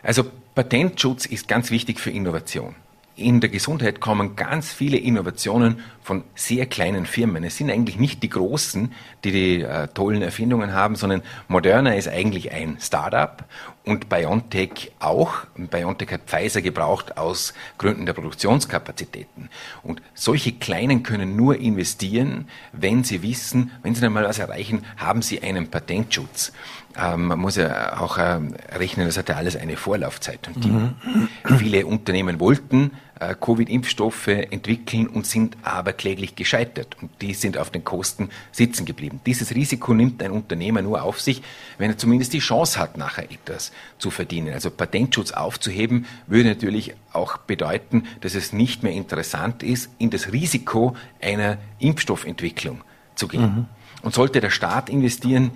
Also 0.04 0.24
Patentschutz 0.54 1.26
ist 1.26 1.48
ganz 1.48 1.72
wichtig 1.72 2.00
für 2.00 2.12
Innovation. 2.12 2.76
In 3.18 3.40
der 3.40 3.50
Gesundheit 3.50 4.02
kommen 4.02 4.36
ganz 4.36 4.74
viele 4.74 4.98
Innovationen 4.98 5.80
von 6.04 6.26
sehr 6.36 6.66
kleinen 6.66 7.06
Firmen. 7.06 7.46
Es 7.46 7.56
sind 7.56 7.72
eigentlich 7.72 7.98
nicht 7.98 8.22
die 8.24 8.30
Großen, 8.30 8.92
die 9.24 9.32
die 9.32 9.62
äh, 9.62 9.88
tollen 9.88 10.22
Erfindungen 10.22 10.74
haben, 10.74 10.98
sondern 10.98 11.22
Moderna 11.48 11.96
ist 11.96 12.10
eigentlich 12.10 12.52
ein 12.52 12.78
Startup 12.82 13.46
und 13.86 14.10
BioNTech 14.10 14.92
auch. 15.00 15.46
BioNTech 15.56 16.12
hat 16.12 16.24
Pfizer 16.26 16.62
gebraucht 16.62 17.18
aus 17.18 17.54
Gründen 17.78 18.06
der 18.06 18.12
Produktionskapazitäten. 18.12 19.50
Und 19.82 20.02
solche 20.14 20.52
Kleinen 20.52 21.04
können 21.04 21.38
nur 21.38 21.58
investieren, 21.58 22.50
wenn 22.74 23.06
sie 23.06 23.22
wissen, 23.22 23.72
wenn 23.82 23.96
sie 23.96 24.02
dann 24.02 24.12
mal 24.12 24.26
was 24.26 24.40
erreichen, 24.40 24.86
haben 24.98 25.22
sie 25.22 25.42
einen 25.42 25.70
Patentschutz. 25.70 26.52
Ähm, 26.98 27.28
man 27.28 27.40
muss 27.40 27.58
ja 27.58 28.00
auch 28.00 28.18
äh, 28.18 28.40
rechnen, 28.74 29.06
das 29.06 29.18
hat 29.18 29.30
ja 29.30 29.36
alles 29.36 29.56
eine 29.56 29.76
Vorlaufzeit. 29.78 30.48
Und 30.48 30.64
die, 30.64 30.70
mhm. 30.70 31.28
viele 31.58 31.86
Unternehmen 31.86 32.40
wollten 32.40 32.92
äh, 33.20 33.36
Covid-Impfstoffe 33.40 34.28
entwickeln 34.28 35.08
und 35.08 35.26
sind 35.26 35.58
aber 35.64 35.94
kläglich 35.94 36.36
gescheitert. 36.36 36.98
Und 37.02 37.12
die 37.22 37.34
sind 37.34 37.58
auf 37.58 37.70
den 37.70 37.84
Kosten 37.84 38.30
sitzen 38.52 38.86
geblieben. 38.86 39.20
Dieses 39.26 39.54
Risiko 39.54 39.94
nimmt 39.94 40.22
ein 40.24 40.32
Unternehmer 40.32 40.82
nur 40.82 41.04
auf 41.04 41.22
sich, 41.22 41.42
wenn 41.78 41.92
er 41.92 41.98
zumindest 41.98 42.34
die 42.34 42.40
Chance 42.40 42.80
hat, 42.80 42.98
nachher 42.98 43.32
etwas 43.32 43.72
zu 43.98 44.12
verdienen. 44.12 44.54
Also 44.54 44.72
Patentschutz 44.72 45.32
aufzuheben, 45.32 46.06
würde 46.28 46.50
natürlich 46.50 46.94
auch 47.14 47.38
bedeuten, 47.38 48.04
dass 48.22 48.36
es 48.36 48.54
nicht 48.54 48.84
mehr 48.84 48.94
interessant 48.94 49.64
ist, 49.64 49.90
in 49.98 50.10
das 50.10 50.32
Risiko 50.32 50.96
einer 51.22 51.58
Impfstoffentwicklung 51.80 52.82
zu 53.16 53.28
gehen. 53.28 53.42
Mhm. 53.42 53.66
Und 54.02 54.14
sollte 54.14 54.40
der 54.40 54.52
Staat 54.52 54.90
investieren, 54.90 55.52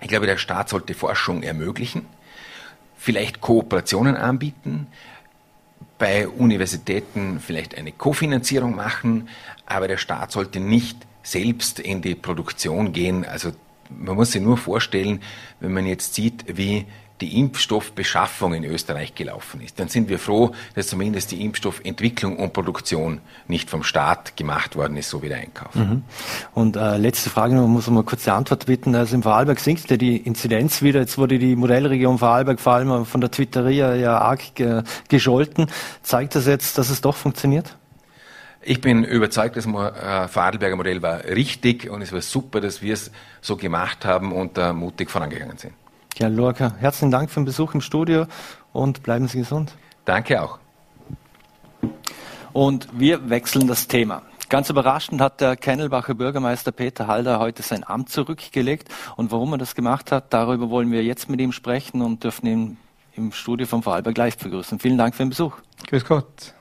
ich 0.00 0.08
glaube, 0.08 0.26
der 0.26 0.38
Staat 0.38 0.68
sollte 0.68 0.94
Forschung 0.94 1.42
ermöglichen, 1.42 2.06
vielleicht 2.96 3.40
Kooperationen 3.40 4.16
anbieten, 4.16 4.86
bei 5.98 6.26
Universitäten 6.26 7.40
vielleicht 7.40 7.76
eine 7.76 7.92
Kofinanzierung 7.92 8.74
machen, 8.74 9.28
aber 9.66 9.86
der 9.86 9.98
Staat 9.98 10.32
sollte 10.32 10.58
nicht 10.58 10.96
selbst 11.22 11.78
in 11.78 12.00
die 12.00 12.14
Produktion 12.14 12.92
gehen. 12.92 13.24
Also 13.24 13.52
man 13.90 14.16
muss 14.16 14.32
sich 14.32 14.40
nur 14.42 14.56
vorstellen, 14.56 15.20
wenn 15.60 15.72
man 15.72 15.86
jetzt 15.86 16.14
sieht, 16.14 16.44
wie 16.56 16.86
die 17.20 17.38
Impfstoffbeschaffung 17.38 18.54
in 18.54 18.64
Österreich 18.64 19.14
gelaufen 19.14 19.60
ist, 19.60 19.78
dann 19.78 19.88
sind 19.88 20.08
wir 20.08 20.18
froh, 20.18 20.52
dass 20.74 20.88
zumindest 20.88 21.30
die 21.30 21.44
Impfstoffentwicklung 21.44 22.38
und 22.38 22.52
Produktion 22.52 23.20
nicht 23.46 23.70
vom 23.70 23.82
Staat 23.82 24.36
gemacht 24.36 24.76
worden 24.76 24.96
ist, 24.96 25.10
so 25.10 25.22
wie 25.22 25.28
der 25.28 25.38
Einkauf. 25.38 25.74
Mhm. 25.74 26.02
Und 26.54 26.76
äh, 26.76 26.96
letzte 26.96 27.30
Frage, 27.30 27.54
man 27.54 27.68
muss 27.68 27.88
mal 27.88 28.02
kurz 28.04 28.24
die 28.24 28.30
Antwort 28.30 28.66
bitten. 28.66 28.94
Also 28.94 29.14
im 29.14 29.22
Vorarlberg 29.22 29.60
sinkt 29.60 29.90
ja 29.90 29.96
die 29.96 30.16
Inzidenz 30.16 30.82
wieder. 30.82 31.00
Jetzt 31.00 31.18
wurde 31.18 31.38
die 31.38 31.56
Modellregion 31.56 32.18
Vorarlberg 32.18 32.60
vor 32.60 32.74
allem 32.74 33.04
von 33.04 33.20
der 33.20 33.30
Twitteria 33.30 33.94
ja 33.94 34.18
arg 34.18 34.54
ge 34.54 34.82
gescholten. 35.08 35.66
Zeigt 36.02 36.34
das 36.34 36.46
jetzt, 36.46 36.78
dass 36.78 36.90
es 36.90 37.00
doch 37.00 37.16
funktioniert? 37.16 37.76
Ich 38.62 38.80
bin 38.80 39.04
überzeugt, 39.04 39.56
das 39.56 39.66
äh, 39.66 40.28
Vorarlberger 40.28 40.76
Modell 40.76 41.00
war 41.00 41.24
richtig 41.24 41.88
und 41.88 42.02
es 42.02 42.12
war 42.12 42.20
super, 42.20 42.60
dass 42.60 42.82
wir 42.82 42.92
es 42.92 43.10
so 43.40 43.56
gemacht 43.56 44.04
haben 44.04 44.32
und 44.32 44.58
äh, 44.58 44.72
mutig 44.74 45.10
vorangegangen 45.10 45.56
sind. 45.56 45.72
Ja, 46.18 46.28
Lorca, 46.28 46.74
herzlichen 46.78 47.10
Dank 47.10 47.30
für 47.30 47.40
den 47.40 47.46
Besuch 47.46 47.74
im 47.74 47.80
Studio 47.80 48.26
und 48.72 49.02
bleiben 49.02 49.28
Sie 49.28 49.38
gesund. 49.38 49.74
Danke 50.04 50.42
auch. 50.42 50.58
Und 52.52 52.88
wir 52.92 53.30
wechseln 53.30 53.66
das 53.66 53.86
Thema. 53.86 54.22
Ganz 54.48 54.68
überraschend 54.68 55.20
hat 55.20 55.40
der 55.40 55.56
Kennelbacher 55.56 56.14
Bürgermeister 56.14 56.72
Peter 56.72 57.06
Halder 57.06 57.38
heute 57.38 57.62
sein 57.62 57.86
Amt 57.86 58.10
zurückgelegt. 58.10 58.88
Und 59.16 59.30
warum 59.30 59.52
er 59.52 59.58
das 59.58 59.76
gemacht 59.76 60.10
hat, 60.10 60.32
darüber 60.32 60.70
wollen 60.70 60.90
wir 60.90 61.04
jetzt 61.04 61.30
mit 61.30 61.40
ihm 61.40 61.52
sprechen 61.52 62.02
und 62.02 62.24
dürfen 62.24 62.46
ihn 62.46 62.76
im 63.14 63.30
Studio 63.30 63.66
von 63.66 63.82
Vorarlberg 63.82 64.16
live 64.16 64.38
begrüßen. 64.38 64.80
Vielen 64.80 64.98
Dank 64.98 65.14
für 65.14 65.22
den 65.22 65.30
Besuch. 65.30 65.56
Grüß 65.86 66.04
Gott. 66.04 66.54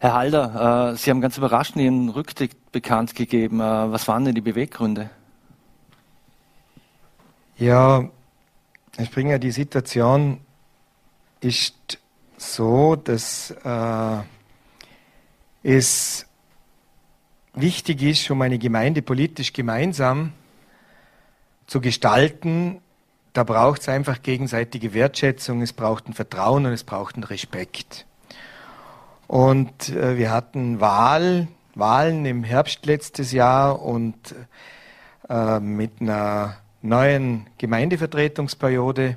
Herr 0.00 0.14
Halder, 0.14 0.92
äh, 0.92 0.96
Sie 0.96 1.10
haben 1.10 1.20
ganz 1.20 1.36
überraschend 1.36 1.82
Ihren 1.82 2.08
Rücktritt 2.08 2.72
bekannt 2.72 3.14
gegeben. 3.14 3.60
Äh, 3.60 3.92
was 3.92 4.08
waren 4.08 4.24
denn 4.24 4.34
die 4.34 4.40
Beweggründe? 4.40 5.10
Ja, 7.56 8.08
ich 8.98 9.10
bringe 9.10 9.40
die 9.40 9.50
Situation 9.50 10.40
ist 11.40 11.98
so, 12.36 12.96
dass 12.96 13.50
äh, 13.64 14.22
es 15.62 16.26
wichtig 17.54 18.02
ist, 18.02 18.30
um 18.30 18.42
eine 18.42 18.58
Gemeinde 18.58 19.02
politisch 19.02 19.52
gemeinsam 19.52 20.32
zu 21.66 21.80
gestalten, 21.80 22.80
da 23.32 23.42
braucht 23.42 23.80
es 23.80 23.88
einfach 23.88 24.22
gegenseitige 24.22 24.94
Wertschätzung, 24.94 25.62
es 25.62 25.72
braucht 25.72 26.08
ein 26.08 26.12
Vertrauen 26.12 26.66
und 26.66 26.72
es 26.72 26.84
braucht 26.84 27.16
einen 27.16 27.24
Respekt. 27.24 28.06
Und 29.26 29.88
äh, 29.88 30.16
wir 30.16 30.30
hatten 30.30 30.80
Wahl, 30.80 31.48
Wahlen 31.74 32.24
im 32.26 32.44
Herbst 32.44 32.86
letztes 32.86 33.32
Jahr 33.32 33.82
und 33.82 34.34
äh, 35.28 35.58
mit 35.58 36.00
einer 36.00 36.58
neuen 36.84 37.46
Gemeindevertretungsperiode. 37.58 39.16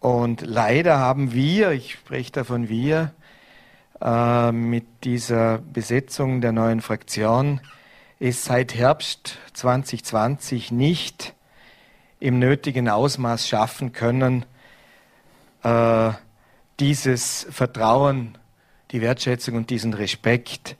Und 0.00 0.40
leider 0.40 0.98
haben 0.98 1.32
wir, 1.32 1.72
ich 1.72 1.94
spreche 1.94 2.32
davon 2.32 2.68
wir, 2.68 3.12
äh, 4.00 4.52
mit 4.52 4.86
dieser 5.04 5.58
Besetzung 5.58 6.40
der 6.40 6.52
neuen 6.52 6.80
Fraktion 6.80 7.60
es 8.20 8.44
seit 8.44 8.74
Herbst 8.74 9.38
2020 9.52 10.72
nicht 10.72 11.34
im 12.20 12.38
nötigen 12.38 12.88
Ausmaß 12.88 13.46
schaffen 13.46 13.92
können, 13.92 14.44
äh, 15.62 16.10
dieses 16.80 17.46
Vertrauen, 17.50 18.38
die 18.90 19.00
Wertschätzung 19.00 19.56
und 19.56 19.70
diesen 19.70 19.94
Respekt 19.94 20.76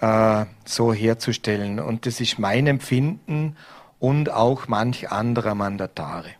äh, 0.00 0.44
so 0.64 0.92
herzustellen. 0.92 1.80
Und 1.80 2.06
das 2.06 2.20
ist 2.20 2.38
mein 2.38 2.66
Empfinden 2.66 3.56
und 4.00 4.30
auch 4.30 4.66
manch 4.66 5.12
anderer 5.12 5.54
Mandatare. 5.54 6.30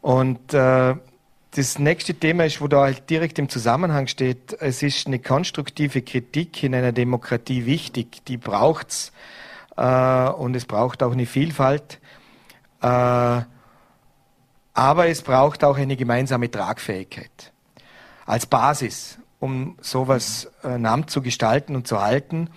Und 0.00 0.54
äh, 0.54 0.94
das 1.52 1.78
nächste 1.78 2.14
Thema 2.14 2.44
ist, 2.44 2.60
wo 2.60 2.68
da 2.68 2.82
halt 2.82 3.08
direkt 3.10 3.38
im 3.38 3.48
Zusammenhang 3.48 4.06
steht, 4.06 4.56
es 4.60 4.82
ist 4.82 5.06
eine 5.06 5.18
konstruktive 5.18 6.02
Kritik 6.02 6.62
in 6.62 6.74
einer 6.74 6.92
Demokratie 6.92 7.64
wichtig. 7.64 8.24
Die 8.26 8.36
braucht's 8.36 9.12
äh, 9.76 10.28
und 10.28 10.54
es 10.54 10.66
braucht 10.66 11.02
auch 11.02 11.12
eine 11.12 11.26
Vielfalt. 11.26 12.00
Äh, 12.82 12.86
aber 14.76 15.06
es 15.08 15.22
braucht 15.22 15.64
auch 15.64 15.78
eine 15.78 15.96
gemeinsame 15.96 16.50
Tragfähigkeit 16.50 17.52
als 18.26 18.46
Basis, 18.46 19.18
um 19.38 19.76
sowas 19.80 20.50
äh, 20.64 20.84
Amt 20.84 21.10
zu 21.10 21.22
gestalten 21.22 21.76
und 21.76 21.86
zu 21.86 22.02
halten. 22.02 22.50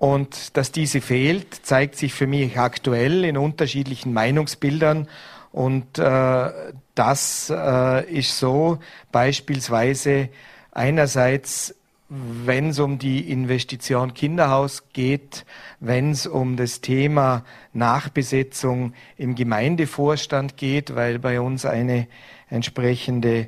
Und 0.00 0.56
dass 0.56 0.72
diese 0.72 1.00
fehlt, 1.00 1.54
zeigt 1.62 1.94
sich 1.94 2.14
für 2.14 2.26
mich 2.26 2.58
aktuell 2.58 3.24
in 3.24 3.36
unterschiedlichen 3.36 4.12
Meinungsbildern. 4.12 5.06
Und 5.52 5.98
äh, 5.98 6.50
das 6.94 7.52
äh, 7.54 8.10
ist 8.10 8.38
so 8.38 8.78
beispielsweise 9.12 10.30
einerseits 10.72 11.74
wenn 12.10 12.68
es 12.70 12.80
um 12.80 12.98
die 12.98 13.30
Investition 13.30 14.14
Kinderhaus 14.14 14.88
geht, 14.92 15.44
wenn 15.78 16.10
es 16.10 16.26
um 16.26 16.56
das 16.56 16.80
Thema 16.80 17.44
Nachbesetzung 17.72 18.94
im 19.16 19.36
Gemeindevorstand 19.36 20.56
geht, 20.56 20.96
weil 20.96 21.20
bei 21.20 21.40
uns 21.40 21.64
eine 21.64 22.08
entsprechende 22.48 23.46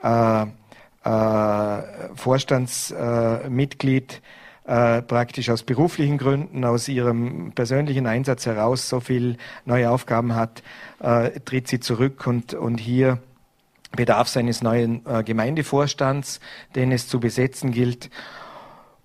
äh, 0.00 0.42
äh, 0.42 0.46
Vorstandsmitglied 2.14 4.22
äh, 4.66 5.02
praktisch 5.02 5.50
aus 5.50 5.62
beruflichen 5.62 6.18
Gründen, 6.18 6.64
aus 6.64 6.88
ihrem 6.88 7.52
persönlichen 7.52 8.06
Einsatz 8.06 8.46
heraus 8.46 8.88
so 8.88 9.00
viel 9.00 9.36
neue 9.64 9.90
Aufgaben 9.90 10.34
hat, 10.34 10.62
äh, 11.00 11.38
tritt 11.40 11.68
sie 11.68 11.80
zurück 11.80 12.26
und, 12.26 12.54
und 12.54 12.78
hier 12.78 13.18
bedarf 13.92 14.34
eines 14.36 14.62
neuen 14.62 15.04
äh, 15.06 15.22
Gemeindevorstands, 15.22 16.40
den 16.74 16.92
es 16.92 17.08
zu 17.08 17.20
besetzen 17.20 17.72
gilt. 17.72 18.10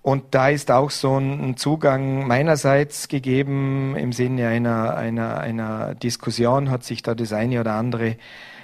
Und 0.02 0.34
da 0.34 0.48
ist 0.48 0.70
auch 0.70 0.90
so 0.90 1.18
ein 1.18 1.56
Zugang 1.58 2.26
meinerseits 2.26 3.08
gegeben 3.08 3.94
im 3.96 4.12
Sinne 4.12 4.48
einer, 4.48 4.96
einer, 4.96 5.38
einer 5.38 5.94
Diskussion 5.94 6.70
hat 6.70 6.84
sich 6.84 7.02
da 7.02 7.14
das 7.14 7.34
eine 7.34 7.60
oder 7.60 7.74
andere 7.74 8.16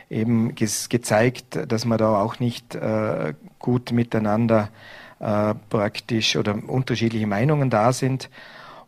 eben 0.09 0.55
gezeigt, 0.55 1.59
dass 1.69 1.85
man 1.85 1.99
da 1.99 2.23
auch 2.23 2.39
nicht 2.39 2.75
äh, 2.75 3.35
gut 3.59 3.93
miteinander 3.93 4.71
äh, 5.21 5.55
praktisch 5.71 6.37
oder 6.37 6.57
unterschiedliche 6.67 7.27
Meinungen 7.27 7.71
da 7.71 7.93
sind. 7.93 8.29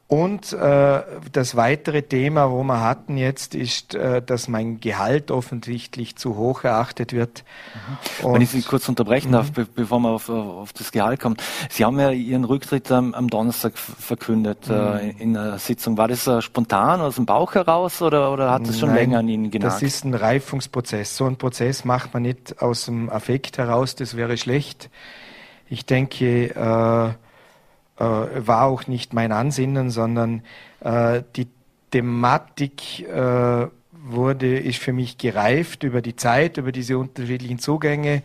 Und 0.09 0.55
äh, 0.55 1.03
das 1.33 1.55
weitere 1.55 2.01
Thema, 2.01 2.51
wo 2.51 2.63
wir 2.63 2.81
hatten 2.81 3.19
jetzt, 3.19 3.55
ist, 3.55 3.95
äh, 3.95 4.23
dass 4.23 4.49
mein 4.49 4.81
Gehalt 4.81 5.31
offensichtlich 5.31 6.17
zu 6.17 6.37
hoch 6.37 6.65
erachtet 6.65 7.13
wird. 7.13 7.45
Mhm. 8.23 8.33
Wenn 8.33 8.41
ich 8.41 8.49
Sie 8.49 8.63
kurz 8.63 8.89
unterbrechen 8.89 9.33
darf, 9.33 9.51
mhm. 9.51 9.53
be 9.53 9.67
bevor 9.67 10.01
wir 10.01 10.09
auf, 10.09 10.31
auf, 10.31 10.73
das 10.73 10.93
Gehalt 10.93 11.21
kommen. 11.21 11.37
Sie 11.69 11.85
haben 11.85 12.01
ja 12.01 12.11
Ihren 12.11 12.45
Rücktritt 12.45 12.91
am, 12.91 13.13
am 13.13 13.29
Donnerstag 13.29 13.77
verkündet 13.77 14.67
äh, 14.71 14.73
mhm. 14.73 15.15
in 15.19 15.35
der 15.35 15.59
Sitzung. 15.59 15.99
War 15.99 16.09
das 16.09 16.27
äh, 16.27 16.41
spontan 16.41 17.03
aus 17.03 17.17
dem 17.17 17.27
Bauch 17.27 17.55
heraus 17.55 18.01
oder, 18.01 18.33
oder 18.33 18.51
hat 18.51 18.67
es 18.67 18.79
schon 18.79 18.89
Nein, 18.89 18.99
länger 18.99 19.19
an 19.19 19.29
Ihnen 19.29 19.51
genagt? 19.51 19.75
Das 19.75 19.83
ist 19.83 20.07
ein 20.07 20.15
Reifungsprozess. 20.15 21.19
So 21.19 21.27
ein 21.27 21.37
Prozess 21.37 21.85
macht 21.85 22.15
man 22.15 22.23
nicht 22.23 22.63
aus 22.63 22.87
dem 22.87 23.11
Affekt 23.11 23.59
heraus, 23.59 23.95
das 23.95 24.17
wäre 24.17 24.39
schlecht. 24.39 24.89
Ich 25.69 25.87
denke, 25.87 26.55
äh, 26.55 27.09
äh, 28.03 28.47
war 28.47 28.65
auch 28.65 28.87
nicht 28.87 29.13
mein 29.13 29.33
Ansinnen, 29.33 29.91
sondern 29.91 30.43
äh, 30.81 31.23
die 31.37 31.49
Thematik 31.91 33.01
äh, 33.09 33.67
wurde, 33.93 34.59
ist 34.59 34.79
für 34.79 34.93
mich 34.93 35.19
gereift 35.19 35.83
über 35.83 36.03
die 36.03 36.17
Zeit, 36.17 36.57
über 36.57 36.73
diese 36.73 36.99
unterschiedlichen 36.99 37.59
Zugänge. 37.59 38.23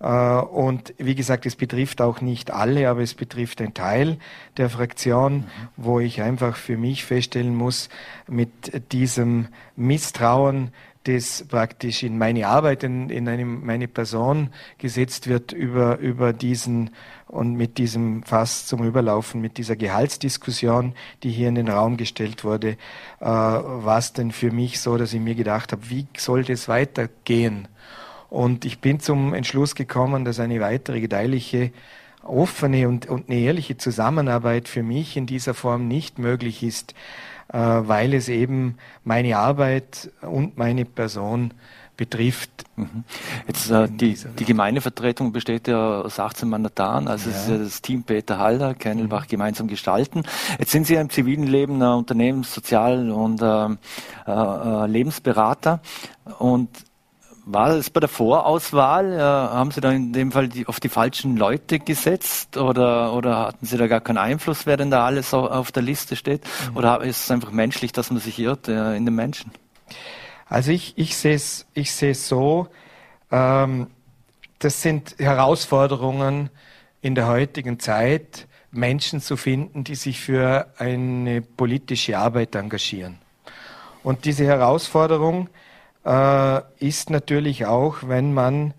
Äh, 0.00 0.06
und 0.06 0.94
wie 0.98 1.14
gesagt, 1.14 1.46
es 1.46 1.56
betrifft 1.56 2.00
auch 2.00 2.20
nicht 2.20 2.50
alle, 2.50 2.88
aber 2.88 3.00
es 3.00 3.14
betrifft 3.14 3.60
einen 3.60 3.74
Teil 3.74 4.18
der 4.56 4.70
Fraktion, 4.70 5.36
mhm. 5.36 5.44
wo 5.76 6.00
ich 6.00 6.22
einfach 6.22 6.56
für 6.56 6.76
mich 6.76 7.04
feststellen 7.04 7.54
muss, 7.54 7.88
mit 8.28 8.92
diesem 8.92 9.48
Misstrauen, 9.76 10.70
das 11.04 11.44
praktisch 11.48 12.02
in 12.02 12.18
meine 12.18 12.46
Arbeit, 12.46 12.82
in, 12.82 13.10
in 13.10 13.28
eine, 13.28 13.44
meine 13.44 13.88
Person 13.88 14.50
gesetzt 14.78 15.28
wird 15.28 15.52
über, 15.52 15.98
über 15.98 16.32
diesen 16.32 16.90
und 17.26 17.54
mit 17.54 17.78
diesem 17.78 18.22
Fass 18.22 18.66
zum 18.66 18.84
Überlaufen, 18.84 19.40
mit 19.40 19.58
dieser 19.58 19.76
Gehaltsdiskussion, 19.76 20.94
die 21.22 21.30
hier 21.30 21.48
in 21.48 21.56
den 21.56 21.68
Raum 21.68 21.96
gestellt 21.96 22.44
wurde, 22.44 22.76
äh, 23.20 23.24
war 23.24 24.02
denn 24.16 24.30
für 24.30 24.50
mich 24.50 24.80
so, 24.80 24.96
dass 24.96 25.12
ich 25.12 25.20
mir 25.20 25.34
gedacht 25.34 25.72
habe, 25.72 25.90
wie 25.90 26.06
soll 26.16 26.44
das 26.44 26.68
weitergehen? 26.68 27.68
Und 28.30 28.64
ich 28.64 28.80
bin 28.80 29.00
zum 29.00 29.34
Entschluss 29.34 29.74
gekommen, 29.74 30.24
dass 30.24 30.40
eine 30.40 30.60
weitere 30.60 31.00
gedeihliche, 31.00 31.70
offene 32.22 32.88
und, 32.88 33.06
und 33.06 33.28
eine 33.28 33.38
ehrliche 33.38 33.76
Zusammenarbeit 33.76 34.68
für 34.68 34.82
mich 34.82 35.16
in 35.16 35.26
dieser 35.26 35.54
Form 35.54 35.88
nicht 35.88 36.18
möglich 36.18 36.62
ist, 36.62 36.94
weil 37.48 38.14
es 38.14 38.28
eben 38.28 38.76
meine 39.04 39.36
Arbeit 39.36 40.10
und 40.22 40.56
meine 40.56 40.84
Person 40.84 41.52
betrifft. 41.96 42.64
Mhm. 42.76 43.04
Jetzt 43.46 43.70
äh, 43.70 43.88
die, 43.88 44.18
die 44.38 44.44
Gemeindevertretung 44.44 45.32
besteht 45.32 45.68
ja 45.68 46.02
aus 46.02 46.18
18 46.18 46.48
Mandatan, 46.48 47.08
also 47.08 47.30
ja. 47.30 47.36
ist 47.36 47.48
ja 47.48 47.58
das 47.58 47.82
Team 47.82 48.02
Peter 48.02 48.38
Halder, 48.38 48.74
Kennelbach 48.74 49.24
mhm. 49.24 49.28
gemeinsam 49.28 49.68
gestalten. 49.68 50.22
Jetzt 50.58 50.72
sind 50.72 50.86
Sie 50.86 50.94
ja 50.94 51.00
im 51.00 51.10
zivilen 51.10 51.46
Leben 51.46 51.80
äh, 51.80 51.84
Unternehmens-, 51.84 52.52
Sozial- 52.52 53.10
und 53.10 53.40
ähm, 53.42 53.78
äh, 54.26 54.32
äh, 54.32 54.86
Lebensberater 54.86 55.80
und 56.38 56.68
war 57.46 57.70
es 57.70 57.90
bei 57.90 58.00
der 58.00 58.08
Vorauswahl? 58.08 59.12
Äh, 59.12 59.20
haben 59.20 59.70
Sie 59.70 59.80
da 59.80 59.92
in 59.92 60.12
dem 60.12 60.32
Fall 60.32 60.48
die, 60.48 60.66
auf 60.66 60.80
die 60.80 60.88
falschen 60.88 61.36
Leute 61.36 61.78
gesetzt 61.78 62.56
oder, 62.56 63.12
oder 63.12 63.38
hatten 63.46 63.66
Sie 63.66 63.76
da 63.76 63.86
gar 63.86 64.00
keinen 64.00 64.18
Einfluss, 64.18 64.66
wer 64.66 64.76
denn 64.76 64.90
da 64.90 65.04
alles 65.04 65.34
auf 65.34 65.72
der 65.72 65.82
Liste 65.82 66.16
steht? 66.16 66.42
Mhm. 66.70 66.76
Oder 66.76 67.00
ist 67.02 67.24
es 67.24 67.30
einfach 67.30 67.50
menschlich, 67.50 67.92
dass 67.92 68.10
man 68.10 68.20
sich 68.20 68.38
irrt 68.38 68.68
äh, 68.68 68.96
in 68.96 69.04
den 69.04 69.14
Menschen? 69.14 69.52
Also 70.46 70.70
ich, 70.70 70.94
ich 70.96 71.16
sehe 71.16 71.34
es 71.34 71.66
ich 71.74 71.92
seh's 71.92 72.28
so, 72.28 72.68
ähm, 73.30 73.88
das 74.58 74.82
sind 74.82 75.16
Herausforderungen 75.18 76.50
in 77.02 77.14
der 77.14 77.26
heutigen 77.26 77.78
Zeit, 77.78 78.46
Menschen 78.70 79.20
zu 79.20 79.36
finden, 79.36 79.84
die 79.84 79.94
sich 79.94 80.20
für 80.20 80.68
eine 80.78 81.42
politische 81.42 82.18
Arbeit 82.18 82.54
engagieren. 82.54 83.18
Und 84.02 84.24
diese 84.24 84.44
Herausforderung 84.44 85.48
äh, 86.04 86.60
ist 86.78 87.10
natürlich 87.10 87.66
auch, 87.66 87.98
wenn 88.06 88.34
man 88.34 88.74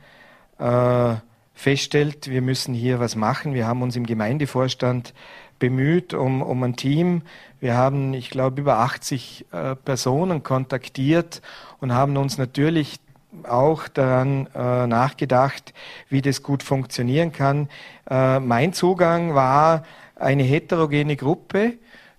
äh, 0.60 1.16
feststellt, 1.54 2.30
wir 2.30 2.42
müssen 2.42 2.74
hier 2.74 3.00
was 3.00 3.16
machen. 3.16 3.54
Wir 3.54 3.68
haben 3.68 3.82
uns 3.82 3.96
im 3.96 4.06
Gemeindevorstand 4.06 5.14
bemüht 5.58 6.14
um, 6.14 6.42
um 6.42 6.64
ein 6.64 6.76
Team. 6.76 7.22
Wir 7.60 7.76
haben, 7.76 8.14
ich 8.14 8.30
glaube, 8.30 8.62
über 8.62 8.80
80 8.80 9.46
äh, 9.52 9.76
Personen 9.76 10.44
kontaktiert 10.44 11.42
und 11.80 11.94
haben 11.94 12.18
uns 12.18 12.38
natürlich 12.38 13.00
auch 13.44 13.88
daran 13.88 14.48
äh, 14.56 14.88
nachgedacht, 14.88 15.74
wie 16.10 16.22
das 16.22 16.44
gut 16.44 16.64
funktionieren 16.64 17.32
kann. 17.32 17.70
Äh, 18.10 18.40
mein 18.40 18.74
Zugang 18.74 19.34
war 19.36 19.84
eine 20.16 20.44
heterogene 20.44 21.16
Gruppe 21.16 21.74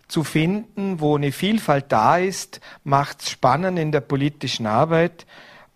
zu 0.08 0.24
finden, 0.24 1.00
wo 1.00 1.16
eine 1.16 1.32
Vielfalt 1.32 1.86
da 1.88 2.18
ist, 2.18 2.60
macht 2.84 3.22
es 3.22 3.30
spannend 3.30 3.78
in 3.78 3.92
der 3.92 4.00
politischen 4.00 4.66
Arbeit 4.66 5.26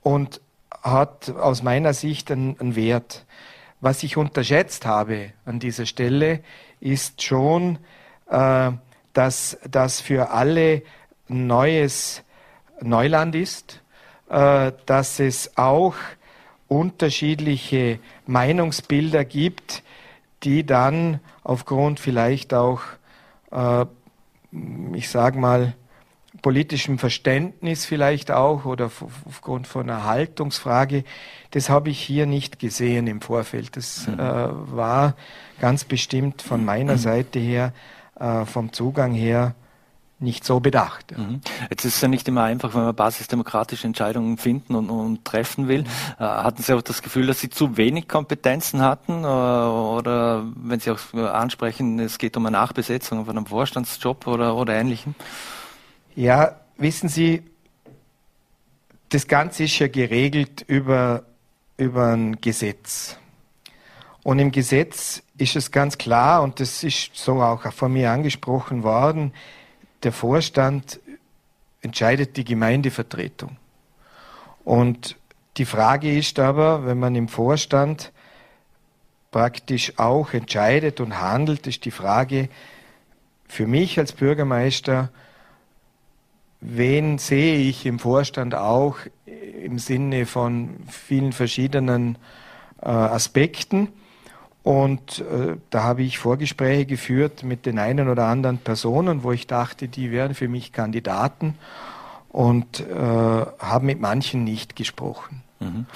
und 0.03 0.41
hat 0.83 1.31
aus 1.31 1.63
meiner 1.63 1.95
Sicht 1.95 2.31
einen, 2.31 2.59
einen 2.61 2.77
Wert. 2.77 3.27
Was 3.81 4.03
ich 4.03 4.17
unterschätzt 4.17 4.87
habe 4.87 5.33
an 5.45 5.59
dieser 5.59 5.87
Stelle, 5.87 6.41
ist 6.81 7.23
schon 7.23 7.79
äh, 8.31 8.73
dass 9.13 9.59
das 9.69 10.01
für 10.01 10.31
alle 10.31 10.83
neues 11.29 12.23
Neuland 12.81 13.35
ist, 13.35 13.83
äh, 14.29 14.73
dass 14.87 15.21
es 15.21 15.57
auch 15.57 15.95
unterschiedliche 16.69 17.99
Meinungsbilder 18.27 19.25
gibt, 19.25 19.83
die 20.45 20.65
dann 20.65 21.21
aufgrund 21.43 22.01
vielleicht 22.01 22.55
auch, 22.55 22.81
äh, 23.51 23.85
ich 24.95 25.09
sage 25.09 25.39
mal, 25.39 25.75
politischem 26.43 26.99
Verständnis 26.99 27.85
vielleicht 27.85 28.31
auch 28.31 28.65
oder 28.65 28.91
aufgrund 29.27 29.67
von 29.67 29.91
einer 29.91 30.05
Haltungsfrage, 30.05 31.05
das 31.51 31.69
habe 31.69 31.91
ich 31.91 32.01
hier 32.01 32.27
nicht 32.27 32.59
gesehen 32.59 33.07
im 33.07 33.21
Vorfeld. 33.21 33.77
Das 33.77 34.07
mhm. 34.07 34.15
äh, 34.15 34.77
war 34.77 35.17
ganz 35.61 35.85
bestimmt 35.85 36.43
von 36.43 36.65
meiner. 36.65 36.99
Seite 36.99 37.39
her, 37.39 37.73
äh, 38.19 38.45
vom 38.45 38.73
Zugang 38.73 39.13
her, 39.13 39.55
nicht 40.21 40.45
so 40.45 40.61
bedacht. 40.61 41.17
Mhm. 41.17 41.41
Jetzt 41.71 41.85
ist 41.85 41.97
es 41.97 42.01
ja 42.01 42.09
nicht 42.09 42.29
immer 42.29 42.45
einfach, 42.45 42.75
wenn 42.75 42.83
man 42.83 42.95
basisdemokratische 42.95 43.87
Entscheidungen 43.87 44.37
finden 44.37 44.75
und, 44.75 44.91
und 44.91 45.25
treffen 45.25 45.67
will. 45.67 45.83
Mhm. 45.83 45.87
Äh, 46.19 46.25
hatten 46.25 46.63
Sie 46.63 46.73
auch 46.75 46.83
das 46.83 47.03
Gefühl, 47.03 47.27
dass 47.27 47.41
Sie 47.41 47.49
zu 47.49 47.77
wenig 47.77 48.07
Kompetenzen 48.07 48.83
hatten? 48.83 49.25
Äh, 49.25 49.27
oder 49.27 50.45
wenn 50.57 50.79
Sie 50.79 50.91
auch 50.91 51.15
ansprechen, 51.15 51.99
es 51.99 52.19
geht 52.19 52.37
um 52.37 52.47
eine 52.47 52.57
Nachbesetzung 52.57 53.25
von 53.25 53.37
einem 53.37 53.47
Vorstandsjob 53.47 54.27
oder, 54.27 54.55
oder 54.57 54.75
ähnlichem? 54.75 55.15
Ja, 56.15 56.57
wissen 56.77 57.09
Sie, 57.09 57.43
das 59.09 59.27
Ganze 59.27 59.65
ist 59.65 59.79
ja 59.79 59.89
geregelt 59.89 60.65
über, 60.67 61.25
über 61.77 62.13
ein 62.13 62.41
Gesetz. 62.41 63.17
Und 64.23 64.39
im 64.39 64.53
Gesetz 64.53 65.23
ist 65.39 65.57
es 65.57 65.71
ganz 65.71 65.97
klar, 65.97 66.43
und 66.43 66.61
das 66.61 66.85
ist 66.85 67.11
so 67.15 67.41
auch 67.41 67.73
von 67.73 67.93
mir 67.93 68.11
angesprochen 68.11 68.83
worden, 68.83 69.33
der 70.03 70.13
Vorstand 70.13 71.01
entscheidet 71.83 72.37
die 72.37 72.45
Gemeindevertretung. 72.45 73.57
Und 74.65 75.17
die 75.57 75.65
Frage 75.65 76.17
ist 76.17 76.39
aber, 76.39 76.87
wenn 76.87 76.99
man 76.99 77.15
im 77.15 77.29
Vorstand 77.29 78.13
praktisch 79.31 79.99
auch 79.99 80.33
entscheidet 80.33 81.01
und 81.01 81.21
handelt, 81.21 81.67
ist 81.67 81.85
die 81.85 81.91
Frage 81.91 82.49
für 83.49 83.67
mich 83.67 83.99
als 83.99 84.13
Bürgermeister, 84.13 85.11
wen 86.61 87.19
sehe 87.19 87.57
ich 87.57 87.87
im 87.87 87.99
Vorstand 87.99 88.55
auch 88.55 88.99
im 89.27 89.79
Sinne 89.79 90.27
von 90.27 90.77
vielen 90.89 91.33
verschiedenen 91.33 92.17
äh, 92.81 92.89
Aspekten. 92.89 93.89
Und 94.63 95.21
äh, 95.21 95.57
da 95.71 95.83
habe 95.85 96.03
ich 96.03 96.19
Vorgespräche 96.19 96.85
geführt 96.85 97.43
mit 97.43 97.65
den 97.65 97.79
einen 97.79 98.09
oder 98.09 98.27
anderen 98.27 98.59
Personen, 98.59 99.23
wo 99.23 99.33
ich 99.33 99.47
dachte, 99.47 99.89
die 99.89 100.11
wären 100.11 100.35
für 100.35 100.49
mich 100.49 100.73
Kandidaten 100.73 101.55
und 102.29 102.81
äh, 102.81 102.95
habe 102.95 103.87
mit 103.87 104.01
manchen 104.01 104.45
nicht 104.45 104.77
gesprochen. 104.77 105.43
Mhm. 105.61 105.87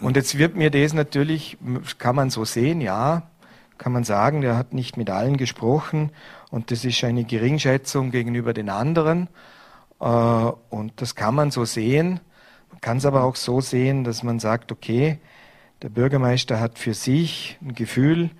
Und 0.00 0.16
jetzt 0.16 0.38
wird 0.38 0.56
mir 0.56 0.70
das 0.70 0.94
natürlich, 0.94 1.58
kann 1.98 2.16
man 2.16 2.30
so 2.30 2.44
sehen, 2.44 2.80
ja, 2.80 3.22
kann 3.78 3.92
man 3.92 4.04
sagen, 4.04 4.40
der 4.40 4.56
hat 4.56 4.72
nicht 4.72 4.96
mit 4.96 5.10
allen 5.10 5.36
gesprochen 5.36 6.10
und 6.50 6.70
das 6.70 6.84
ist 6.84 7.04
eine 7.04 7.24
Geringschätzung 7.24 8.10
gegenüber 8.10 8.54
den 8.54 8.70
anderen. 8.70 9.28
Äh, 10.00 10.04
und 10.04 10.92
das 10.96 11.14
kann 11.14 11.34
man 11.34 11.50
so 11.50 11.64
sehen. 11.64 12.20
Man 12.70 12.80
kann 12.80 12.96
es 12.96 13.06
aber 13.06 13.24
auch 13.24 13.36
so 13.36 13.60
sehen, 13.60 14.04
dass 14.04 14.22
man 14.22 14.38
sagt, 14.38 14.72
okay, 14.72 15.18
der 15.82 15.88
Bürgermeister 15.88 16.60
hat 16.60 16.78
für 16.78 16.94
sich 16.94 17.58
ein 17.62 17.74
Gefühl 17.74 18.30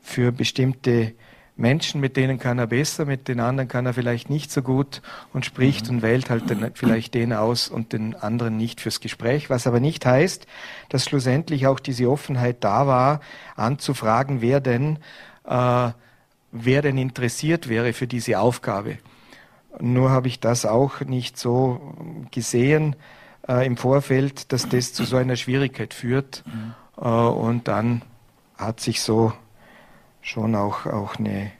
für 0.00 0.32
bestimmte 0.32 1.14
Menschen, 1.54 2.00
mit 2.00 2.16
denen 2.16 2.38
kann 2.38 2.58
er 2.58 2.66
besser, 2.66 3.04
mit 3.04 3.28
den 3.28 3.38
anderen 3.38 3.68
kann 3.68 3.86
er 3.86 3.94
vielleicht 3.94 4.30
nicht 4.30 4.50
so 4.50 4.62
gut 4.62 5.02
und 5.32 5.44
spricht 5.44 5.88
mhm. 5.88 5.96
und 5.96 6.02
wählt 6.02 6.30
halt 6.30 6.48
den, 6.48 6.72
vielleicht 6.74 7.14
den 7.14 7.32
aus 7.32 7.68
und 7.68 7.92
den 7.92 8.14
anderen 8.14 8.56
nicht 8.56 8.80
fürs 8.80 9.00
Gespräch, 9.00 9.50
was 9.50 9.66
aber 9.66 9.78
nicht 9.78 10.04
heißt, 10.04 10.46
dass 10.88 11.04
schlussendlich 11.04 11.66
auch 11.66 11.78
diese 11.78 12.10
Offenheit 12.10 12.64
da 12.64 12.86
war, 12.86 13.20
anzufragen, 13.54 14.40
wer 14.40 14.60
denn, 14.60 14.98
äh, 15.44 15.90
wer 16.52 16.82
denn 16.82 16.98
interessiert 16.98 17.68
wäre 17.68 17.92
für 17.92 18.06
diese 18.06 18.40
Aufgabe. 18.40 18.98
Nur 19.78 20.10
habe 20.10 20.28
ich 20.28 20.40
das 20.40 20.66
auch 20.66 21.00
nicht 21.00 21.38
so 21.38 21.94
gesehen, 22.30 22.96
äh, 23.48 23.66
im 23.66 23.76
Vorfeld, 23.76 24.52
dass 24.52 24.68
das 24.68 24.92
zu 24.92 25.04
so 25.04 25.16
einer 25.16 25.36
Schwierigkeit 25.36 25.94
führt. 25.94 26.42
Mhm. 26.46 26.74
Äh, 26.96 27.08
und 27.08 27.68
dann 27.68 28.02
hat 28.56 28.80
sich 28.80 29.00
so 29.00 29.32
schon 30.20 30.54
auch, 30.54 30.86
auch 30.86 31.16
eine, 31.16 31.50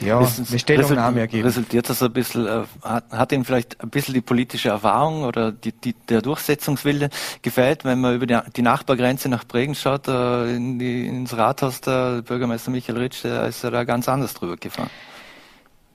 ja, 0.00 0.18
eine 0.18 0.58
Stellungnahme 0.58 1.20
ergeben. 1.20 1.44
Resultiert 1.44 1.88
das 1.88 2.02
ein 2.02 2.12
bisschen, 2.12 2.46
äh, 2.46 2.64
hat, 2.82 3.10
hat 3.10 3.32
Ihnen 3.32 3.44
vielleicht 3.44 3.80
ein 3.82 3.90
bisschen 3.90 4.14
die 4.14 4.22
politische 4.22 4.70
Erfahrung 4.70 5.24
oder 5.24 5.52
die, 5.52 5.72
die, 5.72 5.92
der 5.92 6.22
Durchsetzungswille 6.22 7.10
gefällt, 7.42 7.84
wenn 7.84 8.00
man 8.00 8.14
über 8.14 8.26
die, 8.26 8.38
die 8.56 8.62
Nachbargrenze 8.62 9.28
nach 9.28 9.44
Bregen 9.44 9.74
schaut, 9.74 10.08
äh, 10.08 10.56
in 10.56 10.78
die, 10.78 11.06
ins 11.06 11.36
Rathaus, 11.36 11.82
der 11.82 12.22
Bürgermeister 12.22 12.70
Michael 12.70 12.98
Ritsch, 12.98 13.24
der 13.24 13.46
ist 13.46 13.62
ja 13.62 13.70
da 13.70 13.84
ganz 13.84 14.08
anders 14.08 14.32
drüber 14.34 14.56
gefahren. 14.56 14.90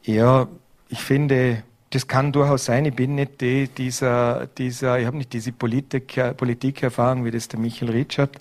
Ja, 0.03 0.47
ich 0.89 1.01
finde, 1.01 1.63
das 1.91 2.07
kann 2.07 2.31
durchaus 2.31 2.65
sein. 2.65 2.85
Ich 2.85 2.95
bin 2.95 3.15
nicht 3.15 3.41
die, 3.41 3.67
dieser, 3.67 4.47
dieser, 4.47 4.99
ich 4.99 5.05
habe 5.05 5.17
nicht 5.17 5.33
diese 5.33 5.51
Politik, 5.51 6.19
Politikerfahrung, 6.35 7.23
wie 7.25 7.31
das 7.31 7.47
der 7.47 7.59
Michael 7.59 7.91
Ritsch 7.91 8.17
hat. 8.17 8.31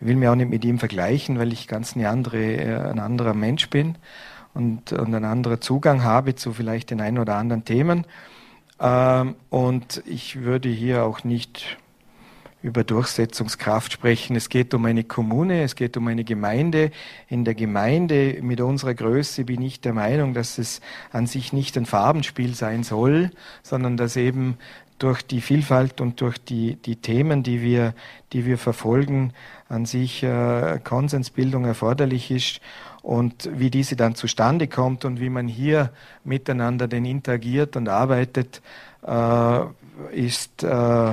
Ich 0.00 0.06
will 0.06 0.16
mich 0.16 0.28
auch 0.28 0.36
nicht 0.36 0.50
mit 0.50 0.64
ihm 0.64 0.78
vergleichen, 0.78 1.38
weil 1.38 1.52
ich 1.52 1.66
ganz 1.66 1.96
eine 1.96 2.08
andere, 2.08 2.38
äh, 2.38 2.90
ein 2.90 3.00
anderer 3.00 3.34
Mensch 3.34 3.68
bin 3.68 3.96
und, 4.54 4.92
und 4.92 5.14
ein 5.14 5.24
anderer 5.24 5.60
Zugang 5.60 6.04
habe 6.04 6.36
zu 6.36 6.52
vielleicht 6.52 6.90
den 6.90 7.00
einen 7.00 7.18
oder 7.18 7.34
anderen 7.34 7.64
Themen. 7.64 8.06
Ähm, 8.80 9.34
und 9.50 10.02
ich 10.06 10.42
würde 10.42 10.68
hier 10.68 11.02
auch 11.02 11.24
nicht 11.24 11.78
über 12.62 12.82
Durchsetzungskraft 12.82 13.92
sprechen. 13.92 14.34
Es 14.34 14.48
geht 14.48 14.74
um 14.74 14.84
eine 14.84 15.04
Kommune, 15.04 15.62
es 15.62 15.76
geht 15.76 15.96
um 15.96 16.08
eine 16.08 16.24
Gemeinde. 16.24 16.90
In 17.28 17.44
der 17.44 17.54
Gemeinde 17.54 18.38
mit 18.42 18.60
unserer 18.60 18.94
Größe 18.94 19.44
bin 19.44 19.62
ich 19.62 19.80
der 19.80 19.92
Meinung, 19.92 20.34
dass 20.34 20.58
es 20.58 20.80
an 21.12 21.26
sich 21.26 21.52
nicht 21.52 21.76
ein 21.76 21.86
Farbenspiel 21.86 22.54
sein 22.54 22.82
soll, 22.82 23.30
sondern 23.62 23.96
dass 23.96 24.16
eben 24.16 24.58
durch 24.98 25.22
die 25.22 25.40
Vielfalt 25.40 26.00
und 26.00 26.20
durch 26.20 26.38
die, 26.38 26.74
die 26.74 26.96
Themen, 26.96 27.44
die 27.44 27.62
wir, 27.62 27.94
die 28.32 28.44
wir 28.44 28.58
verfolgen, 28.58 29.32
an 29.68 29.86
sich 29.86 30.24
äh, 30.24 30.80
Konsensbildung 30.82 31.64
erforderlich 31.64 32.30
ist 32.32 32.60
und 33.02 33.48
wie 33.54 33.70
diese 33.70 33.94
dann 33.94 34.16
zustande 34.16 34.66
kommt 34.66 35.04
und 35.04 35.20
wie 35.20 35.30
man 35.30 35.46
hier 35.46 35.90
miteinander 36.24 36.88
denn 36.88 37.04
interagiert 37.04 37.76
und 37.76 37.88
arbeitet, 37.88 38.60
äh, 39.06 39.60
ist 40.12 40.64
äh, 40.64 41.12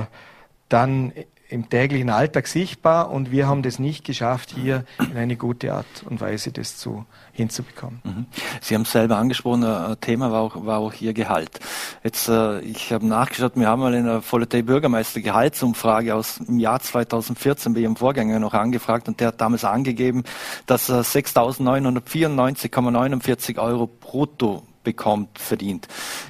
dann 0.68 1.12
im 1.48 1.68
täglichen 1.68 2.10
Alltag 2.10 2.48
sichtbar 2.48 3.10
und 3.10 3.30
wir 3.30 3.46
haben 3.46 3.62
das 3.62 3.78
nicht 3.78 4.04
geschafft, 4.04 4.52
hier 4.54 4.84
in 4.98 5.16
eine 5.16 5.36
gute 5.36 5.72
Art 5.72 5.86
und 6.04 6.20
Weise 6.20 6.50
das 6.52 6.76
zu, 6.76 7.06
hinzubekommen. 7.32 8.00
Mhm. 8.04 8.26
Sie 8.60 8.74
haben 8.74 8.84
selber 8.84 9.16
angesprochen, 9.16 9.64
ein 9.64 9.98
Thema 10.00 10.32
war 10.32 10.40
auch, 10.40 10.66
war 10.66 10.78
auch 10.78 10.94
Ihr 10.94 11.12
Gehalt. 11.12 11.60
Jetzt, 12.02 12.28
äh, 12.28 12.58
ich 12.60 12.92
habe 12.92 13.06
nachgeschaut, 13.06 13.52
wir 13.54 13.68
haben 13.68 13.80
mal 13.80 13.94
in 13.94 14.06
der 14.06 14.22
Vollotay 14.22 14.62
Bürgermeister 14.62 15.20
Gehaltsumfrage 15.20 16.14
aus 16.14 16.38
dem 16.38 16.58
Jahr 16.58 16.80
2014 16.80 17.74
bei 17.74 17.80
Ihrem 17.80 17.96
Vorgänger 17.96 18.38
noch 18.38 18.54
angefragt 18.54 19.08
und 19.08 19.20
der 19.20 19.28
hat 19.28 19.38
damals 19.40 19.64
angegeben, 19.64 20.24
dass 20.66 20.88
er 20.88 21.02
6.994,49 21.02 23.58
Euro 23.58 23.86
brutto 23.86 24.62
bekommt, 24.86 25.38
verdient. 25.38 25.86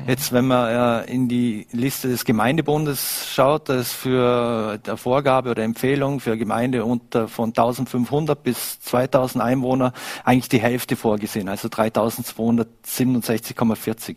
Jetzt, 0.08 0.32
wenn 0.32 0.46
man 0.46 1.04
äh, 1.04 1.12
in 1.12 1.28
die 1.28 1.68
Liste 1.70 2.08
des 2.08 2.24
Gemeindebundes 2.24 3.28
schaut, 3.30 3.68
da 3.68 3.74
ist 3.74 3.92
für 3.92 4.78
der 4.78 4.96
Vorgabe 4.96 5.50
oder 5.50 5.62
Empfehlung 5.62 6.20
für 6.20 6.38
Gemeinde 6.38 6.86
unter 6.86 7.28
von 7.28 7.50
1500 7.50 8.42
bis 8.42 8.80
2000 8.80 9.44
Einwohner 9.44 9.92
eigentlich 10.24 10.48
die 10.48 10.58
Hälfte 10.58 10.96
vorgesehen, 10.96 11.50
also 11.50 11.68
3267,40. 11.68 14.16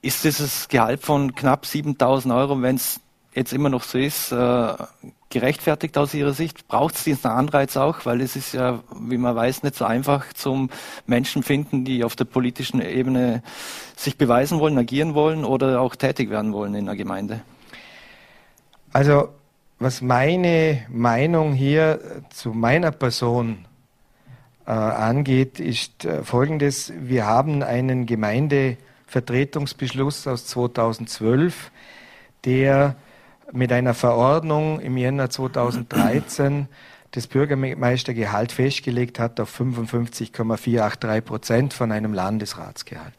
Ist 0.00 0.22
dieses 0.22 0.68
Gehalt 0.68 1.02
von 1.02 1.34
knapp 1.34 1.66
7000 1.66 2.32
Euro, 2.32 2.62
wenn 2.62 2.76
es 2.76 3.00
jetzt 3.34 3.52
immer 3.52 3.68
noch 3.68 3.82
so 3.82 3.98
ist, 3.98 4.30
äh, 4.30 4.74
gerechtfertigt 5.30 5.98
aus 5.98 6.14
Ihrer 6.14 6.32
Sicht? 6.32 6.68
Braucht 6.68 6.94
es 6.94 7.04
diesen 7.04 7.30
Anreiz 7.30 7.76
auch? 7.76 8.06
Weil 8.06 8.20
es 8.20 8.36
ist 8.36 8.54
ja, 8.54 8.80
wie 8.98 9.18
man 9.18 9.34
weiß, 9.34 9.62
nicht 9.62 9.74
so 9.74 9.84
einfach 9.84 10.32
zum 10.32 10.70
Menschen 11.06 11.42
finden, 11.42 11.84
die 11.84 12.04
auf 12.04 12.16
der 12.16 12.24
politischen 12.24 12.80
Ebene 12.80 13.42
sich 13.96 14.16
beweisen 14.16 14.60
wollen, 14.60 14.78
agieren 14.78 15.14
wollen 15.14 15.44
oder 15.44 15.80
auch 15.80 15.96
tätig 15.96 16.30
werden 16.30 16.52
wollen 16.52 16.74
in 16.74 16.86
der 16.86 16.96
Gemeinde. 16.96 17.40
Also, 18.92 19.30
was 19.78 20.00
meine 20.00 20.86
Meinung 20.88 21.52
hier 21.52 22.22
zu 22.30 22.50
meiner 22.50 22.92
Person 22.92 23.66
äh, 24.66 24.70
angeht, 24.70 25.60
ist 25.60 26.04
äh, 26.04 26.24
folgendes. 26.24 26.92
Wir 26.98 27.26
haben 27.26 27.62
einen 27.62 28.06
Gemeindevertretungsbeschluss 28.06 30.26
aus 30.26 30.46
2012, 30.46 31.70
der 32.44 32.96
mit 33.52 33.72
einer 33.72 33.94
Verordnung 33.94 34.80
im 34.80 34.96
Jänner 34.96 35.30
2013 35.30 36.68
das 37.12 37.26
Bürgermeistergehalt 37.26 38.52
festgelegt 38.52 39.18
hat 39.18 39.40
auf 39.40 39.48
55,483 39.50 41.24
Prozent 41.24 41.72
von 41.72 41.92
einem 41.92 42.12
Landesratsgehalt. 42.12 43.14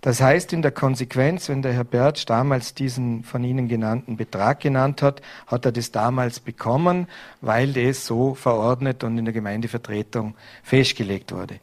Das 0.00 0.20
heißt 0.20 0.52
in 0.52 0.60
der 0.60 0.70
Konsequenz, 0.70 1.48
wenn 1.48 1.62
der 1.62 1.72
Herr 1.72 1.84
Bertsch 1.84 2.26
damals 2.26 2.74
diesen 2.74 3.24
von 3.24 3.42
Ihnen 3.42 3.68
genannten 3.68 4.18
Betrag 4.18 4.60
genannt 4.60 5.00
hat, 5.00 5.22
hat 5.46 5.64
er 5.64 5.72
das 5.72 5.92
damals 5.92 6.40
bekommen, 6.40 7.08
weil 7.40 7.72
das 7.72 8.04
so 8.04 8.34
verordnet 8.34 9.02
und 9.02 9.16
in 9.16 9.24
der 9.24 9.32
Gemeindevertretung 9.32 10.34
festgelegt 10.62 11.32
wurde. 11.32 11.58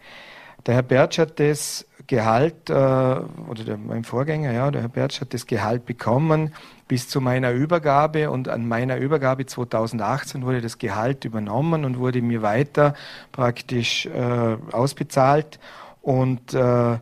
Der 0.65 0.73
Herr 0.73 0.83
Bertsch 0.83 1.19
hat 1.19 1.39
das 1.39 1.85
Gehalt, 2.11 2.69
äh, 2.69 2.73
oder 2.73 3.63
der, 3.65 3.77
mein 3.77 4.03
Vorgänger, 4.03 4.51
ja, 4.51 4.69
der 4.69 4.81
Herr 4.81 4.89
Bertsch 4.89 5.21
hat 5.21 5.33
das 5.33 5.47
Gehalt 5.47 5.85
bekommen 5.85 6.53
bis 6.89 7.07
zu 7.07 7.21
meiner 7.21 7.51
Übergabe 7.51 8.29
und 8.29 8.49
an 8.49 8.67
meiner 8.67 8.97
Übergabe 8.97 9.45
2018 9.45 10.43
wurde 10.43 10.59
das 10.59 10.77
Gehalt 10.77 11.23
übernommen 11.23 11.85
und 11.85 11.99
wurde 11.99 12.21
mir 12.21 12.41
weiter 12.41 12.95
praktisch 13.31 14.07
äh, 14.07 14.57
ausbezahlt 14.73 15.57
und 16.01 16.53
äh, 16.53 16.97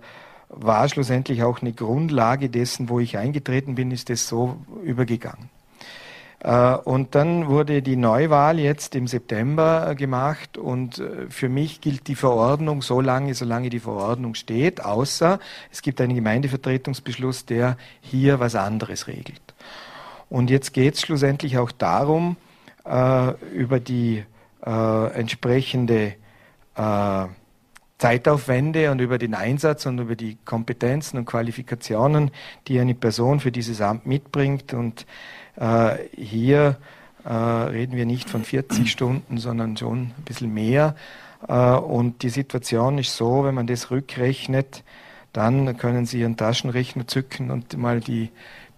war 0.49 0.89
schlussendlich 0.89 1.41
auch 1.41 1.63
eine 1.63 1.73
Grundlage 1.73 2.51
dessen, 2.51 2.87
wo 2.87 2.99
ich 2.99 3.17
eingetreten 3.17 3.73
bin, 3.73 3.89
ist 3.89 4.11
das 4.11 4.27
so 4.27 4.57
übergegangen. 4.83 5.49
Äh, 6.41 6.75
und 6.75 7.15
dann 7.15 7.47
wurde 7.47 7.81
die 7.81 7.95
Neuwahl 7.95 8.59
jetzt 8.59 8.95
im 8.95 9.07
September 9.07 9.89
äh, 9.89 9.95
gemacht 9.95 10.57
und 10.57 10.99
äh, 10.99 11.29
für 11.29 11.49
mich 11.49 11.81
gilt 11.81 12.07
die 12.07 12.15
Verordnung 12.15 12.81
so 12.81 13.01
lange, 13.01 13.33
solange 13.33 13.69
die 13.69 13.79
Verordnung 13.79 14.35
steht, 14.35 14.83
außer 14.83 15.39
es 15.71 15.81
gibt 15.81 15.99
einen 15.99 16.15
Gemeindevertretungsbeschluss, 16.15 17.45
der 17.45 17.77
hier 18.01 18.39
was 18.39 18.55
anderes 18.55 19.07
regelt. 19.07 19.41
Und 20.29 20.49
jetzt 20.49 20.73
geht 20.73 20.93
es 20.95 21.01
schlussendlich 21.01 21.57
auch 21.57 21.71
darum, 21.71 22.37
über 23.53 23.79
die 23.79 24.23
entsprechende 24.63 26.13
Zeitaufwände 27.99 28.91
und 28.91 28.99
über 29.01 29.17
den 29.17 29.35
Einsatz 29.35 29.85
und 29.85 29.99
über 29.99 30.15
die 30.15 30.37
Kompetenzen 30.45 31.17
und 31.17 31.25
Qualifikationen, 31.25 32.31
die 32.67 32.79
eine 32.79 32.95
Person 32.95 33.41
für 33.41 33.51
dieses 33.51 33.81
Amt 33.81 34.07
mitbringt 34.07 34.73
und 34.73 35.05
äh, 35.57 35.97
hier 36.17 36.77
äh, 37.25 37.33
reden 37.33 37.97
wir 37.97 38.05
nicht 38.05 38.29
von 38.29 38.43
40 38.43 38.89
Stunden, 38.91 39.37
sondern 39.37 39.75
schon 39.75 39.99
ein 39.99 40.23
bisschen 40.25 40.53
mehr. 40.53 40.95
Äh, 41.47 41.53
und 41.53 42.23
die 42.23 42.29
Situation 42.29 42.97
ist 42.97 43.15
so, 43.15 43.43
wenn 43.43 43.55
man 43.55 43.67
das 43.67 43.91
rückrechnet, 43.91 44.83
dann 45.33 45.77
können 45.77 46.05
Sie 46.05 46.21
Ihren 46.21 46.37
Taschenrechner 46.37 47.05
zücken 47.05 47.51
und 47.51 47.77
mal 47.77 47.99
die, 47.99 48.29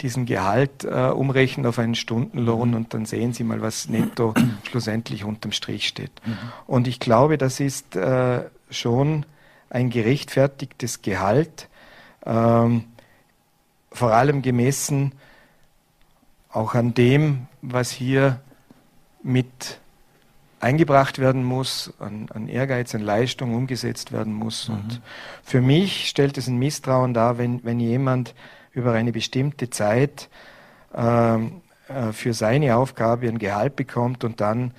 diesen 0.02 0.26
Gehalt 0.26 0.84
äh, 0.84 1.10
umrechnen 1.10 1.66
auf 1.66 1.80
einen 1.80 1.96
Stundenlohn 1.96 2.74
und 2.74 2.94
dann 2.94 3.06
sehen 3.06 3.34
Sie 3.34 3.44
mal, 3.44 3.62
was 3.62 3.88
netto 3.88 4.34
schlussendlich 4.70 5.24
unterm 5.24 5.52
Strich 5.52 5.88
steht. 5.88 6.12
Mhm. 6.26 6.38
Und 6.66 6.88
ich 6.88 7.00
glaube, 7.00 7.38
das 7.38 7.60
ist 7.60 7.96
äh, 7.96 8.42
schon 8.72 9.26
ein 9.70 9.90
gerechtfertigtes 9.90 11.02
Gehalt, 11.02 11.70
ähm, 12.26 12.86
vor 13.92 14.14
allem 14.14 14.42
gemessen 14.42 15.14
auch 16.52 16.76
an 16.76 16.94
dem, 16.94 17.48
was 17.62 17.92
hier 17.92 18.42
mit 19.24 19.80
eingebracht 20.60 21.20
werden 21.20 21.44
muss, 21.44 21.94
an, 22.00 22.28
an 22.34 22.48
Ehrgeiz, 22.48 22.94
an 22.94 23.02
Leistung 23.02 23.56
umgesetzt 23.56 24.12
werden 24.12 24.34
muss. 24.34 24.70
Mhm. 24.70 24.76
Und 24.76 25.02
für 25.44 25.62
mich 25.62 26.08
stellt 26.08 26.38
es 26.38 26.48
ein 26.48 26.58
Misstrauen 26.58 27.14
dar, 27.14 27.38
wenn, 27.38 27.64
wenn 27.64 27.80
jemand 27.80 28.36
über 28.72 28.94
eine 28.94 29.12
bestimmte 29.12 29.70
Zeit 29.70 30.30
ähm, 30.94 31.62
äh, 31.88 32.12
für 32.12 32.34
seine 32.34 32.76
Aufgabe 32.76 33.28
ein 33.28 33.40
Gehalt 33.40 33.76
bekommt 33.76 34.24
und 34.24 34.40
dann 34.40 34.74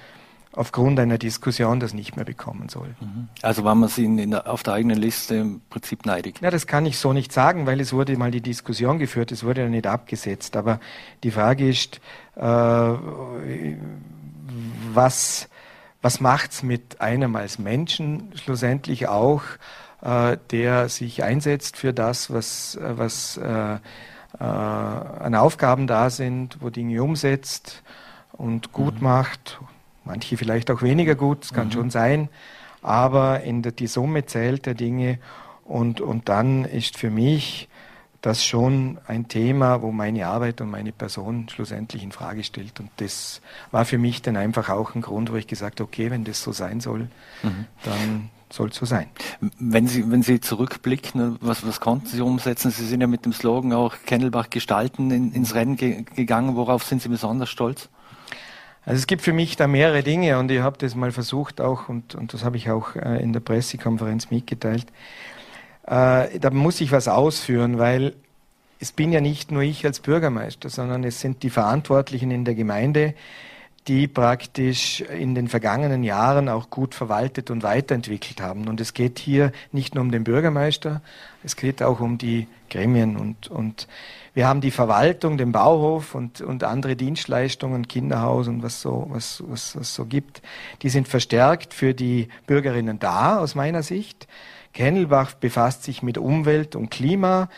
aufgrund 0.54 1.00
einer 1.00 1.18
Diskussion 1.18 1.80
das 1.80 1.94
nicht 1.94 2.16
mehr 2.16 2.24
bekommen 2.24 2.68
soll. 2.68 2.94
Mhm. 3.00 3.28
Also 3.40 3.64
war 3.64 3.74
man 3.74 3.88
Sie 3.88 4.04
in 4.04 4.30
der, 4.30 4.50
auf 4.50 4.62
der 4.62 4.74
eigenen 4.74 4.98
Liste 4.98 5.36
im 5.36 5.62
Prinzip 5.70 6.04
neidig? 6.04 6.40
Ja, 6.40 6.50
das 6.50 6.66
kann 6.66 6.84
ich 6.84 6.98
so 6.98 7.12
nicht 7.12 7.32
sagen, 7.32 7.66
weil 7.66 7.80
es 7.80 7.92
wurde 7.92 8.16
mal 8.16 8.30
die 8.30 8.42
Diskussion 8.42 8.98
geführt, 8.98 9.32
es 9.32 9.44
wurde 9.44 9.62
ja 9.62 9.68
nicht 9.68 9.86
abgesetzt. 9.86 10.56
Aber 10.56 10.78
die 11.22 11.30
Frage 11.30 11.68
ist, 11.68 12.00
äh, 12.36 12.42
was, 14.92 15.48
was 16.02 16.20
macht's 16.20 16.62
mit 16.62 17.00
einem 17.00 17.34
als 17.34 17.58
Menschen 17.58 18.32
schlussendlich 18.34 19.08
auch, 19.08 19.42
äh, 20.02 20.36
der 20.50 20.90
sich 20.90 21.22
einsetzt 21.22 21.78
für 21.78 21.94
das, 21.94 22.30
was, 22.30 22.78
was 22.80 23.38
äh, 23.38 23.74
äh, 23.74 23.78
an 24.38 25.34
Aufgaben 25.34 25.86
da 25.86 26.10
sind, 26.10 26.58
wo 26.60 26.68
Dinge 26.68 27.02
umsetzt 27.02 27.82
und 28.32 28.72
gut 28.72 28.96
mhm. 28.96 29.04
macht 29.04 29.60
manche 30.04 30.36
vielleicht 30.36 30.70
auch 30.70 30.82
weniger 30.82 31.14
gut, 31.14 31.42
das 31.42 31.52
kann 31.52 31.68
mhm. 31.68 31.72
schon 31.72 31.90
sein, 31.90 32.28
aber 32.82 33.42
in 33.42 33.62
der, 33.62 33.72
die 33.72 33.86
Summe 33.86 34.26
zählt 34.26 34.66
der 34.66 34.74
Dinge 34.74 35.18
und, 35.64 36.00
und 36.00 36.28
dann 36.28 36.64
ist 36.64 36.98
für 36.98 37.10
mich 37.10 37.68
das 38.22 38.44
schon 38.44 38.98
ein 39.08 39.26
Thema, 39.26 39.82
wo 39.82 39.90
meine 39.90 40.28
Arbeit 40.28 40.60
und 40.60 40.70
meine 40.70 40.92
Person 40.92 41.48
schlussendlich 41.48 42.04
in 42.04 42.12
Frage 42.12 42.44
stellt. 42.44 42.78
Und 42.78 42.88
das 42.98 43.40
war 43.72 43.84
für 43.84 43.98
mich 43.98 44.22
dann 44.22 44.36
einfach 44.36 44.68
auch 44.68 44.94
ein 44.94 45.02
Grund, 45.02 45.32
wo 45.32 45.36
ich 45.36 45.48
gesagt 45.48 45.80
habe, 45.80 45.88
okay, 45.88 46.10
wenn 46.10 46.22
das 46.22 46.40
so 46.40 46.52
sein 46.52 46.80
soll, 46.80 47.08
mhm. 47.42 47.66
dann 47.82 48.30
soll 48.48 48.68
es 48.68 48.76
so 48.76 48.86
sein. 48.86 49.08
Wenn 49.58 49.88
Sie, 49.88 50.08
wenn 50.10 50.22
Sie 50.22 50.40
zurückblicken, 50.40 51.38
was, 51.40 51.66
was 51.66 51.80
konnten 51.80 52.06
Sie 52.06 52.20
umsetzen? 52.20 52.70
Sie 52.70 52.86
sind 52.86 53.00
ja 53.00 53.08
mit 53.08 53.24
dem 53.24 53.32
Slogan 53.32 53.72
auch 53.72 53.96
Kennelbach 54.06 54.50
gestalten 54.50 55.10
in, 55.10 55.32
ins 55.32 55.54
Rennen 55.54 55.76
ge 55.76 56.04
gegangen. 56.14 56.54
Worauf 56.54 56.84
sind 56.84 57.02
Sie 57.02 57.08
besonders 57.08 57.48
stolz? 57.48 57.88
Also 58.84 58.98
es 58.98 59.06
gibt 59.06 59.22
für 59.22 59.32
mich 59.32 59.56
da 59.56 59.68
mehrere 59.68 60.02
Dinge 60.02 60.38
und 60.38 60.50
ich 60.50 60.60
habe 60.60 60.76
das 60.78 60.94
mal 60.94 61.12
versucht 61.12 61.60
auch 61.60 61.88
und, 61.88 62.14
und 62.14 62.34
das 62.34 62.44
habe 62.44 62.56
ich 62.56 62.70
auch 62.70 62.96
äh, 62.96 63.22
in 63.22 63.32
der 63.32 63.40
Pressekonferenz 63.40 64.30
mitgeteilt. 64.30 64.86
Äh, 65.86 66.38
da 66.38 66.50
muss 66.50 66.80
ich 66.80 66.90
was 66.90 67.06
ausführen, 67.06 67.78
weil 67.78 68.14
es 68.80 68.90
bin 68.90 69.12
ja 69.12 69.20
nicht 69.20 69.52
nur 69.52 69.62
ich 69.62 69.86
als 69.86 70.00
Bürgermeister, 70.00 70.68
sondern 70.68 71.04
es 71.04 71.20
sind 71.20 71.44
die 71.44 71.50
Verantwortlichen 71.50 72.32
in 72.32 72.44
der 72.44 72.56
Gemeinde, 72.56 73.14
die 73.88 74.06
praktisch 74.06 75.00
in 75.00 75.34
den 75.34 75.48
vergangenen 75.48 76.04
Jahren 76.04 76.48
auch 76.48 76.70
gut 76.70 76.94
verwaltet 76.94 77.50
und 77.50 77.62
weiterentwickelt 77.62 78.40
haben. 78.40 78.68
Und 78.68 78.80
es 78.80 78.94
geht 78.94 79.18
hier 79.18 79.50
nicht 79.72 79.94
nur 79.94 80.02
um 80.02 80.12
den 80.12 80.24
Bürgermeister, 80.24 81.00
es 81.42 81.56
geht 81.56 81.82
auch 81.82 82.00
um 82.00 82.18
die 82.18 82.46
Gremien 82.70 83.16
und, 83.16 83.48
und 83.48 83.88
wir 84.34 84.46
haben 84.46 84.60
die 84.60 84.70
Verwaltung, 84.70 85.36
den 85.36 85.52
Bauhof 85.52 86.14
und, 86.14 86.40
und 86.40 86.64
andere 86.64 86.96
Dienstleistungen, 86.96 87.86
Kinderhaus 87.88 88.48
und 88.48 88.62
was 88.62 88.80
so, 88.80 89.06
was, 89.10 89.42
was, 89.46 89.76
was 89.76 89.94
so 89.94 90.06
gibt. 90.06 90.40
Die 90.82 90.88
sind 90.88 91.08
verstärkt 91.08 91.74
für 91.74 91.92
die 91.92 92.28
Bürgerinnen 92.46 92.98
da, 92.98 93.38
aus 93.38 93.54
meiner 93.54 93.82
Sicht. 93.82 94.26
Kennelbach 94.72 95.34
befasst 95.34 95.82
sich 95.82 96.02
mit 96.02 96.16
Umwelt 96.16 96.76
und 96.76 96.90
Klima, 96.90 97.50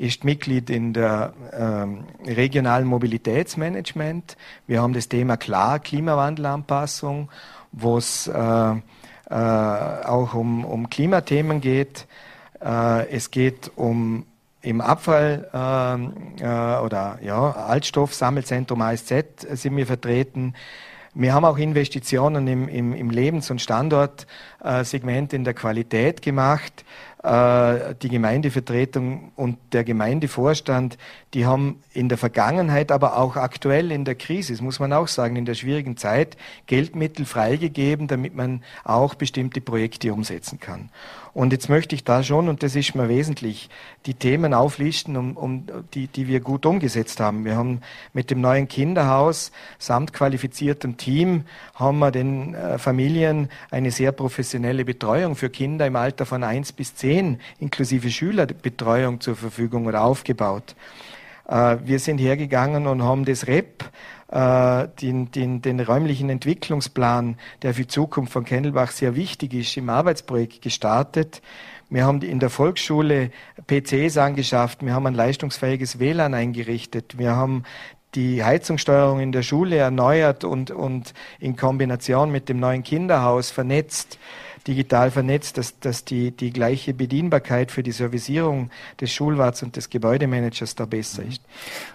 ist 0.00 0.24
Mitglied 0.24 0.70
in 0.70 0.94
der 0.94 1.34
ähm, 1.52 2.04
regionalen 2.26 2.86
Mobilitätsmanagement. 2.86 4.38
Wir 4.66 4.80
haben 4.80 4.94
das 4.94 5.10
Thema 5.10 5.36
klar 5.36 5.78
Klimawandelanpassung, 5.78 7.28
wo 7.70 7.98
es 7.98 8.26
äh, 8.26 8.32
äh, 8.32 9.34
auch 9.34 10.32
um, 10.32 10.64
um 10.64 10.88
Klimathemen 10.88 11.60
geht. 11.60 12.06
Äh, 12.64 13.10
es 13.10 13.30
geht 13.30 13.70
um 13.76 14.24
im 14.62 14.80
Abfall 14.80 15.48
äh, 15.52 16.44
äh, 16.44 16.80
oder 16.80 17.18
ja, 17.22 17.50
Altstoffsammelzentrum 17.50 18.80
ASZ 18.80 19.12
sind 19.52 19.76
wir 19.76 19.86
vertreten. 19.86 20.54
Wir 21.12 21.34
haben 21.34 21.44
auch 21.44 21.58
Investitionen 21.58 22.46
im, 22.46 22.68
im, 22.68 22.94
im 22.94 23.10
Lebens- 23.10 23.50
und 23.50 23.60
Standortsegment 23.60 25.32
in 25.32 25.44
der 25.44 25.54
Qualität 25.54 26.22
gemacht. 26.22 26.84
Äh, 27.22 27.94
die 27.96 28.08
Gemeindevertretung 28.08 29.32
und 29.36 29.58
der 29.72 29.84
Gemeindevorstand, 29.84 30.96
die 31.34 31.44
haben 31.44 31.82
in 31.92 32.08
der 32.08 32.16
Vergangenheit, 32.16 32.90
aber 32.90 33.18
auch 33.18 33.36
aktuell 33.36 33.92
in 33.92 34.06
der 34.06 34.14
Krise, 34.14 34.54
das 34.54 34.62
muss 34.62 34.80
man 34.80 34.94
auch 34.94 35.06
sagen, 35.06 35.36
in 35.36 35.44
der 35.44 35.52
schwierigen 35.52 35.98
Zeit 35.98 36.38
Geldmittel 36.66 37.26
freigegeben, 37.26 38.08
damit 38.08 38.34
man 38.34 38.62
auch 38.84 39.14
bestimmte 39.14 39.60
Projekte 39.60 40.14
umsetzen 40.14 40.60
kann. 40.60 40.88
Und 41.32 41.52
jetzt 41.52 41.68
möchte 41.68 41.94
ich 41.94 42.04
da 42.04 42.22
schon, 42.22 42.48
und 42.48 42.62
das 42.62 42.74
ist 42.74 42.94
mir 42.94 43.08
wesentlich, 43.08 43.70
die 44.06 44.14
Themen 44.14 44.52
auflisten, 44.52 45.16
um, 45.16 45.36
um 45.36 45.66
die, 45.94 46.08
die 46.08 46.26
wir 46.26 46.40
gut 46.40 46.66
umgesetzt 46.66 47.20
haben. 47.20 47.44
Wir 47.44 47.56
haben 47.56 47.82
mit 48.12 48.30
dem 48.30 48.40
neuen 48.40 48.66
Kinderhaus 48.66 49.52
samt 49.78 50.12
qualifiziertem 50.12 50.96
Team 50.96 51.44
haben 51.74 51.98
wir 51.98 52.10
den 52.10 52.54
äh, 52.54 52.78
Familien 52.78 53.48
eine 53.70 53.90
sehr 53.90 54.12
professionelle 54.12 54.84
Betreuung 54.84 55.36
für 55.36 55.50
Kinder 55.50 55.86
im 55.86 55.96
Alter 55.96 56.26
von 56.26 56.42
eins 56.42 56.72
bis 56.72 56.94
zehn 56.94 57.40
inklusive 57.58 58.10
Schülerbetreuung 58.10 59.20
zur 59.20 59.36
Verfügung 59.36 59.86
oder 59.86 60.02
aufgebaut. 60.02 60.74
Äh, 61.48 61.78
wir 61.84 61.98
sind 61.98 62.18
hergegangen 62.18 62.86
und 62.86 63.02
haben 63.02 63.24
das 63.24 63.46
REP 63.46 63.84
äh, 64.30 64.88
den, 65.00 65.30
den, 65.32 65.62
den 65.62 65.80
räumlichen 65.80 66.30
Entwicklungsplan, 66.30 67.36
der 67.62 67.74
für 67.74 67.82
die 67.82 67.88
Zukunft 67.88 68.32
von 68.32 68.44
Kennelbach 68.44 68.90
sehr 68.90 69.16
wichtig 69.16 69.54
ist, 69.54 69.76
im 69.76 69.88
Arbeitsprojekt 69.88 70.62
gestartet. 70.62 71.42
Wir 71.88 72.04
haben 72.04 72.22
in 72.22 72.38
der 72.38 72.50
Volksschule 72.50 73.32
PCs 73.66 74.16
angeschafft, 74.16 74.84
wir 74.84 74.94
haben 74.94 75.06
ein 75.08 75.14
leistungsfähiges 75.14 75.98
WLAN 75.98 76.34
eingerichtet, 76.34 77.18
wir 77.18 77.34
haben 77.34 77.64
die 78.14 78.44
Heizungssteuerung 78.44 79.20
in 79.20 79.32
der 79.32 79.42
Schule 79.42 79.76
erneuert 79.76 80.44
und, 80.44 80.70
und 80.70 81.14
in 81.38 81.56
Kombination 81.56 82.30
mit 82.30 82.48
dem 82.48 82.60
neuen 82.60 82.82
Kinderhaus 82.82 83.50
vernetzt. 83.50 84.18
Digital 84.66 85.10
vernetzt, 85.10 85.58
dass, 85.58 85.78
dass 85.78 86.04
die, 86.04 86.30
die 86.30 86.52
gleiche 86.52 86.94
Bedienbarkeit 86.94 87.70
für 87.70 87.82
die 87.82 87.92
Servicierung 87.92 88.70
des 89.00 89.12
Schulwarts 89.12 89.62
und 89.62 89.76
des 89.76 89.90
Gebäudemanagers 89.90 90.74
da 90.74 90.86
besser 90.86 91.22
ist. 91.22 91.42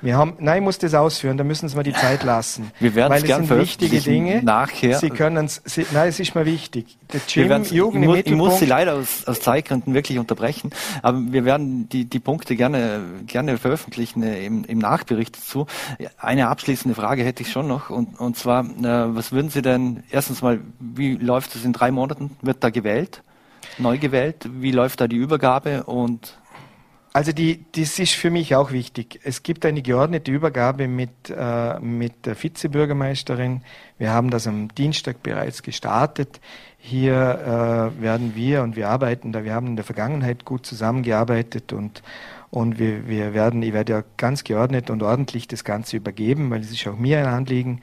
Wir 0.01 0.17
haben, 0.17 0.33
nein, 0.39 0.57
ich 0.57 0.63
muss 0.63 0.77
das 0.77 0.93
ausführen, 0.93 1.37
da 1.37 1.43
müssen 1.43 1.69
Sie 1.69 1.77
mir 1.77 1.83
die 1.83 1.93
Zeit 1.93 2.23
lassen. 2.23 2.71
Wir 2.79 2.95
werden 2.95 3.13
es 3.13 3.23
gern 3.23 3.45
sind 3.45 3.59
wichtige 3.59 3.99
Dinge. 4.01 4.43
Nachher. 4.43 4.97
Sie 4.97 5.09
können 5.09 5.45
es, 5.45 5.61
nein, 5.91 6.09
es 6.09 6.19
ist 6.19 6.35
mir 6.35 6.45
wichtig. 6.45 6.97
Der 7.13 7.21
Gym, 7.27 7.63
Jugend 7.63 8.03
ich, 8.03 8.09
muss, 8.09 8.19
ich 8.25 8.31
muss 8.33 8.59
Sie 8.59 8.65
leider 8.65 8.95
aus, 8.95 9.25
aus 9.25 9.39
Zeitgründen 9.39 9.93
wirklich 9.93 10.17
unterbrechen, 10.17 10.71
aber 11.01 11.19
wir 11.31 11.45
werden 11.45 11.87
die, 11.89 12.05
die 12.05 12.19
Punkte 12.19 12.55
gerne, 12.55 13.01
gerne 13.27 13.57
veröffentlichen 13.57 14.23
äh, 14.23 14.45
im, 14.45 14.65
im 14.65 14.79
Nachbericht 14.79 15.37
dazu. 15.37 15.67
Eine 16.17 16.47
abschließende 16.47 16.95
Frage 16.95 17.23
hätte 17.23 17.43
ich 17.43 17.51
schon 17.51 17.67
noch 17.67 17.89
und, 17.89 18.19
und 18.19 18.37
zwar, 18.37 18.65
äh, 18.65 19.15
was 19.15 19.31
würden 19.31 19.49
Sie 19.49 19.61
denn, 19.61 20.03
erstens 20.09 20.41
mal, 20.41 20.59
wie 20.79 21.15
läuft 21.15 21.55
es 21.55 21.63
in 21.63 21.73
drei 21.73 21.91
Monaten? 21.91 22.31
Wird 22.41 22.54
da 22.59 22.69
gewählt? 22.69 23.23
Neu 23.77 23.97
gewählt? 23.97 24.47
Wie 24.49 24.71
läuft 24.71 25.01
da 25.01 25.07
die 25.07 25.17
Übergabe 25.17 25.83
und 25.83 26.37
also 27.15 27.31
die, 27.31 27.63
das 27.71 27.97
ist 27.97 28.11
für 28.11 28.29
mich 28.29 28.57
auch 28.57 28.73
wichtig. 28.73 29.21
Es 29.23 29.41
gibt 29.41 29.65
eine 29.65 29.81
geordnete 29.81 30.33
Übergabe 30.33 30.89
mit, 30.89 31.29
äh, 31.29 31.79
mit 31.79 32.25
der 32.25 32.35
Vizebürgermeisterin. 32.35 33.61
Wir 33.97 34.11
haben 34.11 34.29
das 34.29 34.47
am 34.47 34.67
Dienstag 34.75 35.23
bereits 35.23 35.63
gestartet. 35.63 36.41
Hier 36.77 37.13
äh, 37.13 38.01
werden 38.01 38.35
wir 38.35 38.63
und 38.63 38.75
wir 38.75 38.89
arbeiten 38.89 39.31
da, 39.31 39.45
wir 39.45 39.53
haben 39.53 39.67
in 39.67 39.75
der 39.77 39.85
Vergangenheit 39.85 40.43
gut 40.43 40.65
zusammengearbeitet 40.65 41.71
und, 41.71 42.03
und 42.51 42.79
wir, 42.79 43.07
wir 43.07 43.33
werden, 43.33 43.63
ich 43.63 43.71
werde 43.71 43.93
ja 43.93 44.03
ganz 44.17 44.43
geordnet 44.43 44.89
und 44.89 45.01
ordentlich 45.01 45.47
das 45.47 45.63
Ganze 45.63 45.95
übergeben, 45.95 46.49
weil 46.49 46.59
es 46.59 46.71
ist 46.71 46.85
auch 46.85 46.97
mir 46.97 47.19
ein 47.19 47.27
Anliegen. 47.27 47.79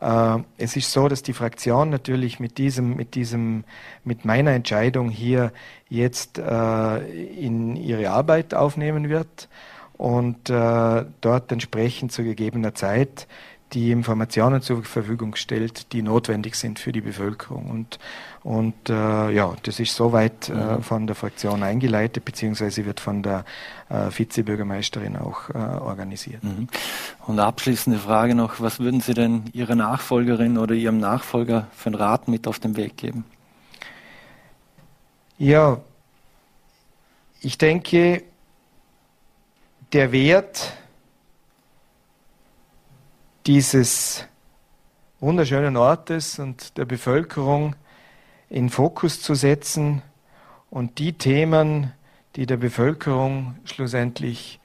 Äh, 0.00 0.38
es 0.56 0.76
ist 0.76 0.92
so, 0.92 1.08
dass 1.08 1.22
die 1.22 1.32
Fraktion 1.32 1.90
natürlich 1.90 2.40
mit 2.40 2.58
diesem, 2.58 2.96
mit 2.96 3.14
diesem, 3.14 3.64
mit 4.04 4.24
meiner 4.24 4.52
Entscheidung 4.52 5.10
hier 5.10 5.52
jetzt 5.88 6.38
äh, 6.38 6.98
in 6.98 7.76
ihre 7.76 8.10
Arbeit 8.10 8.54
aufnehmen 8.54 9.08
wird 9.08 9.48
und 9.96 10.48
äh, 10.48 11.04
dort 11.20 11.52
entsprechend 11.52 12.12
zu 12.12 12.24
gegebener 12.24 12.74
Zeit 12.74 13.26
die 13.72 13.92
Informationen 13.92 14.62
zur 14.62 14.82
Verfügung 14.82 15.36
stellt, 15.36 15.92
die 15.92 16.02
notwendig 16.02 16.56
sind 16.56 16.78
für 16.78 16.92
die 16.92 17.00
Bevölkerung. 17.00 17.70
Und, 17.70 17.98
und 18.42 18.88
äh, 18.88 19.30
ja, 19.30 19.54
das 19.62 19.80
ist 19.80 19.94
soweit 19.94 20.48
äh, 20.48 20.52
mhm. 20.52 20.82
von 20.82 21.06
der 21.06 21.14
Fraktion 21.14 21.62
eingeleitet, 21.62 22.24
beziehungsweise 22.24 22.86
wird 22.86 22.98
von 22.98 23.22
der 23.22 23.44
äh, 23.90 24.10
Vizebürgermeisterin 24.10 25.16
auch 25.16 25.50
äh, 25.50 25.58
organisiert. 25.58 26.42
Mhm. 26.42 26.68
Und 27.26 27.38
abschließende 27.38 27.98
Frage 27.98 28.34
noch, 28.34 28.60
was 28.60 28.80
würden 28.80 29.00
Sie 29.00 29.12
denn 29.12 29.44
Ihrer 29.52 29.74
Nachfolgerin 29.74 30.56
oder 30.56 30.74
Ihrem 30.74 30.98
Nachfolger 30.98 31.66
für 31.76 31.88
einen 31.88 31.96
Rat 31.96 32.28
mit 32.28 32.46
auf 32.46 32.58
den 32.58 32.76
Weg 32.76 32.96
geben? 32.96 33.26
Ja, 35.36 35.78
ich 37.42 37.58
denke, 37.58 38.22
der 39.92 40.12
Wert, 40.12 40.72
dieses 43.46 44.24
wunderschönen 45.18 45.76
Ortes 45.76 46.38
und 46.38 46.78
der 46.78 46.86
Bevölkerung 46.86 47.74
in 48.50 48.68
Fokus 48.68 49.22
zu 49.22 49.34
setzen 49.34 50.02
und 50.68 50.98
die 50.98 51.14
Themen, 51.14 51.92
die 52.36 52.46
der 52.46 52.56
Bevölkerung 52.56 53.56
schlussendlich 53.64 54.60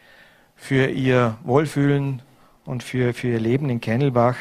für 0.56 0.88
ihr 0.88 1.38
Wohlfühlen 1.44 2.22
und 2.66 2.84
für, 2.84 3.14
für 3.14 3.28
ihr 3.30 3.40
Leben 3.40 3.70
in 3.70 3.80
Kennelbach 3.80 4.38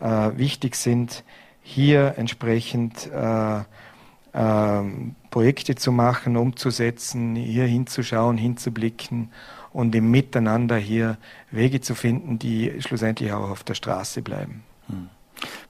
äh, 0.00 0.30
wichtig 0.36 0.76
sind, 0.76 1.24
hier 1.62 2.14
entsprechend 2.16 3.10
äh, 3.12 3.58
äh, 3.58 4.82
Projekte 5.30 5.74
zu 5.74 5.90
machen, 5.90 6.36
umzusetzen, 6.36 7.34
hier 7.34 7.64
hinzuschauen, 7.64 8.38
hinzublicken 8.38 9.32
und 9.72 9.94
im 9.94 10.10
Miteinander 10.10 10.76
hier 10.76 11.18
Wege 11.50 11.80
zu 11.80 11.94
finden, 11.94 12.38
die 12.38 12.80
schlussendlich 12.80 13.32
auch 13.32 13.50
auf 13.50 13.64
der 13.64 13.74
Straße 13.74 14.22
bleiben. 14.22 14.62
Hm. 14.86 15.08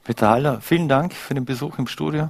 Peter 0.03 0.29
Haller, 0.29 0.61
vielen 0.61 0.87
Dank 0.87 1.13
für 1.13 1.33
den 1.33 1.45
Besuch 1.45 1.77
im 1.79 1.87
Studio. 1.87 2.29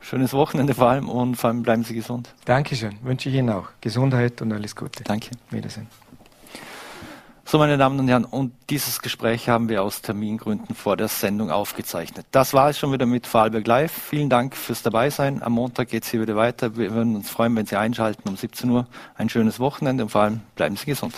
Schönes 0.00 0.32
Wochenende 0.32 0.74
vor 0.74 0.88
allem 0.88 1.08
und 1.08 1.36
vor 1.36 1.48
allem 1.48 1.62
bleiben 1.62 1.84
Sie 1.84 1.94
gesund. 1.94 2.34
Dankeschön, 2.44 2.98
wünsche 3.02 3.28
ich 3.28 3.34
Ihnen 3.34 3.50
auch. 3.50 3.68
Gesundheit 3.80 4.40
und 4.40 4.52
alles 4.52 4.74
Gute. 4.74 5.04
Danke. 5.04 5.30
Wiedersehen. 5.50 5.88
So, 7.50 7.56
meine 7.56 7.78
Damen 7.78 7.98
und 7.98 8.08
Herren, 8.08 8.26
und 8.26 8.52
dieses 8.68 9.00
Gespräch 9.00 9.48
haben 9.48 9.70
wir 9.70 9.82
aus 9.82 10.02
Termingründen 10.02 10.74
vor 10.74 10.98
der 10.98 11.08
Sendung 11.08 11.50
aufgezeichnet. 11.50 12.26
Das 12.30 12.52
war 12.52 12.68
es 12.68 12.78
schon 12.78 12.92
wieder 12.92 13.06
mit 13.06 13.26
Vorarlberg 13.26 13.66
Live. 13.66 13.90
Vielen 13.92 14.28
Dank 14.28 14.54
fürs 14.54 14.82
Dabeisein. 14.82 15.42
Am 15.42 15.52
Montag 15.52 15.88
geht 15.88 16.04
es 16.04 16.10
hier 16.10 16.20
wieder 16.20 16.36
weiter. 16.36 16.76
Wir 16.76 16.92
würden 16.92 17.16
uns 17.16 17.30
freuen, 17.30 17.56
wenn 17.56 17.64
Sie 17.64 17.76
einschalten 17.76 18.28
um 18.28 18.36
17 18.36 18.68
Uhr. 18.68 18.86
Ein 19.14 19.30
schönes 19.30 19.60
Wochenende 19.60 20.04
und 20.04 20.10
vor 20.10 20.20
allem 20.20 20.42
bleiben 20.56 20.76
Sie 20.76 20.84
gesund. 20.84 21.14